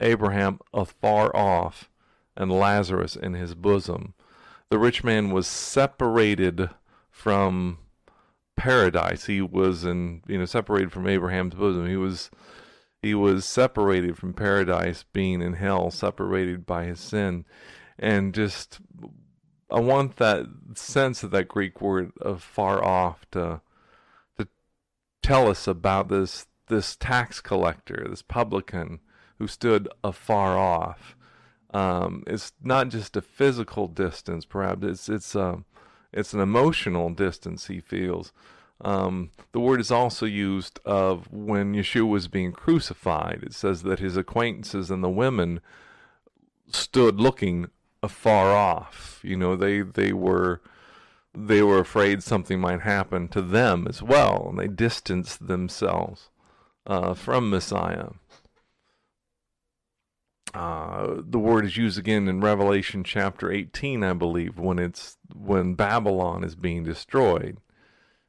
Abraham 0.02 0.60
afar 0.74 1.36
off, 1.36 1.90
and 2.36 2.52
Lazarus 2.52 3.16
in 3.16 3.34
his 3.34 3.54
bosom. 3.54 4.14
The 4.70 4.80
rich 4.80 5.04
man 5.04 5.32
was 5.32 5.48
separated 5.48 6.70
from 7.10 7.78
paradise. 8.56 9.26
He 9.26 9.42
was 9.42 9.86
in 9.86 10.24
you 10.28 10.38
know 10.38 10.46
separated 10.46 10.92
from 10.92 11.08
Abraham's 11.08 11.56
bosom. 11.56 11.88
He 11.88 11.98
was 11.98 12.32
he 13.02 13.16
was 13.16 13.46
separated 13.46 14.18
from 14.18 14.34
paradise, 14.34 15.06
being 15.12 15.42
in 15.42 15.54
hell, 15.54 15.90
separated 15.92 16.66
by 16.66 16.86
his 16.86 17.00
sin, 17.00 17.46
and 17.98 18.34
just 18.34 18.80
I 19.70 19.80
want 19.80 20.18
that 20.18 20.46
sense 20.76 21.24
of 21.24 21.32
that 21.32 21.48
Greek 21.48 21.82
word 21.82 22.12
of 22.20 22.44
far 22.44 22.84
off 22.84 23.26
to 23.32 23.62
to 24.38 24.48
tell 25.22 25.50
us 25.50 25.68
about 25.68 26.10
this 26.10 26.48
this 26.68 26.96
tax 26.96 27.42
collector, 27.42 28.08
this 28.10 28.22
publican 28.22 29.00
who 29.42 29.48
stood 29.48 29.90
afar 30.04 30.56
off. 30.56 31.18
Um, 31.74 32.24
it's 32.28 32.54
not 32.62 32.90
just 32.90 33.18
a 33.18 33.24
physical 33.24 33.88
distance, 33.88 34.46
perhaps 34.46 34.84
it's 34.84 35.10
it's 35.10 35.34
a 35.34 35.46
um, 35.46 35.66
it's 36.14 36.34
an 36.34 36.42
emotional 36.42 37.10
distance 37.10 37.66
he 37.66 37.80
feels. 37.80 38.32
Um, 38.82 39.32
the 39.52 39.60
word 39.60 39.80
is 39.80 39.90
also 39.90 40.28
used 40.28 40.80
of 40.86 41.32
when 41.32 41.74
Yeshua 41.74 42.08
was 42.08 42.28
being 42.28 42.52
crucified. 42.52 43.42
It 43.42 43.54
says 43.54 43.82
that 43.82 43.98
his 43.98 44.16
acquaintances 44.16 44.92
and 44.92 45.04
the 45.04 45.10
women 45.10 45.60
stood 46.68 47.20
looking 47.20 47.68
afar 48.04 48.54
off. 48.54 49.22
You 49.24 49.38
know, 49.38 49.56
they 49.56 49.82
they 49.82 50.14
were 50.14 50.62
they 51.34 51.64
were 51.64 51.80
afraid 51.80 52.22
something 52.22 52.60
might 52.60 52.82
happen 52.82 53.28
to 53.30 53.42
them 53.42 53.88
as 53.90 54.04
well, 54.04 54.50
and 54.50 54.60
they 54.60 54.68
distanced 54.68 55.48
themselves 55.48 56.30
uh, 56.86 57.16
from 57.16 57.50
Messiah. 57.50 58.10
Uh, 60.54 61.16
the 61.18 61.40
word 61.40 61.66
is 61.66 61.78
used 61.78 61.98
again 61.98 62.28
in 62.28 62.42
Revelation 62.42 63.04
chapter 63.04 63.52
18, 63.52 64.04
I 64.04 64.14
believe, 64.14 64.60
when 64.60 64.80
it's 64.80 65.18
when 65.34 65.76
Babylon 65.76 66.44
is 66.44 66.56
being 66.56 66.84
destroyed. 66.84 67.58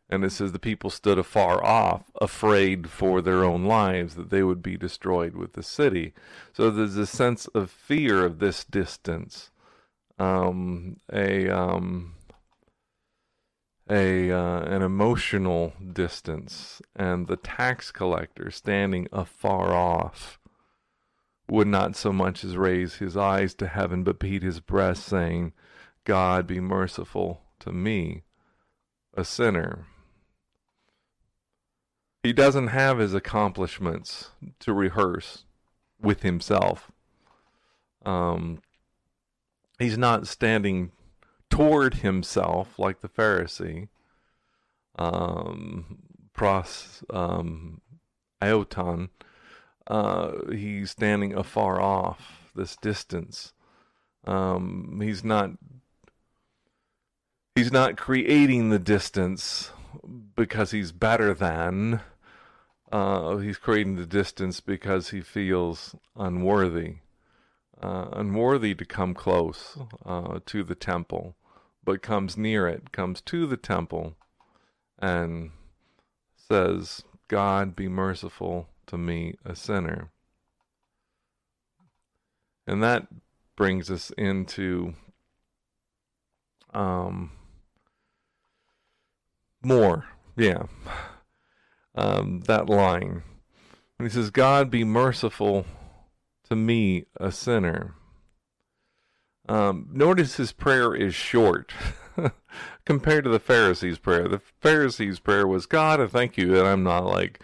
And 0.08 0.24
it 0.24 0.30
says 0.30 0.52
the 0.52 0.58
people 0.58 0.90
stood 0.90 1.18
afar 1.18 1.64
off, 1.64 2.10
afraid 2.20 2.90
for 2.90 3.22
their 3.22 3.44
own 3.44 3.64
lives 3.64 4.14
that 4.14 4.30
they 4.30 4.42
would 4.42 4.62
be 4.62 4.76
destroyed 4.76 5.34
with 5.34 5.54
the 5.54 5.62
city. 5.62 6.12
So 6.52 6.70
there's 6.70 6.96
a 6.96 7.06
sense 7.06 7.46
of 7.48 7.70
fear 7.70 8.24
of 8.24 8.38
this 8.38 8.62
distance, 8.64 9.50
um, 10.18 10.98
a 11.10 11.48
um, 11.48 12.14
a 13.90 14.30
uh, 14.30 14.60
an 14.60 14.82
emotional 14.82 15.72
distance, 15.92 16.82
and 16.94 17.26
the 17.26 17.36
tax 17.36 17.90
collector 17.90 18.50
standing 18.50 19.08
afar 19.12 19.74
off 19.74 20.38
would 21.48 21.66
not 21.66 21.96
so 21.96 22.12
much 22.12 22.44
as 22.44 22.56
raise 22.56 22.96
his 22.96 23.16
eyes 23.16 23.54
to 23.54 23.66
heaven, 23.66 24.04
but 24.04 24.18
beat 24.18 24.42
his 24.42 24.60
breast, 24.60 25.04
saying, 25.04 25.52
God 26.04 26.46
be 26.46 26.60
merciful 26.60 27.42
to 27.60 27.72
me, 27.72 28.22
a 29.14 29.24
sinner. 29.24 29.86
He 32.22 32.32
doesn't 32.32 32.68
have 32.68 32.98
his 32.98 33.14
accomplishments 33.14 34.30
to 34.60 34.72
rehearse 34.72 35.44
with 36.00 36.22
himself. 36.22 36.90
Um, 38.04 38.60
he's 39.78 39.98
not 39.98 40.26
standing 40.26 40.92
toward 41.50 41.94
himself 41.94 42.78
like 42.78 43.00
the 43.00 43.08
Pharisee. 43.08 43.88
Um, 44.98 45.98
pros 46.32 47.02
um, 47.10 47.80
aoton, 48.40 49.10
uh, 49.86 50.50
he's 50.50 50.90
standing 50.90 51.34
afar 51.34 51.80
off, 51.80 52.50
this 52.54 52.76
distance. 52.76 53.52
Um, 54.24 55.00
he's 55.02 55.24
not 55.24 55.50
he's 57.54 57.72
not 57.72 57.96
creating 57.96 58.70
the 58.70 58.78
distance 58.78 59.72
because 60.36 60.70
he's 60.70 60.92
better 60.92 61.34
than. 61.34 62.00
Uh, 62.90 63.38
he's 63.38 63.56
creating 63.56 63.96
the 63.96 64.06
distance 64.06 64.60
because 64.60 65.10
he 65.10 65.22
feels 65.22 65.96
unworthy, 66.14 66.96
uh, 67.80 68.08
unworthy 68.12 68.74
to 68.74 68.84
come 68.84 69.14
close 69.14 69.78
uh, 70.04 70.40
to 70.44 70.62
the 70.62 70.74
temple, 70.74 71.34
but 71.82 72.02
comes 72.02 72.36
near 72.36 72.68
it, 72.68 72.92
comes 72.92 73.22
to 73.22 73.46
the 73.46 73.56
temple, 73.56 74.14
and 74.98 75.50
says, 76.36 77.02
"God, 77.28 77.74
be 77.74 77.88
merciful 77.88 78.68
to 78.92 78.98
me, 78.98 79.34
a 79.42 79.56
sinner. 79.56 80.12
And 82.66 82.82
that 82.82 83.08
brings 83.56 83.90
us 83.90 84.12
into 84.18 84.92
um, 86.74 87.32
more, 89.64 90.04
yeah, 90.36 90.64
um, 91.94 92.42
that 92.42 92.68
line. 92.68 93.22
When 93.96 94.08
he 94.08 94.14
says, 94.14 94.30
God 94.30 94.70
be 94.70 94.84
merciful 94.84 95.64
to 96.50 96.54
me, 96.54 97.06
a 97.18 97.32
sinner. 97.32 97.94
Um, 99.48 99.88
notice 99.90 100.36
his 100.36 100.52
prayer 100.52 100.94
is 100.94 101.14
short 101.14 101.72
compared 102.84 103.24
to 103.24 103.30
the 103.30 103.40
Pharisees' 103.40 103.98
prayer. 103.98 104.28
The 104.28 104.42
Pharisees' 104.60 105.18
prayer 105.18 105.46
was, 105.46 105.64
God, 105.64 105.98
I 105.98 106.06
thank 106.08 106.36
you 106.36 106.48
that 106.48 106.66
I'm 106.66 106.82
not 106.82 107.06
like 107.06 107.40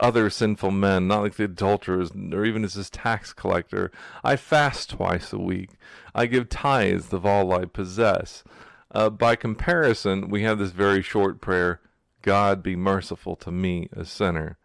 other 0.00 0.30
sinful 0.30 0.70
men, 0.70 1.06
not 1.06 1.22
like 1.22 1.34
the 1.36 1.44
adulterers, 1.44 2.10
or 2.32 2.44
even 2.44 2.64
as 2.64 2.74
this 2.74 2.90
tax 2.90 3.32
collector. 3.32 3.90
I 4.24 4.36
fast 4.36 4.90
twice 4.90 5.32
a 5.32 5.38
week. 5.38 5.70
I 6.14 6.26
give 6.26 6.48
tithes 6.48 7.12
of 7.12 7.24
all 7.24 7.52
I 7.52 7.64
possess. 7.64 8.42
Uh, 8.90 9.10
by 9.10 9.36
comparison, 9.36 10.28
we 10.28 10.42
have 10.42 10.58
this 10.58 10.70
very 10.70 11.02
short 11.02 11.40
prayer 11.40 11.80
God 12.20 12.62
be 12.62 12.76
merciful 12.76 13.36
to 13.36 13.50
me, 13.50 13.88
a 13.92 14.04
sinner. 14.04 14.58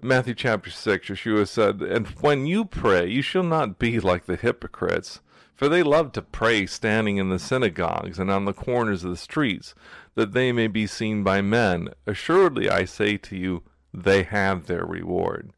Matthew 0.00 0.34
chapter 0.34 0.68
6, 0.68 1.08
Yeshua 1.08 1.46
said, 1.46 1.80
And 1.80 2.08
when 2.20 2.44
you 2.44 2.64
pray, 2.64 3.08
you 3.08 3.22
shall 3.22 3.44
not 3.44 3.78
be 3.78 4.00
like 4.00 4.26
the 4.26 4.36
hypocrites, 4.36 5.20
for 5.54 5.68
they 5.68 5.82
love 5.82 6.10
to 6.12 6.22
pray 6.22 6.66
standing 6.66 7.18
in 7.18 7.30
the 7.30 7.38
synagogues 7.38 8.18
and 8.18 8.30
on 8.30 8.44
the 8.44 8.52
corners 8.52 9.04
of 9.04 9.10
the 9.10 9.16
streets, 9.16 9.74
that 10.16 10.32
they 10.32 10.50
may 10.50 10.66
be 10.66 10.86
seen 10.86 11.22
by 11.22 11.40
men. 11.40 11.88
Assuredly, 12.06 12.68
I 12.68 12.84
say 12.84 13.16
to 13.18 13.36
you, 13.36 13.62
they 13.92 14.22
have 14.22 14.66
their 14.66 14.84
reward. 14.84 15.52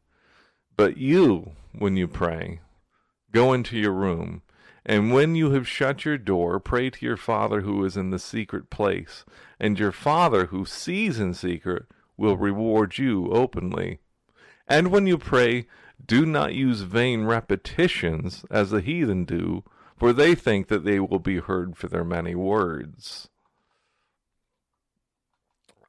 But 0.77 0.97
you, 0.97 1.51
when 1.71 1.95
you 1.95 2.07
pray, 2.07 2.61
go 3.31 3.53
into 3.53 3.77
your 3.77 3.93
room, 3.93 4.41
and 4.85 5.11
when 5.11 5.35
you 5.35 5.51
have 5.51 5.67
shut 5.67 6.05
your 6.05 6.17
door, 6.17 6.59
pray 6.59 6.89
to 6.89 7.05
your 7.05 7.17
Father 7.17 7.61
who 7.61 7.83
is 7.85 7.97
in 7.97 8.11
the 8.11 8.19
secret 8.19 8.69
place, 8.69 9.25
and 9.59 9.79
your 9.79 9.91
Father 9.91 10.47
who 10.47 10.65
sees 10.65 11.19
in 11.19 11.33
secret 11.33 11.85
will 12.17 12.37
reward 12.37 12.97
you 12.97 13.31
openly. 13.31 13.99
And 14.67 14.91
when 14.91 15.07
you 15.07 15.17
pray, 15.17 15.67
do 16.05 16.25
not 16.25 16.53
use 16.53 16.81
vain 16.81 17.25
repetitions 17.25 18.45
as 18.51 18.69
the 18.69 18.81
heathen 18.81 19.25
do, 19.25 19.63
for 19.97 20.13
they 20.13 20.35
think 20.35 20.67
that 20.67 20.83
they 20.83 20.99
will 20.99 21.19
be 21.19 21.39
heard 21.39 21.77
for 21.77 21.87
their 21.87 22.03
many 22.03 22.35
words. 22.35 23.29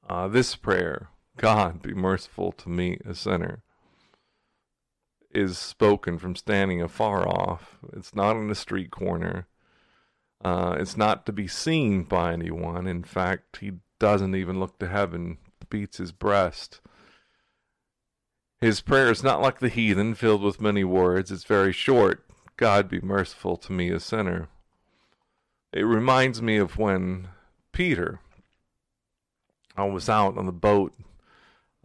Uh, 0.09 0.29
this 0.29 0.55
prayer, 0.55 1.09
God 1.37 1.83
be 1.83 1.95
merciful 1.95 2.53
to 2.53 2.69
me, 2.69 2.99
a 3.05 3.15
sinner, 3.15 3.63
is 5.31 5.59
spoken 5.59 6.19
from 6.19 6.35
standing 6.35 6.81
afar 6.81 7.29
off. 7.29 7.77
It's 7.93 8.15
not 8.15 8.37
in 8.37 8.51
a 8.51 8.55
street 8.55 8.91
corner. 8.91 9.47
Uh, 10.45 10.77
it's 10.79 10.97
not 10.97 11.27
to 11.27 11.33
be 11.33 11.47
seen 11.47 12.05
by 12.05 12.33
anyone. 12.33 12.87
In 12.87 13.03
fact, 13.05 13.59
he 13.59 13.73
doesn't 13.99 14.35
even 14.35 14.61
look 14.61 14.79
to 14.79 14.89
heaven, 14.89 15.39
beats 15.69 15.99
his 15.99 16.13
breast. 16.13 16.81
His 18.61 18.81
prayer 18.81 19.11
is 19.11 19.23
not 19.23 19.43
like 19.43 19.59
the 19.59 19.69
heathen, 19.69 20.15
filled 20.15 20.43
with 20.43 20.61
many 20.61 20.85
words. 20.85 21.31
It's 21.31 21.45
very 21.45 21.73
short. 21.73 22.25
God 22.57 22.89
be 22.89 23.01
merciful 23.01 23.57
to 23.59 23.73
me, 23.73 23.91
a 23.91 24.01
sinner. 24.01 24.49
It 25.73 25.83
reminds 25.83 26.41
me 26.41 26.57
of 26.57 26.79
when 26.79 27.29
Peter, 27.73 28.21
I 29.77 29.85
was 29.85 30.09
out 30.09 30.39
on 30.39 30.47
the 30.47 30.53
boat, 30.53 30.95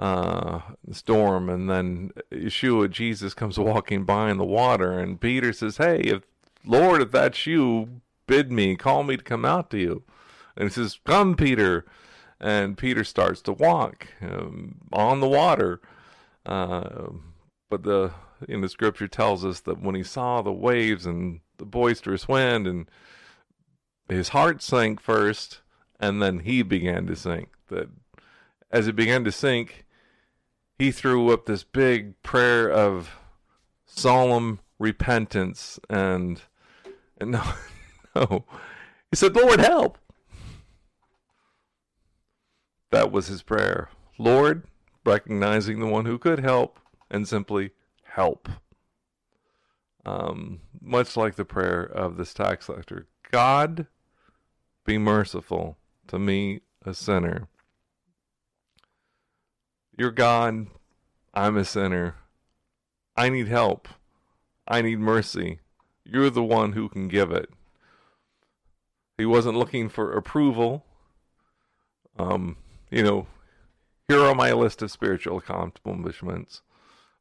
uh, 0.01 0.61
storm, 0.91 1.47
and 1.47 1.69
then 1.69 2.11
Yeshua, 2.31 2.89
Jesus, 2.89 3.35
comes 3.35 3.59
walking 3.59 4.03
by 4.03 4.31
in 4.31 4.37
the 4.37 4.43
water, 4.43 4.97
and 4.97 5.21
Peter 5.21 5.53
says, 5.53 5.77
"Hey, 5.77 5.99
if 5.99 6.23
Lord, 6.65 7.01
if 7.03 7.11
that's 7.11 7.45
you, 7.45 8.01
bid 8.25 8.51
me, 8.51 8.75
call 8.75 9.03
me 9.03 9.15
to 9.15 9.23
come 9.23 9.45
out 9.45 9.69
to 9.69 9.77
you." 9.77 10.03
And 10.57 10.67
he 10.67 10.73
says, 10.73 10.99
"Come, 11.05 11.35
Peter." 11.35 11.85
And 12.39 12.75
Peter 12.75 13.03
starts 13.03 13.39
to 13.43 13.53
walk 13.53 14.07
um, 14.19 14.79
on 14.91 15.19
the 15.19 15.29
water. 15.29 15.79
Uh, 16.43 17.09
but 17.69 17.83
the 17.83 18.11
in 18.49 18.61
the 18.61 18.69
scripture 18.69 19.07
tells 19.07 19.45
us 19.45 19.59
that 19.59 19.79
when 19.79 19.93
he 19.93 20.01
saw 20.01 20.41
the 20.41 20.51
waves 20.51 21.05
and 21.05 21.41
the 21.57 21.65
boisterous 21.65 22.27
wind, 22.27 22.65
and 22.65 22.89
his 24.09 24.29
heart 24.29 24.63
sank 24.63 24.99
first, 24.99 25.61
and 25.99 26.19
then 26.19 26.39
he 26.39 26.63
began 26.63 27.05
to 27.05 27.15
sink. 27.15 27.49
That 27.69 27.89
as 28.71 28.87
it 28.87 28.95
began 28.95 29.23
to 29.25 29.31
sink, 29.31 29.85
he 30.81 30.89
threw 30.89 31.31
up 31.31 31.45
this 31.45 31.63
big 31.63 32.19
prayer 32.23 32.67
of 32.67 33.15
solemn 33.85 34.59
repentance 34.79 35.79
and 35.91 36.41
and 37.19 37.29
no, 37.29 37.43
no. 38.15 38.45
He 39.11 39.15
said, 39.15 39.35
Lord, 39.35 39.59
help. 39.59 39.99
That 42.89 43.11
was 43.11 43.27
his 43.27 43.43
prayer. 43.43 43.89
Lord, 44.17 44.63
recognizing 45.05 45.79
the 45.79 45.85
one 45.85 46.05
who 46.05 46.17
could 46.17 46.39
help 46.39 46.79
and 47.11 47.27
simply 47.27 47.71
help. 48.03 48.49
Um, 50.03 50.61
much 50.81 51.15
like 51.15 51.35
the 51.35 51.45
prayer 51.45 51.83
of 51.83 52.17
this 52.17 52.33
tax 52.33 52.65
collector 52.65 53.07
God, 53.29 53.85
be 54.83 54.97
merciful 54.97 55.77
to 56.07 56.17
me, 56.17 56.61
a 56.83 56.95
sinner. 56.95 57.49
You're 59.97 60.11
God. 60.11 60.67
I'm 61.33 61.57
a 61.57 61.65
sinner. 61.65 62.15
I 63.15 63.29
need 63.29 63.47
help. 63.47 63.87
I 64.67 64.81
need 64.81 64.99
mercy. 64.99 65.59
You're 66.03 66.29
the 66.29 66.43
one 66.43 66.73
who 66.73 66.89
can 66.89 67.07
give 67.07 67.31
it. 67.31 67.49
He 69.17 69.25
wasn't 69.25 69.57
looking 69.57 69.89
for 69.89 70.11
approval. 70.11 70.83
Um, 72.17 72.57
you 72.89 73.03
know, 73.03 73.27
here 74.07 74.21
are 74.21 74.35
my 74.35 74.51
list 74.51 74.81
of 74.81 74.91
spiritual 74.91 75.37
accomplishments. 75.37 76.61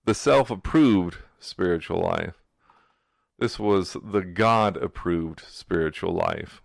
The 0.05 0.15
self 0.15 0.51
approved 0.51 1.19
spiritual 1.39 2.01
life. 2.01 2.35
This 3.39 3.59
was 3.59 3.97
the 4.03 4.23
God 4.23 4.77
approved 4.77 5.43
spiritual 5.49 6.13
life. 6.13 6.63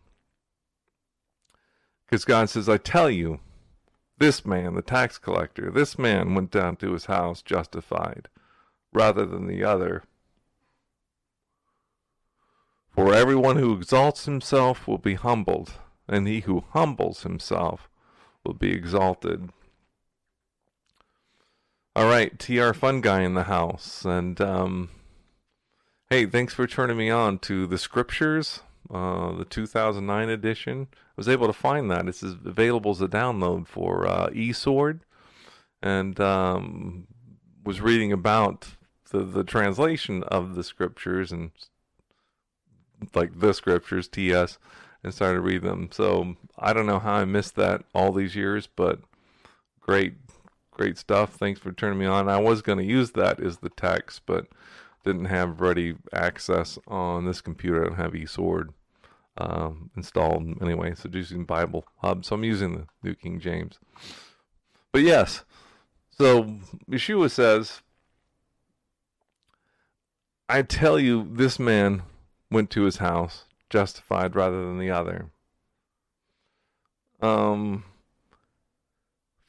Because 2.06 2.26
God 2.26 2.50
says, 2.50 2.68
I 2.68 2.78
tell 2.78 3.10
you, 3.10 3.40
this 4.18 4.46
man, 4.46 4.76
the 4.76 4.82
tax 4.82 5.18
collector, 5.18 5.70
this 5.72 5.98
man 5.98 6.34
went 6.36 6.52
down 6.52 6.76
to 6.78 6.94
his 6.94 7.06
house 7.06 7.42
justified 7.42 8.30
rather 8.94 9.26
than 9.26 9.48
the 9.48 9.64
other. 9.64 10.04
For 12.90 13.14
everyone 13.14 13.58
who 13.58 13.74
exalts 13.74 14.26
himself 14.26 14.88
will 14.88 14.98
be 14.98 15.16
humbled, 15.16 15.74
and 16.08 16.28
he 16.28 16.42
who 16.42 16.64
humbles 16.72 17.24
himself 17.24 17.90
will 18.46 18.54
be 18.54 18.72
exalted. 18.72 19.50
All 21.94 22.06
right, 22.08 22.38
TR 22.40 22.72
Fun 22.72 23.02
Guy 23.02 23.22
in 23.22 23.34
the 23.34 23.44
house. 23.44 24.06
And 24.06 24.40
um, 24.40 24.90
hey, 26.10 26.26
thanks 26.26 26.54
for 26.54 26.68
turning 26.68 26.98
me 26.98 27.10
on 27.10 27.40
to 27.40 27.68
the 27.68 27.78
scriptures, 27.78 28.62
uh, 28.94 29.34
the 29.34 29.46
2009 29.46 30.30
edition. 30.30 30.88
I 30.92 31.14
was 31.18 31.30
able 31.30 31.48
to 31.48 31.54
find 31.54 31.90
that. 31.92 32.08
It's 32.08 32.24
available 32.24 32.92
as 32.92 33.02
a 33.02 33.08
download 33.08 33.68
for 33.68 34.08
uh, 34.08 34.30
eSword. 34.30 35.02
And 35.82 36.20
um, 36.20 37.08
was 37.64 37.82
reading 37.82 38.12
about 38.12 38.70
the, 39.12 39.20
the 39.20 39.44
translation 39.44 40.24
of 40.24 40.56
the 40.56 40.64
scriptures 40.64 41.32
and 41.32 41.52
like 43.14 43.40
the 43.40 43.54
scriptures, 43.54 44.08
TS, 44.08 44.58
and 45.04 45.14
started 45.14 45.42
reading 45.42 45.70
them. 45.70 45.90
So 45.92 46.36
I 46.58 46.74
don't 46.74 46.86
know 46.86 47.00
how 47.00 47.14
I 47.14 47.26
missed 47.26 47.56
that 47.56 47.84
all 47.94 48.12
these 48.12 48.36
years, 48.36 48.68
but 48.68 49.00
great, 49.82 50.14
great 50.72 50.98
stuff. 50.98 51.34
Thanks 51.36 51.60
for 51.60 51.72
turning 51.72 52.00
me 52.00 52.06
on. 52.06 52.30
I 52.30 52.40
was 52.40 52.62
going 52.62 52.80
to 52.80 52.86
use 52.86 53.12
that 53.12 53.40
as 53.40 53.58
the 53.58 53.70
text, 53.70 54.22
but 54.26 54.48
didn't 55.06 55.26
have 55.26 55.62
ready 55.62 55.96
access 56.12 56.78
on 56.88 57.26
this 57.26 57.40
computer. 57.40 57.86
I 57.86 57.88
don't 57.90 57.98
have 57.98 58.14
eSword 58.14 58.70
um, 59.38 59.92
installed 59.96 60.62
anyway, 60.62 60.96
so 60.96 61.10
just 61.10 61.32
using 61.32 61.46
Bible 61.46 61.86
Hub. 61.98 62.26
So 62.26 62.36
I'm 62.36 62.44
using 62.44 62.76
the 62.76 62.88
New 63.04 63.16
King 63.16 63.40
James. 63.40 63.80
But 64.92 65.04
yes, 65.04 65.44
so 66.10 66.58
Yeshua 66.90 67.30
says, 67.30 67.82
I 70.48 70.62
tell 70.62 71.00
you, 71.00 71.30
this 71.32 71.60
man 71.60 72.04
went 72.50 72.70
to 72.72 72.84
his 72.84 72.98
house 72.98 73.46
justified 73.70 74.36
rather 74.36 74.66
than 74.66 74.80
the 74.80 74.92
other. 74.92 75.28
Um, 77.22 77.84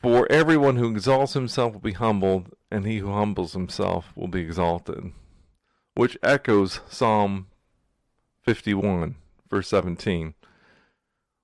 for 0.01 0.27
everyone 0.31 0.77
who 0.77 0.91
exalts 0.91 1.35
himself 1.35 1.75
will 1.75 1.81
be 1.81 1.93
humbled, 1.93 2.55
and 2.71 2.87
he 2.87 2.99
who 2.99 3.13
humbles 3.13 3.53
himself 3.53 4.13
will 4.17 4.29
be 4.29 4.41
exalted. 4.41 5.13
Which 5.97 6.19
echoes 6.23 6.81
Psalm 6.91 7.47
51, 8.43 9.17
verse 9.49 9.69
17, 9.69 10.35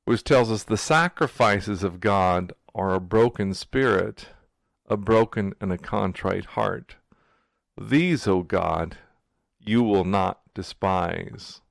which 0.05 0.23
tells 0.23 0.51
us 0.51 0.63
the 0.63 0.77
sacrifices 0.77 1.83
of 1.83 2.01
God 2.01 2.53
are 2.75 2.95
a 2.95 3.01
broken 3.01 3.55
spirit, 3.55 4.29
a 4.87 4.99
broken 4.99 5.55
and 5.59 5.73
a 5.73 5.79
contrite 5.79 6.45
heart. 6.45 6.97
These, 7.81 8.29
O 8.29 8.43
God, 8.43 8.99
you 9.59 9.83
will 9.83 10.05
not 10.05 10.43
despise. 10.53 11.63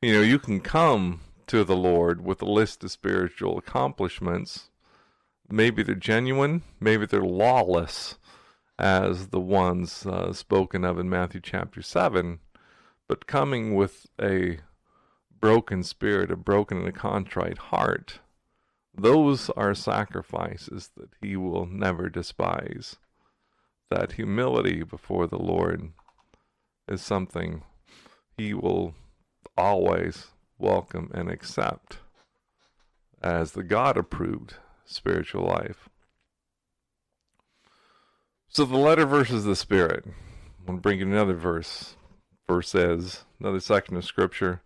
You 0.00 0.14
know, 0.14 0.22
you 0.22 0.38
can 0.38 0.60
come 0.60 1.20
to 1.48 1.62
the 1.62 1.76
Lord 1.76 2.24
with 2.24 2.40
a 2.40 2.50
list 2.50 2.82
of 2.82 2.90
spiritual 2.90 3.58
accomplishments. 3.58 4.70
Maybe 5.50 5.82
they're 5.82 5.94
genuine, 5.94 6.62
maybe 6.80 7.04
they're 7.04 7.20
lawless, 7.20 8.16
as 8.82 9.28
the 9.28 9.40
ones 9.40 10.04
uh, 10.06 10.32
spoken 10.32 10.84
of 10.84 10.98
in 10.98 11.08
Matthew 11.08 11.40
chapter 11.40 11.80
7. 11.80 12.40
but 13.06 13.28
coming 13.28 13.76
with 13.76 14.06
a 14.20 14.58
broken 15.40 15.84
spirit, 15.84 16.32
a 16.32 16.36
broken 16.36 16.78
and 16.78 16.88
a 16.88 16.92
contrite 16.92 17.58
heart, 17.58 18.18
those 18.92 19.50
are 19.50 19.74
sacrifices 19.74 20.90
that 20.96 21.10
he 21.20 21.36
will 21.36 21.64
never 21.64 22.08
despise. 22.08 22.96
That 23.88 24.12
humility 24.12 24.82
before 24.82 25.28
the 25.28 25.38
Lord 25.38 25.92
is 26.88 27.02
something 27.02 27.62
he 28.36 28.52
will 28.52 28.94
always 29.56 30.28
welcome 30.58 31.08
and 31.14 31.30
accept 31.30 31.98
as 33.22 33.52
the 33.52 33.62
God 33.62 33.96
approved 33.96 34.54
spiritual 34.84 35.46
life. 35.46 35.88
So 38.54 38.66
the 38.66 38.76
letter 38.76 39.06
versus 39.06 39.46
the 39.46 39.56
spirit. 39.56 40.04
I'm 40.04 40.66
going 40.66 40.78
to 40.78 40.82
bring 40.82 40.98
you 40.98 41.06
another 41.06 41.32
verse. 41.32 41.96
Verse 42.46 42.68
says, 42.68 43.24
another 43.40 43.60
section 43.60 43.96
of 43.96 44.04
scripture, 44.04 44.60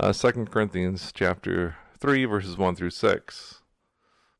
uh, 0.00 0.14
2 0.14 0.46
Corinthians 0.46 1.12
chapter 1.14 1.76
3, 2.00 2.24
verses 2.24 2.56
1 2.56 2.74
through 2.74 2.88
6. 2.88 3.60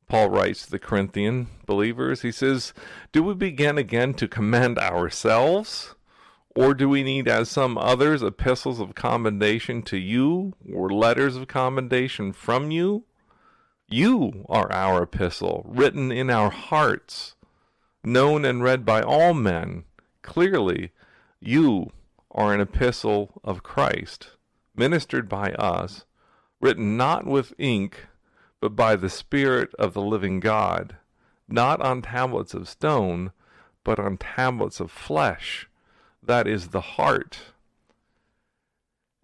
Paul 0.08 0.30
writes 0.30 0.64
to 0.64 0.70
the 0.70 0.78
Corinthian 0.78 1.48
believers, 1.66 2.22
he 2.22 2.32
says, 2.32 2.72
Do 3.12 3.22
we 3.22 3.34
begin 3.34 3.76
again 3.76 4.14
to 4.14 4.26
commend 4.26 4.78
ourselves? 4.78 5.94
Or 6.56 6.72
do 6.72 6.88
we 6.88 7.02
need, 7.02 7.28
as 7.28 7.50
some 7.50 7.76
others, 7.76 8.22
epistles 8.22 8.80
of 8.80 8.94
commendation 8.94 9.82
to 9.82 9.98
you, 9.98 10.54
or 10.72 10.88
letters 10.88 11.36
of 11.36 11.46
commendation 11.46 12.32
from 12.32 12.70
you? 12.70 13.04
You 13.86 14.46
are 14.48 14.72
our 14.72 15.02
epistle, 15.02 15.66
written 15.68 16.10
in 16.10 16.30
our 16.30 16.48
hearts, 16.48 17.34
known 18.04 18.44
and 18.44 18.62
read 18.62 18.84
by 18.84 19.02
all 19.02 19.34
men. 19.34 19.84
Clearly, 20.22 20.92
you 21.40 21.92
are 22.30 22.52
an 22.52 22.60
epistle 22.60 23.40
of 23.42 23.62
Christ, 23.62 24.30
ministered 24.76 25.28
by 25.28 25.52
us, 25.52 26.04
written 26.60 26.96
not 26.96 27.26
with 27.26 27.54
ink, 27.58 28.06
but 28.60 28.74
by 28.74 28.96
the 28.96 29.10
Spirit 29.10 29.74
of 29.78 29.94
the 29.94 30.02
living 30.02 30.40
God, 30.40 30.96
not 31.48 31.80
on 31.80 32.02
tablets 32.02 32.54
of 32.54 32.68
stone, 32.68 33.32
but 33.84 33.98
on 33.98 34.16
tablets 34.16 34.80
of 34.80 34.90
flesh, 34.90 35.68
that 36.22 36.46
is 36.46 36.68
the 36.68 36.80
heart. 36.80 37.38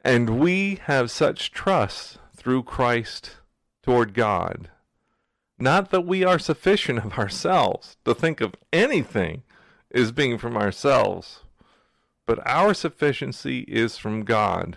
And 0.05 0.39
we 0.39 0.81
have 0.85 1.11
such 1.11 1.51
trust 1.51 2.19
through 2.37 2.65
Christ 2.65 3.37
toward 3.83 4.15
God. 4.15 4.71
Not 5.65 5.89
that 5.93 6.05
we 6.05 6.23
are 6.25 6.39
sufficient 6.39 6.99
of 6.99 7.15
ourselves 7.15 7.97
to 8.05 8.15
think 8.15 8.43
of 8.43 8.55
anything 8.71 9.45
as 9.95 10.13
being 10.13 10.37
from 10.37 10.59
ourselves, 10.59 11.41
but 12.27 12.47
our 12.47 12.75
sufficiency 12.75 13.61
is 13.61 13.97
from 13.97 14.27
God, 14.27 14.77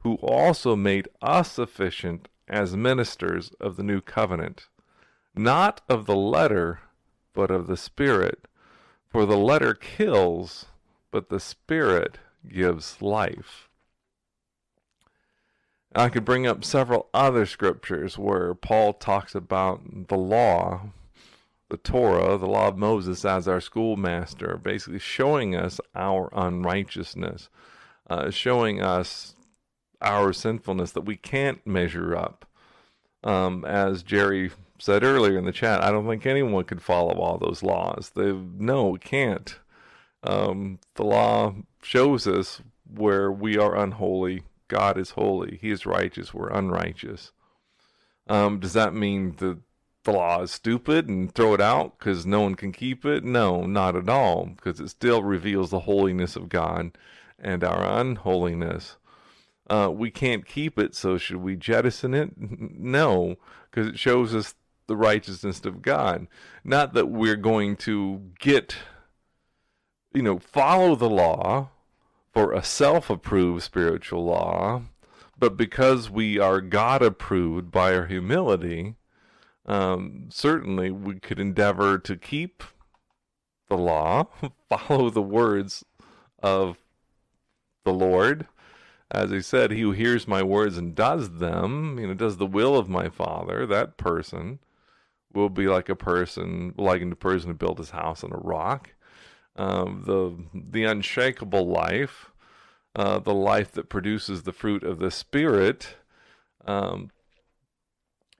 who 0.00 0.16
also 0.16 0.76
made 0.76 1.08
us 1.22 1.52
sufficient 1.52 2.28
as 2.46 2.76
ministers 2.76 3.50
of 3.58 3.76
the 3.76 3.82
new 3.82 4.02
covenant, 4.02 4.66
not 5.34 5.80
of 5.88 6.04
the 6.04 6.14
letter, 6.14 6.80
but 7.32 7.50
of 7.50 7.66
the 7.66 7.78
Spirit. 7.78 8.46
For 9.08 9.24
the 9.24 9.38
letter 9.38 9.72
kills, 9.72 10.66
but 11.10 11.30
the 11.30 11.40
Spirit 11.40 12.18
gives 12.46 13.00
life. 13.00 13.65
I 15.96 16.10
could 16.10 16.26
bring 16.26 16.46
up 16.46 16.62
several 16.62 17.08
other 17.14 17.46
scriptures 17.46 18.18
where 18.18 18.54
Paul 18.54 18.92
talks 18.92 19.34
about 19.34 20.08
the 20.08 20.16
law, 20.18 20.90
the 21.70 21.78
Torah, 21.78 22.36
the 22.36 22.46
law 22.46 22.68
of 22.68 22.76
Moses 22.76 23.24
as 23.24 23.48
our 23.48 23.62
schoolmaster, 23.62 24.58
basically 24.62 24.98
showing 24.98 25.56
us 25.56 25.80
our 25.94 26.28
unrighteousness, 26.34 27.48
uh, 28.10 28.30
showing 28.30 28.82
us 28.82 29.36
our 30.02 30.34
sinfulness 30.34 30.92
that 30.92 31.06
we 31.06 31.16
can't 31.16 31.66
measure 31.66 32.14
up. 32.14 32.44
Um, 33.24 33.64
as 33.64 34.02
Jerry 34.02 34.50
said 34.78 35.02
earlier 35.02 35.38
in 35.38 35.46
the 35.46 35.52
chat, 35.52 35.82
I 35.82 35.90
don't 35.90 36.06
think 36.06 36.26
anyone 36.26 36.64
could 36.64 36.82
follow 36.82 37.14
all 37.14 37.38
those 37.38 37.62
laws. 37.62 38.12
They 38.14 38.32
no, 38.32 38.96
can't. 38.96 39.58
Um, 40.22 40.78
the 40.94 41.04
law 41.04 41.54
shows 41.82 42.26
us 42.26 42.60
where 42.86 43.32
we 43.32 43.56
are 43.56 43.74
unholy. 43.74 44.42
God 44.68 44.98
is 44.98 45.10
holy. 45.10 45.58
He 45.60 45.70
is 45.70 45.86
righteous. 45.86 46.34
We're 46.34 46.48
unrighteous. 46.48 47.32
Um, 48.28 48.58
does 48.58 48.72
that 48.72 48.94
mean 48.94 49.36
the 49.36 49.58
the 50.04 50.12
law 50.12 50.42
is 50.42 50.52
stupid 50.52 51.08
and 51.08 51.34
throw 51.34 51.52
it 51.52 51.60
out 51.60 51.98
because 51.98 52.24
no 52.24 52.40
one 52.40 52.54
can 52.54 52.70
keep 52.70 53.04
it? 53.04 53.24
No, 53.24 53.66
not 53.66 53.96
at 53.96 54.08
all, 54.08 54.46
because 54.46 54.78
it 54.78 54.88
still 54.88 55.24
reveals 55.24 55.70
the 55.70 55.80
holiness 55.80 56.36
of 56.36 56.48
God 56.48 56.96
and 57.40 57.64
our 57.64 57.82
unholiness 57.82 58.96
uh, 59.68 59.90
we 59.92 60.10
can't 60.10 60.46
keep 60.46 60.78
it, 60.78 60.94
so 60.94 61.18
should 61.18 61.38
we 61.38 61.56
jettison 61.56 62.14
it? 62.14 62.32
No, 62.36 63.36
because 63.70 63.88
it 63.88 63.98
shows 63.98 64.34
us 64.34 64.54
the 64.86 64.96
righteousness 64.96 65.64
of 65.64 65.82
God. 65.82 66.28
Not 66.62 66.94
that 66.94 67.06
we're 67.06 67.36
going 67.36 67.76
to 67.78 68.30
get, 68.38 68.76
you 70.14 70.22
know, 70.22 70.38
follow 70.38 70.94
the 70.94 71.10
law 71.10 71.70
for 72.36 72.52
a 72.52 72.62
self 72.62 73.08
approved 73.08 73.62
spiritual 73.62 74.24
law, 74.24 74.82
but 75.38 75.56
because 75.56 76.10
we 76.10 76.38
are 76.38 76.60
God 76.60 77.02
approved 77.02 77.70
by 77.70 77.96
our 77.96 78.06
humility, 78.06 78.96
um, 79.64 80.26
certainly 80.28 80.90
we 80.90 81.18
could 81.18 81.40
endeavor 81.40 81.98
to 81.98 82.16
keep 82.16 82.62
the 83.68 83.78
law, 83.78 84.26
follow 84.68 85.08
the 85.08 85.22
words 85.22 85.82
of 86.42 86.76
the 87.84 87.94
Lord 87.94 88.46
as 89.10 89.30
he 89.30 89.40
said, 89.40 89.70
he 89.70 89.80
who 89.80 89.92
hears 89.92 90.26
my 90.26 90.42
words 90.42 90.76
and 90.76 90.94
does 90.94 91.38
them, 91.38 91.98
you 91.98 92.08
know, 92.08 92.14
does 92.14 92.36
the 92.36 92.46
will 92.46 92.76
of 92.76 92.88
my 92.88 93.08
Father, 93.08 93.64
that 93.64 93.96
person 93.96 94.58
will 95.32 95.48
be 95.48 95.68
like 95.68 95.88
a 95.88 95.96
person, 95.96 96.74
like 96.76 97.00
a 97.00 97.16
person 97.16 97.50
who 97.50 97.54
built 97.54 97.78
his 97.78 97.90
house 97.90 98.24
on 98.24 98.32
a 98.32 98.36
rock. 98.36 98.90
Um, 99.56 100.02
the 100.06 100.60
the 100.70 100.84
unshakable 100.84 101.66
life, 101.66 102.30
uh, 102.94 103.18
the 103.18 103.34
life 103.34 103.72
that 103.72 103.88
produces 103.88 104.42
the 104.42 104.52
fruit 104.52 104.82
of 104.82 104.98
the 104.98 105.10
Spirit, 105.10 105.96
um, 106.66 107.10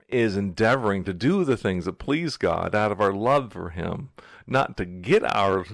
is 0.07 0.37
endeavoring 0.37 1.03
to 1.05 1.13
do 1.13 1.43
the 1.43 1.57
things 1.57 1.85
that 1.85 1.99
please 1.99 2.37
God 2.37 2.75
out 2.75 2.91
of 2.91 3.01
our 3.01 3.13
love 3.13 3.53
for 3.53 3.71
Him, 3.71 4.09
not 4.45 4.77
to 4.77 4.85
get 4.85 5.23
our 5.35 5.65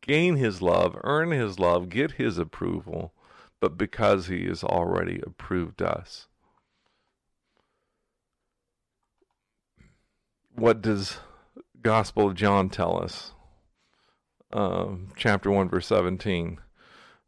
gain 0.00 0.36
His 0.36 0.60
love, 0.60 0.98
earn 1.04 1.30
His 1.30 1.58
love, 1.58 1.88
get 1.88 2.12
His 2.12 2.36
approval 2.36 3.12
but 3.60 3.76
because 3.76 4.26
he 4.26 4.46
has 4.46 4.64
already 4.64 5.20
approved 5.24 5.82
us. 5.82 6.26
What 10.54 10.82
does 10.82 11.18
Gospel 11.80 12.28
of 12.28 12.34
John 12.34 12.70
tell 12.70 13.00
us? 13.00 13.32
Uh, 14.52 14.88
chapter 15.16 15.50
1, 15.50 15.68
verse 15.68 15.86
17. 15.86 16.58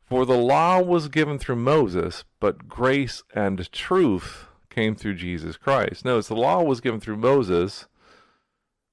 For 0.04 0.26
the 0.26 0.36
law 0.36 0.80
was 0.80 1.08
given 1.08 1.38
through 1.38 1.56
Moses, 1.56 2.24
but 2.40 2.68
grace 2.68 3.22
and 3.34 3.70
truth 3.72 4.46
came 4.68 4.94
through 4.94 5.14
Jesus 5.14 5.56
Christ. 5.56 6.04
Notice 6.04 6.28
the 6.28 6.34
law 6.34 6.62
was 6.62 6.80
given 6.80 7.00
through 7.00 7.18
Moses. 7.18 7.86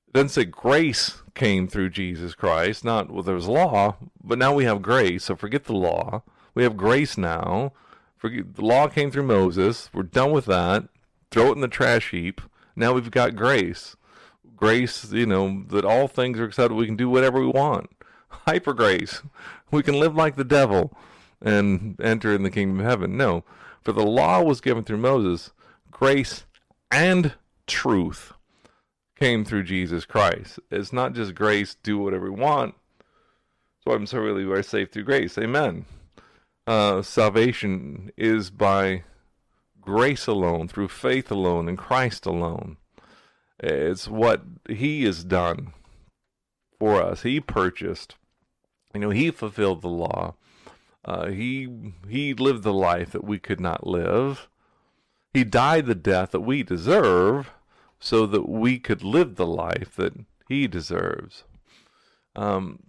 It 0.07 0.13
doesn't 0.13 0.29
say 0.29 0.45
grace 0.45 1.21
came 1.35 1.67
through 1.67 1.89
Jesus 1.89 2.35
Christ. 2.35 2.85
Not 2.85 3.11
well, 3.11 3.23
there 3.23 3.35
was 3.35 3.47
law, 3.47 3.97
but 4.23 4.37
now 4.37 4.53
we 4.53 4.65
have 4.65 4.81
grace. 4.81 5.25
So 5.25 5.35
forget 5.35 5.65
the 5.65 5.73
law. 5.73 6.23
We 6.53 6.63
have 6.63 6.77
grace 6.77 7.17
now. 7.17 7.73
the 8.21 8.45
law 8.57 8.87
came 8.87 9.11
through 9.11 9.23
Moses. 9.23 9.89
We're 9.93 10.03
done 10.03 10.31
with 10.31 10.45
that. 10.45 10.87
Throw 11.31 11.49
it 11.49 11.55
in 11.55 11.61
the 11.61 11.67
trash 11.67 12.11
heap. 12.11 12.41
Now 12.75 12.93
we've 12.93 13.11
got 13.11 13.35
grace. 13.35 13.95
Grace, 14.55 15.11
you 15.11 15.25
know, 15.25 15.63
that 15.69 15.85
all 15.85 16.07
things 16.07 16.39
are 16.39 16.45
accepted. 16.45 16.75
We 16.75 16.85
can 16.85 16.95
do 16.95 17.09
whatever 17.09 17.39
we 17.39 17.47
want. 17.47 17.89
Hyper 18.29 18.73
grace. 18.73 19.21
We 19.71 19.83
can 19.83 19.99
live 19.99 20.15
like 20.15 20.35
the 20.35 20.43
devil 20.43 20.95
and 21.41 21.99
enter 22.01 22.33
in 22.33 22.43
the 22.43 22.51
kingdom 22.51 22.79
of 22.79 22.85
heaven. 22.85 23.17
No, 23.17 23.43
for 23.81 23.91
the 23.91 24.05
law 24.05 24.41
was 24.41 24.61
given 24.61 24.83
through 24.83 24.97
Moses. 24.97 25.51
Grace 25.91 26.45
and 26.91 27.33
truth 27.67 28.33
came 29.15 29.45
through 29.45 29.63
Jesus 29.63 30.05
Christ. 30.05 30.59
It's 30.71 30.93
not 30.93 31.13
just 31.13 31.35
grace, 31.35 31.75
do 31.75 31.97
whatever 31.97 32.31
we 32.31 32.39
want. 32.39 32.75
So 33.83 33.93
I'm 33.93 34.05
so 34.05 34.19
really 34.19 34.45
we're 34.45 34.63
saved 34.63 34.91
through 34.91 35.03
grace. 35.03 35.37
Amen 35.37 35.85
uh, 36.69 37.01
salvation 37.01 38.11
is 38.15 38.51
by 38.51 39.01
grace 39.81 40.27
alone, 40.27 40.67
through 40.67 40.87
faith 40.87 41.31
alone, 41.31 41.67
in 41.67 41.75
Christ 41.75 42.27
alone. 42.27 42.77
It's 43.59 44.07
what 44.07 44.43
He 44.69 45.03
has 45.05 45.23
done 45.23 45.73
for 46.77 47.01
us. 47.01 47.23
He 47.23 47.39
purchased. 47.39 48.15
You 48.93 48.99
know, 49.01 49.09
He 49.09 49.31
fulfilled 49.31 49.81
the 49.81 49.89
law. 49.89 50.35
Uh, 51.05 51.27
he 51.27 51.93
He 52.07 52.33
lived 52.33 52.63
the 52.63 52.73
life 52.73 53.11
that 53.11 53.23
we 53.23 53.39
could 53.39 53.59
not 53.59 53.87
live. 53.87 54.47
He 55.33 55.43
died 55.43 55.85
the 55.85 55.95
death 55.95 56.31
that 56.31 56.41
we 56.41 56.63
deserve, 56.63 57.51
so 57.99 58.25
that 58.25 58.49
we 58.49 58.79
could 58.79 59.03
live 59.03 59.35
the 59.35 59.45
life 59.45 59.95
that 59.95 60.13
He 60.47 60.67
deserves. 60.67 61.43
Um, 62.35 62.79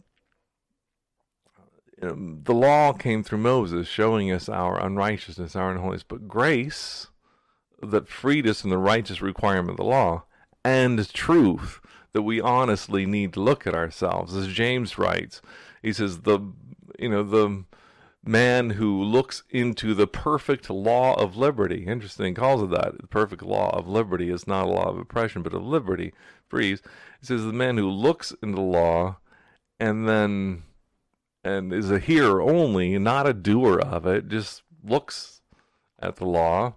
um, 2.03 2.41
the 2.45 2.55
law 2.55 2.93
came 2.93 3.23
through 3.23 3.39
Moses, 3.39 3.87
showing 3.87 4.33
us 4.33 4.49
our 4.49 4.83
unrighteousness, 4.83 5.55
our 5.55 5.71
unholiness, 5.71 6.03
but 6.03 6.29
grace 6.29 7.09
that 7.83 8.09
freed 8.09 8.47
us 8.47 8.63
from 8.63 8.71
the 8.71 8.79
righteous 8.79 9.21
requirement 9.21 9.71
of 9.71 9.77
the 9.77 9.85
law 9.85 10.25
and 10.65 11.13
truth 11.13 11.81
that 12.13 12.23
we 12.23 12.41
honestly 12.41 13.07
need 13.07 13.33
to 13.35 13.41
look 13.41 13.67
at 13.67 13.75
ourselves. 13.75 14.35
As 14.35 14.49
James 14.49 14.99
writes, 14.99 15.41
he 15.83 15.93
says, 15.93 16.21
the 16.21 16.41
you 16.99 17.09
know, 17.09 17.23
the 17.23 17.65
man 18.25 18.71
who 18.71 19.03
looks 19.03 19.43
into 19.51 19.95
the 19.95 20.07
perfect 20.07 20.69
law 20.69 21.15
of 21.15 21.37
liberty. 21.37 21.87
Interesting, 21.87 22.35
calls 22.35 22.63
it 22.63 22.71
that. 22.71 22.99
The 23.01 23.07
perfect 23.07 23.43
law 23.43 23.71
of 23.71 23.89
liberty 23.89 24.31
is 24.31 24.47
not 24.47 24.67
a 24.67 24.71
law 24.71 24.91
of 24.91 24.99
oppression, 24.99 25.43
but 25.43 25.55
of 25.55 25.65
liberty, 25.65 26.13
frees. 26.49 26.83
He 27.21 27.27
says 27.27 27.45
the 27.45 27.53
man 27.53 27.79
who 27.79 27.89
looks 27.89 28.33
into 28.43 28.57
the 28.57 28.63
law 28.63 29.19
and 29.79 30.09
then 30.09 30.65
and 31.43 31.73
is 31.73 31.91
a 31.91 31.99
hearer 31.99 32.43
only, 32.43 32.99
not 32.99 33.27
a 33.27 33.33
doer 33.33 33.81
of 33.81 34.07
it, 34.07 34.29
just 34.29 34.63
looks 34.85 35.41
at 35.99 36.17
the 36.17 36.27
law. 36.27 36.75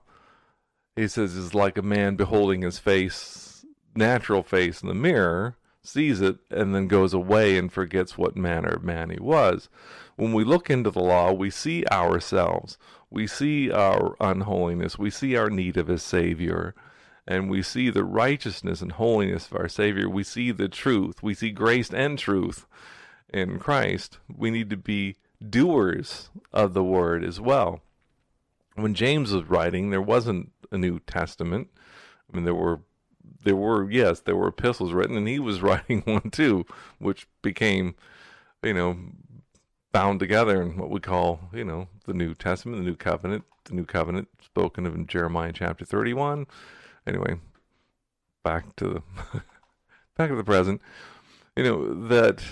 He 0.95 1.07
says 1.07 1.35
is 1.35 1.53
like 1.53 1.77
a 1.77 1.81
man 1.81 2.15
beholding 2.15 2.61
his 2.61 2.79
face, 2.79 3.65
natural 3.95 4.43
face 4.43 4.81
in 4.81 4.87
the 4.87 4.93
mirror, 4.93 5.57
sees 5.83 6.21
it, 6.21 6.37
and 6.49 6.73
then 6.73 6.87
goes 6.87 7.13
away 7.13 7.57
and 7.57 7.71
forgets 7.71 8.17
what 8.17 8.37
manner 8.37 8.69
of 8.69 8.83
man 8.83 9.09
he 9.09 9.19
was. 9.19 9.69
When 10.15 10.33
we 10.33 10.43
look 10.43 10.69
into 10.69 10.89
the 10.89 11.01
law, 11.01 11.31
we 11.33 11.49
see 11.49 11.85
ourselves, 11.91 12.77
we 13.09 13.27
see 13.27 13.71
our 13.71 14.15
unholiness, 14.19 14.97
we 14.97 15.09
see 15.09 15.35
our 15.35 15.49
need 15.49 15.77
of 15.77 15.89
a 15.89 15.97
Savior, 15.97 16.73
and 17.27 17.49
we 17.49 17.61
see 17.61 17.89
the 17.89 18.03
righteousness 18.03 18.81
and 18.81 18.93
holiness 18.93 19.47
of 19.47 19.57
our 19.57 19.67
Savior. 19.67 20.09
We 20.09 20.23
see 20.23 20.51
the 20.51 20.69
truth, 20.69 21.21
we 21.21 21.33
see 21.33 21.51
grace 21.51 21.89
and 21.91 22.17
truth 22.17 22.65
in 23.29 23.59
Christ. 23.59 24.19
We 24.33 24.51
need 24.51 24.69
to 24.69 24.77
be 24.77 25.17
doers 25.47 26.29
of 26.51 26.73
the 26.73 26.83
Word 26.83 27.23
as 27.23 27.41
well. 27.41 27.81
When 28.75 28.93
James 28.93 29.31
was 29.31 29.45
writing, 29.45 29.89
there 29.89 30.01
wasn't 30.01 30.51
a 30.71 30.77
New 30.77 30.99
Testament. 30.99 31.69
I 32.31 32.35
mean, 32.35 32.45
there 32.45 32.55
were 32.55 32.81
there 33.43 33.55
were 33.55 33.89
yes, 33.89 34.21
there 34.21 34.35
were 34.35 34.47
epistles 34.47 34.93
written, 34.93 35.17
and 35.17 35.27
he 35.27 35.39
was 35.39 35.61
writing 35.61 36.01
one 36.01 36.29
too, 36.31 36.65
which 36.99 37.27
became, 37.41 37.95
you 38.63 38.73
know, 38.73 38.97
bound 39.91 40.19
together 40.19 40.61
in 40.61 40.77
what 40.77 40.89
we 40.89 40.99
call, 40.99 41.49
you 41.53 41.63
know, 41.63 41.87
the 42.05 42.13
New 42.13 42.33
Testament, 42.33 42.79
the 42.79 42.83
New 42.83 42.95
Covenant, 42.95 43.43
the 43.65 43.75
New 43.75 43.85
Covenant 43.85 44.27
spoken 44.43 44.85
of 44.85 44.95
in 44.95 45.07
Jeremiah 45.07 45.53
chapter 45.53 45.85
31. 45.85 46.47
Anyway, 47.05 47.39
back 48.43 48.75
to 48.77 48.85
the 48.85 49.03
back 50.17 50.29
to 50.29 50.35
the 50.35 50.43
present. 50.43 50.81
You 51.55 51.63
know 51.63 52.07
that 52.07 52.43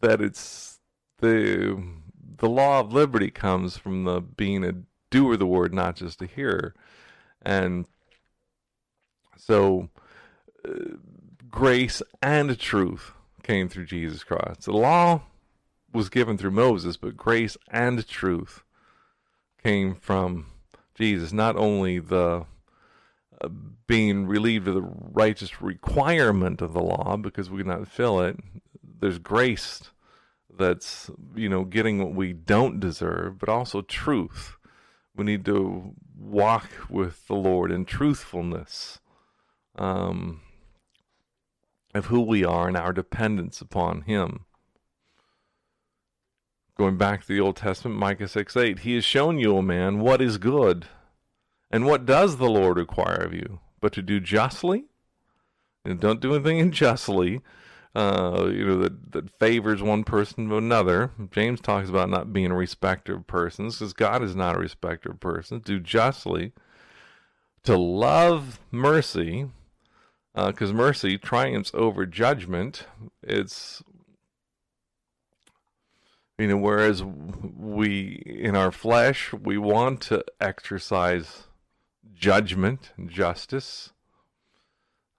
that 0.00 0.20
it's 0.20 0.80
the 1.18 1.82
the 2.38 2.48
law 2.48 2.80
of 2.80 2.92
liberty 2.92 3.30
comes 3.30 3.76
from 3.76 4.04
the 4.04 4.20
being 4.20 4.64
a 4.64 4.74
doer 5.10 5.34
of 5.34 5.38
the 5.38 5.46
word, 5.46 5.72
not 5.72 5.96
just 5.96 6.22
a 6.22 6.26
hearer, 6.26 6.74
and 7.42 7.86
so 9.46 9.88
uh, 10.66 10.96
grace 11.50 12.02
and 12.22 12.58
truth 12.58 13.12
came 13.42 13.68
through 13.68 13.86
Jesus 13.86 14.22
Christ. 14.22 14.64
The 14.64 14.72
law 14.72 15.22
was 15.92 16.08
given 16.08 16.38
through 16.38 16.52
Moses, 16.52 16.96
but 16.96 17.16
grace 17.16 17.56
and 17.70 18.06
truth 18.06 18.62
came 19.62 19.94
from 19.94 20.46
Jesus. 20.94 21.32
Not 21.32 21.56
only 21.56 21.98
the 21.98 22.46
uh, 23.40 23.48
being 23.86 24.26
relieved 24.26 24.68
of 24.68 24.74
the 24.74 24.82
righteous 24.82 25.60
requirement 25.60 26.62
of 26.62 26.72
the 26.72 26.82
law 26.82 27.16
because 27.16 27.50
we 27.50 27.62
cannot 27.62 27.88
fill 27.88 28.20
it. 28.20 28.38
There's 29.00 29.18
grace 29.18 29.82
that's 30.56 31.10
you 31.34 31.48
know 31.48 31.64
getting 31.64 31.98
what 31.98 32.14
we 32.14 32.32
don't 32.32 32.78
deserve, 32.78 33.38
but 33.38 33.48
also 33.48 33.82
truth. 33.82 34.56
We 35.16 35.24
need 35.24 35.44
to 35.46 35.94
walk 36.16 36.68
with 36.88 37.26
the 37.26 37.34
Lord 37.34 37.72
in 37.72 37.84
truthfulness 37.84 39.00
um, 39.76 40.40
of 41.94 42.06
who 42.06 42.20
we 42.20 42.44
are 42.44 42.68
and 42.68 42.76
our 42.76 42.92
dependence 42.92 43.60
upon 43.60 44.02
Him. 44.02 44.44
Going 46.76 46.96
back 46.96 47.22
to 47.22 47.28
the 47.28 47.40
Old 47.40 47.56
Testament, 47.56 47.98
Micah 47.98 48.28
6 48.28 48.56
8, 48.56 48.80
He 48.80 48.94
has 48.94 49.04
shown 49.04 49.38
you, 49.38 49.56
O 49.56 49.62
man, 49.62 50.00
what 50.00 50.22
is 50.22 50.38
good. 50.38 50.86
And 51.70 51.86
what 51.86 52.04
does 52.04 52.36
the 52.36 52.50
Lord 52.50 52.76
require 52.76 53.22
of 53.22 53.32
you? 53.32 53.60
But 53.80 53.92
to 53.94 54.02
do 54.02 54.20
justly? 54.20 54.84
And 55.84 55.98
don't 55.98 56.20
do 56.20 56.34
anything 56.34 56.60
unjustly, 56.60 57.40
uh, 57.94 58.48
you 58.52 58.66
know, 58.66 58.78
that, 58.78 59.12
that 59.12 59.30
favors 59.30 59.82
one 59.82 60.04
person 60.04 60.48
to 60.48 60.56
another. 60.56 61.10
James 61.30 61.60
talks 61.60 61.88
about 61.88 62.08
not 62.08 62.32
being 62.32 62.50
a 62.50 62.56
respecter 62.56 63.16
of 63.16 63.26
persons, 63.26 63.78
because 63.78 63.92
God 63.92 64.22
is 64.22 64.36
not 64.36 64.56
a 64.56 64.60
respecter 64.60 65.10
of 65.10 65.20
persons. 65.20 65.62
Do 65.64 65.80
justly. 65.80 66.52
To 67.64 67.76
love 67.76 68.60
mercy, 68.70 69.48
because 70.34 70.70
uh, 70.70 70.74
mercy 70.74 71.18
triumphs 71.18 71.70
over 71.74 72.06
judgment. 72.06 72.86
It's 73.22 73.82
you 76.38 76.48
know, 76.48 76.56
whereas 76.56 77.02
we 77.04 78.22
in 78.26 78.56
our 78.56 78.72
flesh 78.72 79.32
we 79.32 79.58
want 79.58 80.00
to 80.02 80.24
exercise 80.40 81.44
judgment 82.14 82.92
and 82.96 83.10
justice. 83.10 83.92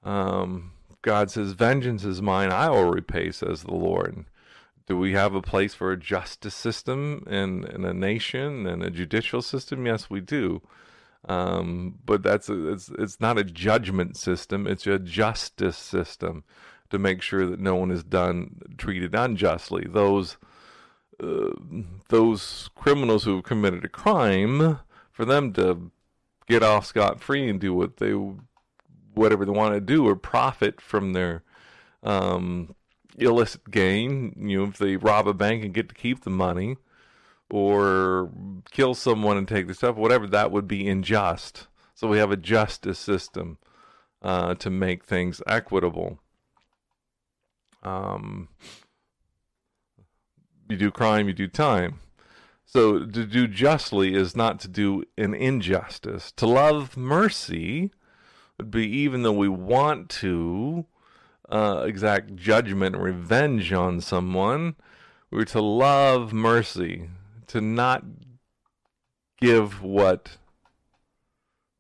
Um, 0.04 0.72
God 1.02 1.32
says, 1.32 1.54
"Vengeance 1.54 2.04
is 2.04 2.22
mine; 2.22 2.52
I 2.52 2.70
will 2.70 2.90
repay," 2.90 3.32
says 3.32 3.64
the 3.64 3.76
Lord. 3.76 4.26
Do 4.86 4.98
we 4.98 5.14
have 5.14 5.34
a 5.34 5.42
place 5.42 5.74
for 5.74 5.92
a 5.92 5.98
justice 5.98 6.56
system 6.56 7.24
in, 7.28 7.64
in 7.64 7.86
a 7.86 7.94
nation 7.94 8.68
and 8.68 8.84
a 8.84 8.90
judicial 8.90 9.42
system? 9.42 9.86
Yes, 9.86 10.10
we 10.10 10.20
do. 10.20 10.62
Um, 11.26 12.00
but 12.06 12.22
that's 12.22 12.50
a, 12.50 12.72
it's 12.72 12.90
it's 12.90 13.22
not 13.22 13.38
a 13.38 13.44
judgment 13.44 14.18
system; 14.18 14.68
it's 14.68 14.86
a 14.86 15.00
justice 15.00 15.78
system 15.78 16.44
to 16.90 17.00
make 17.00 17.22
sure 17.22 17.46
that 17.46 17.60
no 17.60 17.76
one 17.76 17.92
is 17.92 18.04
done 18.04 18.62
treated 18.78 19.16
unjustly. 19.16 19.88
Those 19.90 20.38
uh, 21.22 21.52
those 22.10 22.70
criminals 22.76 23.24
who 23.24 23.36
have 23.36 23.46
committed 23.46 23.86
a 23.86 23.90
crime, 23.90 24.80
for 25.12 25.24
them 25.24 25.54
to 25.54 25.92
get 26.48 26.64
off 26.64 26.86
scot 26.86 27.22
free 27.22 27.50
and 27.50 27.60
do 27.60 27.74
what 27.74 27.98
they 27.98 28.12
whatever 29.14 29.46
they 29.46 29.52
want 29.52 29.76
to 29.76 29.80
do 29.80 30.08
or 30.08 30.16
profit 30.16 30.82
from 30.82 31.14
their 31.14 31.44
um, 32.02 32.76
illicit 33.18 33.72
gain. 33.72 34.36
You 34.38 34.58
know, 34.58 34.64
if 34.66 34.78
they 34.78 34.98
rob 34.98 35.28
a 35.28 35.34
bank 35.34 35.64
and 35.64 35.74
get 35.74 35.88
to 35.90 35.96
keep 35.96 36.24
the 36.24 36.30
money 36.30 36.78
or 37.54 38.32
kill 38.72 38.96
someone 38.96 39.38
and 39.38 39.48
take 39.48 39.68
the 39.68 39.76
stuff, 39.76 39.96
whatever, 39.96 40.26
that 40.26 40.52
would 40.52 40.68
be 40.68 40.90
unjust. 40.90 41.68
So 41.94 42.08
we 42.08 42.18
have 42.18 42.32
a 42.32 42.36
justice 42.36 42.98
system 42.98 43.60
uh, 44.24 44.56
to 44.56 44.72
make 44.72 45.06
things 45.06 45.40
equitable. 45.46 46.18
Um, 47.84 48.48
you 50.68 50.78
do 50.78 50.90
crime, 50.90 51.28
you 51.28 51.34
do 51.34 51.48
time. 51.48 52.00
So 52.66 53.06
to 53.06 53.24
do 53.24 53.48
justly 53.48 54.16
is 54.16 54.36
not 54.36 54.60
to 54.62 54.68
do 54.68 55.04
an 55.16 55.36
injustice. 55.36 56.32
To 56.38 56.48
love 56.48 56.98
mercy 56.98 57.92
would 58.58 58.72
be 58.72 58.88
even 58.88 59.22
though 59.22 59.32
we 59.32 59.48
want 59.48 60.10
to 60.10 60.88
uh, 61.50 61.84
exact 61.86 62.36
judgment 62.36 62.96
and 62.96 63.04
revenge 63.04 63.72
on 63.72 64.02
someone, 64.02 64.74
we're 65.30 65.46
to 65.46 65.62
love 65.62 66.34
mercy 66.34 67.10
to 67.54 67.62
not 67.62 68.04
give 69.40 69.84
what 69.84 70.38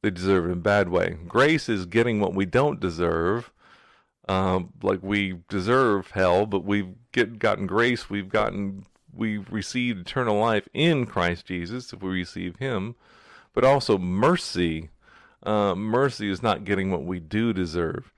they 0.03 0.11
deserve 0.11 0.45
in 0.45 0.51
a 0.51 0.55
bad 0.55 0.87
way. 0.87 1.17
Grace 1.27 1.67
is 1.67 1.87
getting 1.87 2.19
what 2.19 2.35
we 2.35 2.45
don't 2.45 2.79
deserve. 2.79 3.51
Um, 4.29 4.71
like 4.83 5.01
we 5.01 5.39
deserve 5.49 6.11
hell, 6.11 6.45
but 6.45 6.63
we've 6.63 6.93
get 7.11 7.39
gotten 7.39 7.65
grace. 7.65 8.07
We've 8.07 8.29
gotten 8.29 8.85
we've 9.11 9.51
received 9.51 10.01
eternal 10.01 10.37
life 10.37 10.69
in 10.75 11.07
Christ 11.07 11.47
Jesus 11.47 11.91
if 11.91 12.03
we 12.03 12.11
receive 12.11 12.57
Him. 12.57 12.93
But 13.53 13.65
also 13.65 13.97
mercy. 13.97 14.91
Uh, 15.41 15.73
mercy 15.73 16.29
is 16.29 16.43
not 16.43 16.65
getting 16.65 16.91
what 16.91 17.03
we 17.03 17.19
do 17.19 17.51
deserve, 17.51 18.13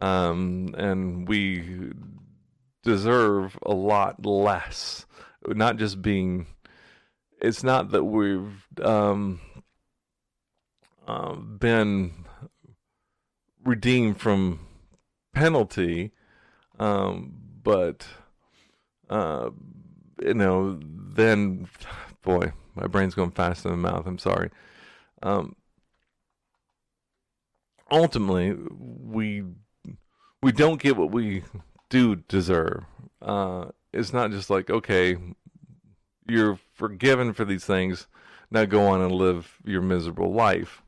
um, 0.00 0.74
and 0.76 1.26
we 1.28 1.92
deserve 2.82 3.56
a 3.64 3.72
lot 3.72 4.26
less. 4.26 5.06
Not 5.46 5.76
just 5.76 6.02
being 6.02 6.46
it's 7.40 7.62
not 7.62 7.90
that 7.90 8.04
we've 8.04 8.66
um, 8.82 9.40
uh, 11.06 11.34
been 11.34 12.12
redeemed 13.64 14.20
from 14.20 14.60
penalty, 15.34 16.12
um, 16.78 17.34
but 17.62 18.06
uh, 19.10 19.50
you 20.22 20.34
know, 20.34 20.80
then, 20.82 21.68
boy, 22.22 22.52
my 22.74 22.86
brain's 22.86 23.14
going 23.14 23.30
fast 23.30 23.64
in 23.64 23.70
the 23.70 23.76
mouth. 23.76 24.06
I'm 24.06 24.18
sorry. 24.18 24.50
Um, 25.22 25.56
ultimately, 27.90 28.54
we 28.78 29.44
we 30.42 30.52
don't 30.52 30.80
get 30.80 30.96
what 30.96 31.10
we 31.10 31.42
do 31.88 32.16
deserve. 32.16 32.84
Uh, 33.22 33.66
it's 33.92 34.12
not 34.12 34.30
just 34.30 34.50
like 34.50 34.70
okay, 34.70 35.16
you're 36.28 36.58
forgiven 36.74 37.32
for 37.32 37.44
these 37.44 37.64
things. 37.64 38.06
Now 38.50 38.64
go 38.64 38.86
on 38.86 39.00
and 39.00 39.12
live 39.12 39.58
your 39.64 39.82
miserable 39.82 40.32
life. 40.32 40.82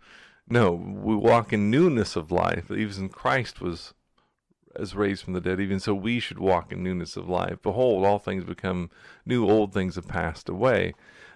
No, 0.49 0.73
we 0.73 1.15
walk 1.15 1.53
in 1.53 1.71
newness 1.71 2.17
of 2.17 2.31
life. 2.31 2.71
Even 2.71 3.09
Christ 3.09 3.61
was 3.61 3.95
as 4.77 4.95
raised 4.95 5.25
from 5.25 5.33
the 5.33 5.41
dead, 5.41 5.61
even 5.61 5.81
so 5.81 5.93
we 5.95 6.21
should 6.21 6.39
walk 6.39 6.73
in 6.73 6.83
newness 6.83 7.17
of 7.17 7.29
life. 7.29 7.59
Behold, 7.63 8.05
all 8.05 8.19
things 8.19 8.45
become 8.45 8.91
new, 9.27 9.49
old 9.49 9.73
things 9.73 9.97
have 9.97 10.09
passed 10.09 10.49
away. 10.49 10.95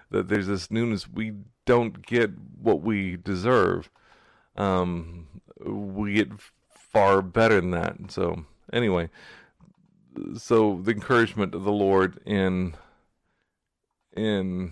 That 0.09 0.29
there's 0.29 0.47
this 0.47 0.71
newness. 0.71 1.07
We 1.09 1.33
don't 1.65 2.05
get 2.05 2.31
what 2.61 2.81
we 2.81 3.17
deserve. 3.17 3.89
Um, 4.55 5.27
we 5.59 6.13
get 6.13 6.29
far 6.75 7.21
better 7.21 7.59
than 7.59 7.71
that. 7.71 7.95
So 8.09 8.45
anyway, 8.71 9.09
so 10.37 10.79
the 10.81 10.91
encouragement 10.91 11.55
of 11.55 11.63
the 11.63 11.71
Lord 11.71 12.19
in 12.25 12.75
in 14.15 14.71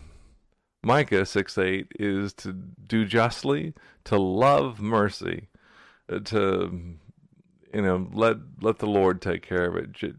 Micah 0.83 1.25
6 1.25 1.57
8 1.57 1.87
is 1.99 2.33
to 2.33 2.53
do 2.53 3.05
justly, 3.05 3.73
to 4.05 4.17
love 4.17 4.79
mercy, 4.81 5.47
uh, 6.11 6.19
to 6.19 6.97
you 7.73 7.81
know 7.81 8.09
let 8.13 8.37
let 8.61 8.79
the 8.79 8.87
Lord 8.87 9.21
take 9.21 9.41
care 9.43 9.65
of 9.65 9.75
it. 9.75 10.15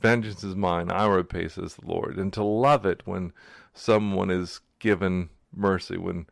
Vengeance 0.00 0.42
is 0.42 0.56
mine; 0.56 0.90
I 0.90 1.06
repay, 1.06 1.48
says 1.48 1.76
the 1.76 1.86
Lord, 1.86 2.16
and 2.16 2.32
to 2.32 2.42
love 2.42 2.86
it 2.86 3.02
when 3.04 3.32
someone 3.74 4.30
is 4.30 4.60
given 4.78 5.28
mercy, 5.54 5.96
when 5.96 6.26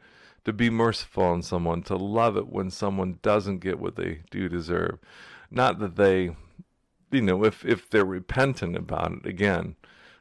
to 0.44 0.52
be 0.52 0.70
merciful 0.70 1.24
on 1.24 1.42
someone, 1.42 1.82
to 1.82 1.96
love 1.96 2.36
it 2.36 2.48
when 2.48 2.70
someone 2.70 3.18
doesn't 3.22 3.58
get 3.58 3.78
what 3.78 3.96
they 3.96 4.22
do 4.30 4.48
deserve. 4.48 4.98
Not 5.50 5.78
that 5.78 5.96
they, 5.96 6.36
you 7.12 7.22
know, 7.22 7.44
if 7.44 7.64
if 7.64 7.88
they're 7.88 8.04
repentant 8.04 8.76
about 8.76 9.12
it 9.12 9.26
again. 9.26 9.76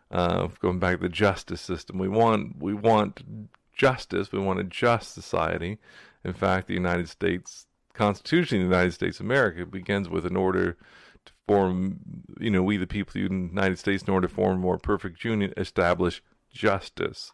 Uh, 0.09 0.47
going 0.61 0.79
back 0.79 0.97
to 0.97 1.03
the 1.03 1.09
justice 1.09 1.61
system, 1.61 1.97
we 1.97 2.07
want 2.07 2.57
we 2.59 2.73
want 2.73 3.49
justice. 3.73 4.31
We 4.31 4.39
want 4.39 4.59
a 4.59 4.63
just 4.63 5.13
society. 5.13 5.77
In 6.23 6.33
fact, 6.33 6.67
the 6.67 6.73
United 6.73 7.09
States 7.09 7.67
Constitution 7.93 8.61
of 8.61 8.69
the 8.69 8.75
United 8.75 8.93
States 8.93 9.19
of 9.19 9.25
America 9.25 9.65
begins 9.65 10.07
with 10.07 10.25
an 10.25 10.37
order 10.37 10.77
to 11.25 11.33
form, 11.47 11.99
you 12.39 12.49
know, 12.49 12.63
we 12.63 12.77
the 12.77 12.87
people 12.87 13.09
of 13.09 13.29
the 13.29 13.35
United 13.35 13.79
States, 13.79 14.03
in 14.03 14.13
order 14.13 14.27
to 14.27 14.33
form 14.33 14.57
a 14.57 14.59
more 14.59 14.77
perfect 14.77 15.23
union, 15.23 15.53
establish 15.57 16.21
justice. 16.51 17.33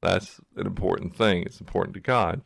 That's 0.00 0.40
an 0.56 0.66
important 0.66 1.16
thing. 1.16 1.42
It's 1.42 1.60
important 1.60 1.94
to 1.94 2.00
God. 2.00 2.42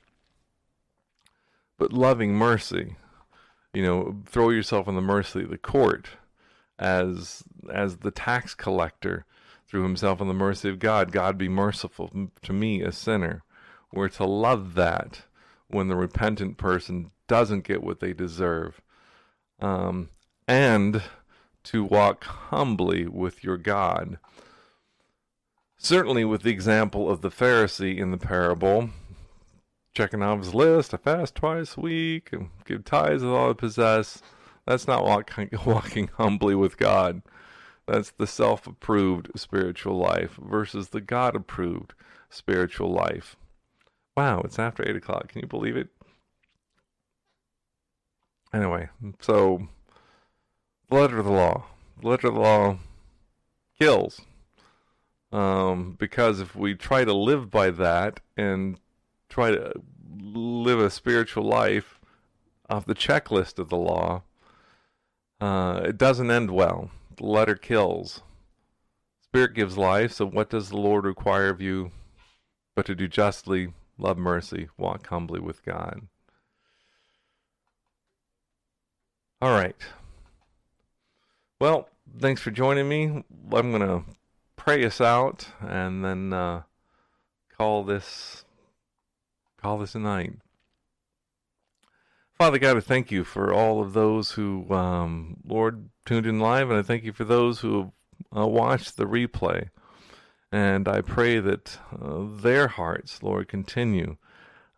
But 1.76 1.92
loving 1.92 2.34
mercy, 2.34 2.96
you 3.74 3.82
know, 3.82 4.22
throw 4.26 4.50
yourself 4.50 4.88
on 4.88 4.94
the 4.94 5.00
mercy 5.00 5.42
of 5.42 5.50
the 5.50 5.58
court 5.58 6.08
as 6.78 7.42
as 7.72 7.98
the 7.98 8.10
tax 8.10 8.54
collector 8.54 9.24
threw 9.68 9.82
himself 9.82 10.20
on 10.20 10.28
the 10.28 10.34
mercy 10.34 10.68
of 10.68 10.78
God. 10.78 11.12
God 11.12 11.36
be 11.36 11.48
merciful 11.48 12.10
to 12.42 12.52
me, 12.52 12.82
a 12.82 12.90
sinner. 12.90 13.42
We're 13.92 14.08
to 14.10 14.24
love 14.24 14.74
that 14.74 15.22
when 15.68 15.88
the 15.88 15.96
repentant 15.96 16.56
person 16.56 17.10
doesn't 17.26 17.64
get 17.64 17.82
what 17.82 18.00
they 18.00 18.12
deserve. 18.12 18.80
Um, 19.60 20.08
and 20.46 21.02
to 21.64 21.84
walk 21.84 22.24
humbly 22.24 23.06
with 23.06 23.44
your 23.44 23.58
God. 23.58 24.18
Certainly, 25.76 26.24
with 26.24 26.42
the 26.42 26.50
example 26.50 27.10
of 27.10 27.20
the 27.20 27.30
Pharisee 27.30 27.98
in 27.98 28.10
the 28.10 28.16
parable, 28.16 28.90
checking 29.94 30.22
off 30.22 30.38
his 30.38 30.54
list, 30.54 30.94
I 30.94 30.96
fast 30.96 31.34
twice 31.34 31.76
a 31.76 31.80
week 31.80 32.32
and 32.32 32.48
give 32.64 32.84
tithes 32.84 33.22
of 33.22 33.30
all 33.30 33.50
I 33.50 33.52
possess. 33.52 34.22
That's 34.66 34.88
not 34.88 35.04
walking, 35.04 35.50
walking 35.66 36.08
humbly 36.16 36.54
with 36.54 36.78
God. 36.78 37.22
That's 37.88 38.10
the 38.10 38.26
self 38.26 38.66
approved 38.66 39.30
spiritual 39.34 39.96
life 39.96 40.32
versus 40.36 40.90
the 40.90 41.00
God 41.00 41.34
approved 41.34 41.94
spiritual 42.28 42.92
life. 42.92 43.34
Wow, 44.14 44.42
it's 44.44 44.58
after 44.58 44.86
8 44.86 44.96
o'clock. 44.96 45.28
Can 45.28 45.40
you 45.40 45.46
believe 45.48 45.76
it? 45.76 45.88
Anyway, 48.52 48.88
so 49.20 49.68
the 50.90 50.96
letter 50.96 51.18
of 51.18 51.24
the 51.24 51.32
law. 51.32 51.64
The 52.00 52.08
letter 52.08 52.28
of 52.28 52.34
the 52.34 52.40
law 52.40 52.78
kills. 53.78 54.20
Um, 55.32 55.96
because 55.98 56.40
if 56.40 56.54
we 56.54 56.74
try 56.74 57.04
to 57.04 57.14
live 57.14 57.50
by 57.50 57.70
that 57.70 58.20
and 58.36 58.78
try 59.30 59.50
to 59.50 59.72
live 60.20 60.80
a 60.80 60.90
spiritual 60.90 61.44
life 61.44 62.00
off 62.68 62.84
the 62.84 62.94
checklist 62.94 63.58
of 63.58 63.70
the 63.70 63.76
law, 63.76 64.22
uh, 65.40 65.80
it 65.84 65.96
doesn't 65.96 66.30
end 66.30 66.50
well. 66.50 66.90
The 67.18 67.26
letter 67.26 67.56
kills. 67.56 68.22
Spirit 69.22 69.54
gives 69.54 69.76
life, 69.76 70.12
so 70.12 70.26
what 70.26 70.50
does 70.50 70.70
the 70.70 70.76
Lord 70.76 71.04
require 71.04 71.48
of 71.48 71.60
you 71.60 71.90
but 72.74 72.86
to 72.86 72.94
do 72.94 73.08
justly, 73.08 73.74
love 73.98 74.16
mercy, 74.16 74.68
walk 74.76 75.06
humbly 75.08 75.40
with 75.40 75.64
God? 75.64 76.02
All 79.42 79.50
right. 79.50 79.76
Well, 81.60 81.88
thanks 82.20 82.40
for 82.40 82.52
joining 82.52 82.88
me. 82.88 83.24
I'm 83.52 83.72
going 83.72 83.80
to 83.80 84.04
pray 84.56 84.84
us 84.84 85.00
out 85.00 85.48
and 85.60 86.04
then 86.04 86.32
uh, 86.32 86.62
call 87.56 87.84
this 87.84 88.44
call 89.60 89.78
this 89.78 89.96
a 89.96 89.98
night. 89.98 90.34
Father 92.38 92.58
God, 92.58 92.76
I 92.76 92.80
thank 92.80 93.10
you 93.10 93.24
for 93.24 93.52
all 93.52 93.82
of 93.82 93.92
those 93.92 94.32
who, 94.32 94.72
um, 94.72 95.38
Lord, 95.44 95.90
tuned 96.08 96.24
in 96.24 96.40
live, 96.40 96.70
and 96.70 96.78
I 96.78 96.82
thank 96.82 97.04
you 97.04 97.12
for 97.12 97.24
those 97.24 97.60
who 97.60 97.92
have 98.32 98.44
uh, 98.44 98.46
watched 98.46 98.96
the 98.96 99.04
replay. 99.04 99.68
And 100.50 100.88
I 100.88 101.02
pray 101.02 101.38
that 101.38 101.78
uh, 101.92 102.24
their 102.40 102.68
hearts, 102.68 103.22
Lord, 103.22 103.46
continue 103.46 104.16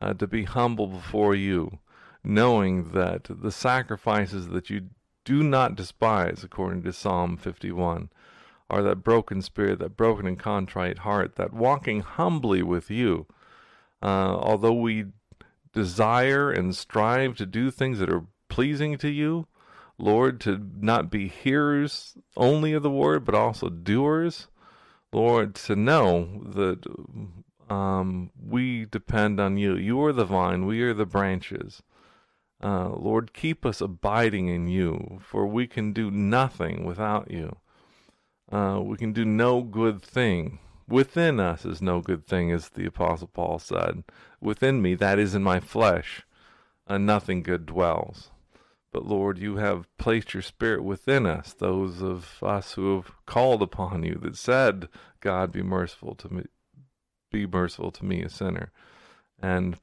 uh, 0.00 0.14
to 0.14 0.26
be 0.26 0.42
humble 0.42 0.88
before 0.88 1.36
you, 1.36 1.78
knowing 2.24 2.90
that 2.94 3.28
the 3.30 3.52
sacrifices 3.52 4.48
that 4.48 4.70
you 4.70 4.88
do 5.24 5.44
not 5.44 5.76
despise, 5.76 6.42
according 6.42 6.82
to 6.82 6.92
Psalm 6.92 7.36
51, 7.36 8.10
are 8.68 8.82
that 8.82 9.04
broken 9.04 9.40
spirit, 9.40 9.78
that 9.78 9.96
broken 9.96 10.26
and 10.26 10.36
contrite 10.36 10.98
heart, 10.98 11.36
that 11.36 11.52
walking 11.52 12.00
humbly 12.00 12.60
with 12.60 12.90
you. 12.90 13.28
Uh, 14.02 14.34
although 14.34 14.72
we 14.72 15.04
desire 15.72 16.50
and 16.50 16.74
strive 16.74 17.36
to 17.36 17.46
do 17.46 17.70
things 17.70 18.00
that 18.00 18.10
are 18.10 18.26
pleasing 18.48 18.98
to 18.98 19.08
you, 19.08 19.46
Lord, 20.00 20.40
to 20.42 20.70
not 20.78 21.10
be 21.10 21.28
hearers 21.28 22.14
only 22.36 22.72
of 22.72 22.82
the 22.82 22.90
word, 22.90 23.24
but 23.24 23.34
also 23.34 23.68
doers. 23.68 24.48
Lord, 25.12 25.54
to 25.56 25.76
know 25.76 26.42
that 26.54 26.86
um, 27.68 28.30
we 28.40 28.84
depend 28.84 29.40
on 29.40 29.56
you. 29.56 29.76
You 29.76 30.02
are 30.04 30.12
the 30.12 30.24
vine, 30.24 30.66
we 30.66 30.82
are 30.82 30.94
the 30.94 31.06
branches. 31.06 31.82
Uh, 32.62 32.90
Lord, 32.90 33.32
keep 33.32 33.64
us 33.64 33.80
abiding 33.80 34.48
in 34.48 34.68
you, 34.68 35.20
for 35.22 35.46
we 35.46 35.66
can 35.66 35.92
do 35.92 36.10
nothing 36.10 36.84
without 36.84 37.30
you. 37.30 37.56
Uh, 38.52 38.80
we 38.82 38.96
can 38.96 39.12
do 39.12 39.24
no 39.24 39.62
good 39.62 40.02
thing 40.02 40.58
Within 40.90 41.38
us 41.38 41.64
is 41.64 41.80
no 41.80 42.00
good 42.00 42.26
thing, 42.26 42.50
as 42.50 42.70
the 42.70 42.84
Apostle 42.84 43.28
Paul 43.28 43.60
said. 43.60 44.02
Within 44.40 44.82
me, 44.82 44.96
that 44.96 45.20
is 45.20 45.36
in 45.36 45.42
my 45.42 45.60
flesh, 45.60 46.22
and 46.84 47.06
nothing 47.06 47.44
good 47.44 47.64
dwells. 47.64 48.30
But 48.92 49.06
Lord, 49.06 49.38
you 49.38 49.56
have 49.56 49.86
placed 49.98 50.34
your 50.34 50.42
Spirit 50.42 50.82
within 50.82 51.24
us, 51.24 51.52
those 51.52 52.02
of 52.02 52.42
us 52.42 52.72
who 52.72 52.96
have 52.96 53.12
called 53.24 53.62
upon 53.62 54.02
you, 54.02 54.18
that 54.22 54.36
said, 54.36 54.88
God, 55.20 55.52
be 55.52 55.62
merciful 55.62 56.14
to 56.16 56.32
me, 56.32 56.44
be 57.30 57.46
merciful 57.46 57.92
to 57.92 58.04
me, 58.04 58.22
a 58.22 58.28
sinner, 58.28 58.72
and 59.40 59.76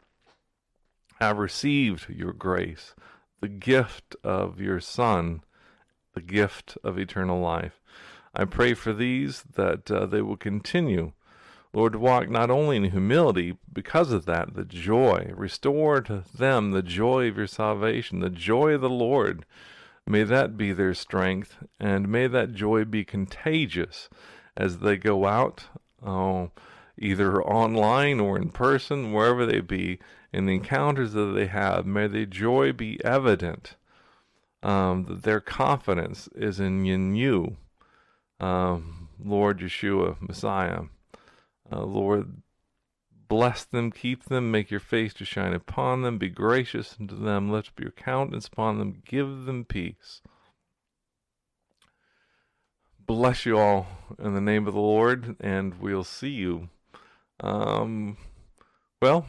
have 1.19 1.37
received 1.37 2.09
your 2.09 2.33
grace, 2.33 2.93
the 3.39 3.47
gift 3.47 4.15
of 4.23 4.59
your 4.59 4.79
Son, 4.79 5.41
the 6.13 6.21
gift 6.21 6.77
of 6.83 6.99
eternal 6.99 7.39
life. 7.39 7.79
I 8.33 8.45
pray 8.45 8.73
for 8.73 8.93
these 8.93 9.43
that 9.55 9.89
uh, 9.89 10.05
they 10.05 10.21
will 10.21 10.37
continue, 10.37 11.13
Lord, 11.77 11.95
walk 11.95 12.27
not 12.27 12.49
only 12.49 12.77
in 12.77 12.85
humility, 12.85 13.55
because 13.71 14.11
of 14.11 14.25
that, 14.25 14.55
the 14.55 14.65
joy. 14.65 15.31
Restore 15.35 16.01
to 16.01 16.23
them 16.35 16.71
the 16.71 16.81
joy 16.81 17.27
of 17.27 17.37
your 17.37 17.45
salvation, 17.45 18.19
the 18.19 18.31
joy 18.31 18.71
of 18.71 18.81
the 18.81 18.89
Lord. 18.89 19.45
May 20.07 20.23
that 20.23 20.57
be 20.57 20.73
their 20.73 20.95
strength, 20.95 21.57
and 21.79 22.07
may 22.07 22.25
that 22.25 22.55
joy 22.55 22.83
be 22.83 23.05
contagious 23.05 24.09
as 24.55 24.79
they 24.79 24.97
go 24.97 25.27
out, 25.27 25.65
oh, 26.03 26.49
either 26.97 27.43
online 27.43 28.19
or 28.19 28.39
in 28.39 28.49
person, 28.49 29.13
wherever 29.13 29.45
they 29.45 29.59
be, 29.59 29.99
in 30.33 30.47
the 30.47 30.55
encounters 30.55 31.13
that 31.13 31.33
they 31.35 31.45
have. 31.45 31.85
May 31.85 32.07
the 32.07 32.25
joy 32.25 32.71
be 32.71 32.99
evident, 33.05 33.75
um, 34.63 35.05
that 35.05 35.21
their 35.21 35.41
confidence 35.41 36.27
is 36.35 36.59
in, 36.59 36.87
in 36.87 37.15
you 37.15 37.55
um, 38.39 39.09
Lord 39.23 39.59
Yeshua, 39.59 40.19
Messiah. 40.19 40.85
Uh, 41.71 41.83
Lord, 41.83 42.41
bless 43.27 43.63
them, 43.65 43.91
keep 43.91 44.25
them, 44.25 44.51
make 44.51 44.71
your 44.71 44.79
face 44.79 45.13
to 45.15 45.25
shine 45.25 45.53
upon 45.53 46.01
them, 46.01 46.17
be 46.17 46.29
gracious 46.29 46.95
unto 46.99 47.15
them, 47.15 47.51
lift 47.51 47.69
up 47.69 47.79
your 47.79 47.91
countenance 47.91 48.47
upon 48.47 48.79
them, 48.79 49.01
give 49.05 49.45
them 49.45 49.65
peace. 49.65 50.21
Bless 53.05 53.45
you 53.45 53.57
all 53.57 53.87
in 54.19 54.33
the 54.33 54.41
name 54.41 54.67
of 54.67 54.73
the 54.73 54.81
Lord, 54.81 55.37
and 55.39 55.79
we'll 55.79 56.03
see 56.03 56.29
you. 56.29 56.69
Um, 57.39 58.17
well, 59.01 59.27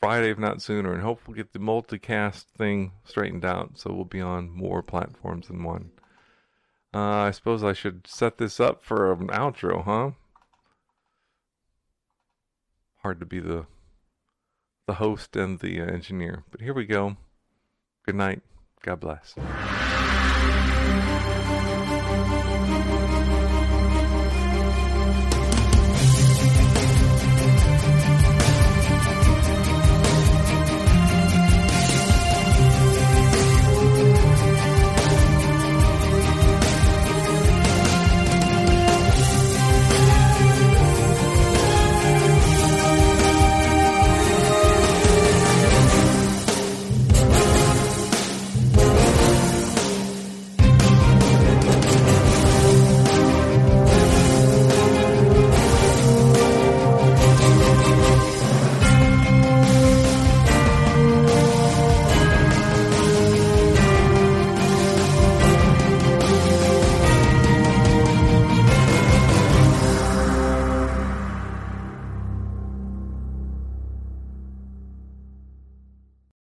Friday, 0.00 0.30
if 0.30 0.38
not 0.38 0.60
sooner, 0.60 0.92
and 0.92 1.02
hopefully 1.02 1.36
get 1.36 1.52
the 1.52 1.60
multicast 1.60 2.46
thing 2.58 2.90
straightened 3.04 3.44
out 3.44 3.78
so 3.78 3.92
we'll 3.92 4.04
be 4.04 4.20
on 4.20 4.50
more 4.50 4.82
platforms 4.82 5.46
than 5.46 5.62
one. 5.62 5.92
Uh, 6.92 6.98
I 6.98 7.30
suppose 7.30 7.62
I 7.62 7.72
should 7.72 8.06
set 8.06 8.38
this 8.38 8.58
up 8.58 8.84
for 8.84 9.12
an 9.12 9.28
outro, 9.28 9.84
huh? 9.84 10.10
hard 13.02 13.20
to 13.20 13.26
be 13.26 13.40
the 13.40 13.66
the 14.86 14.94
host 14.94 15.36
and 15.36 15.60
the 15.60 15.80
uh, 15.80 15.86
engineer. 15.86 16.44
But 16.50 16.60
here 16.60 16.74
we 16.74 16.86
go. 16.86 17.16
Good 18.04 18.16
night. 18.16 18.42
God 18.82 19.00
bless. 19.00 19.34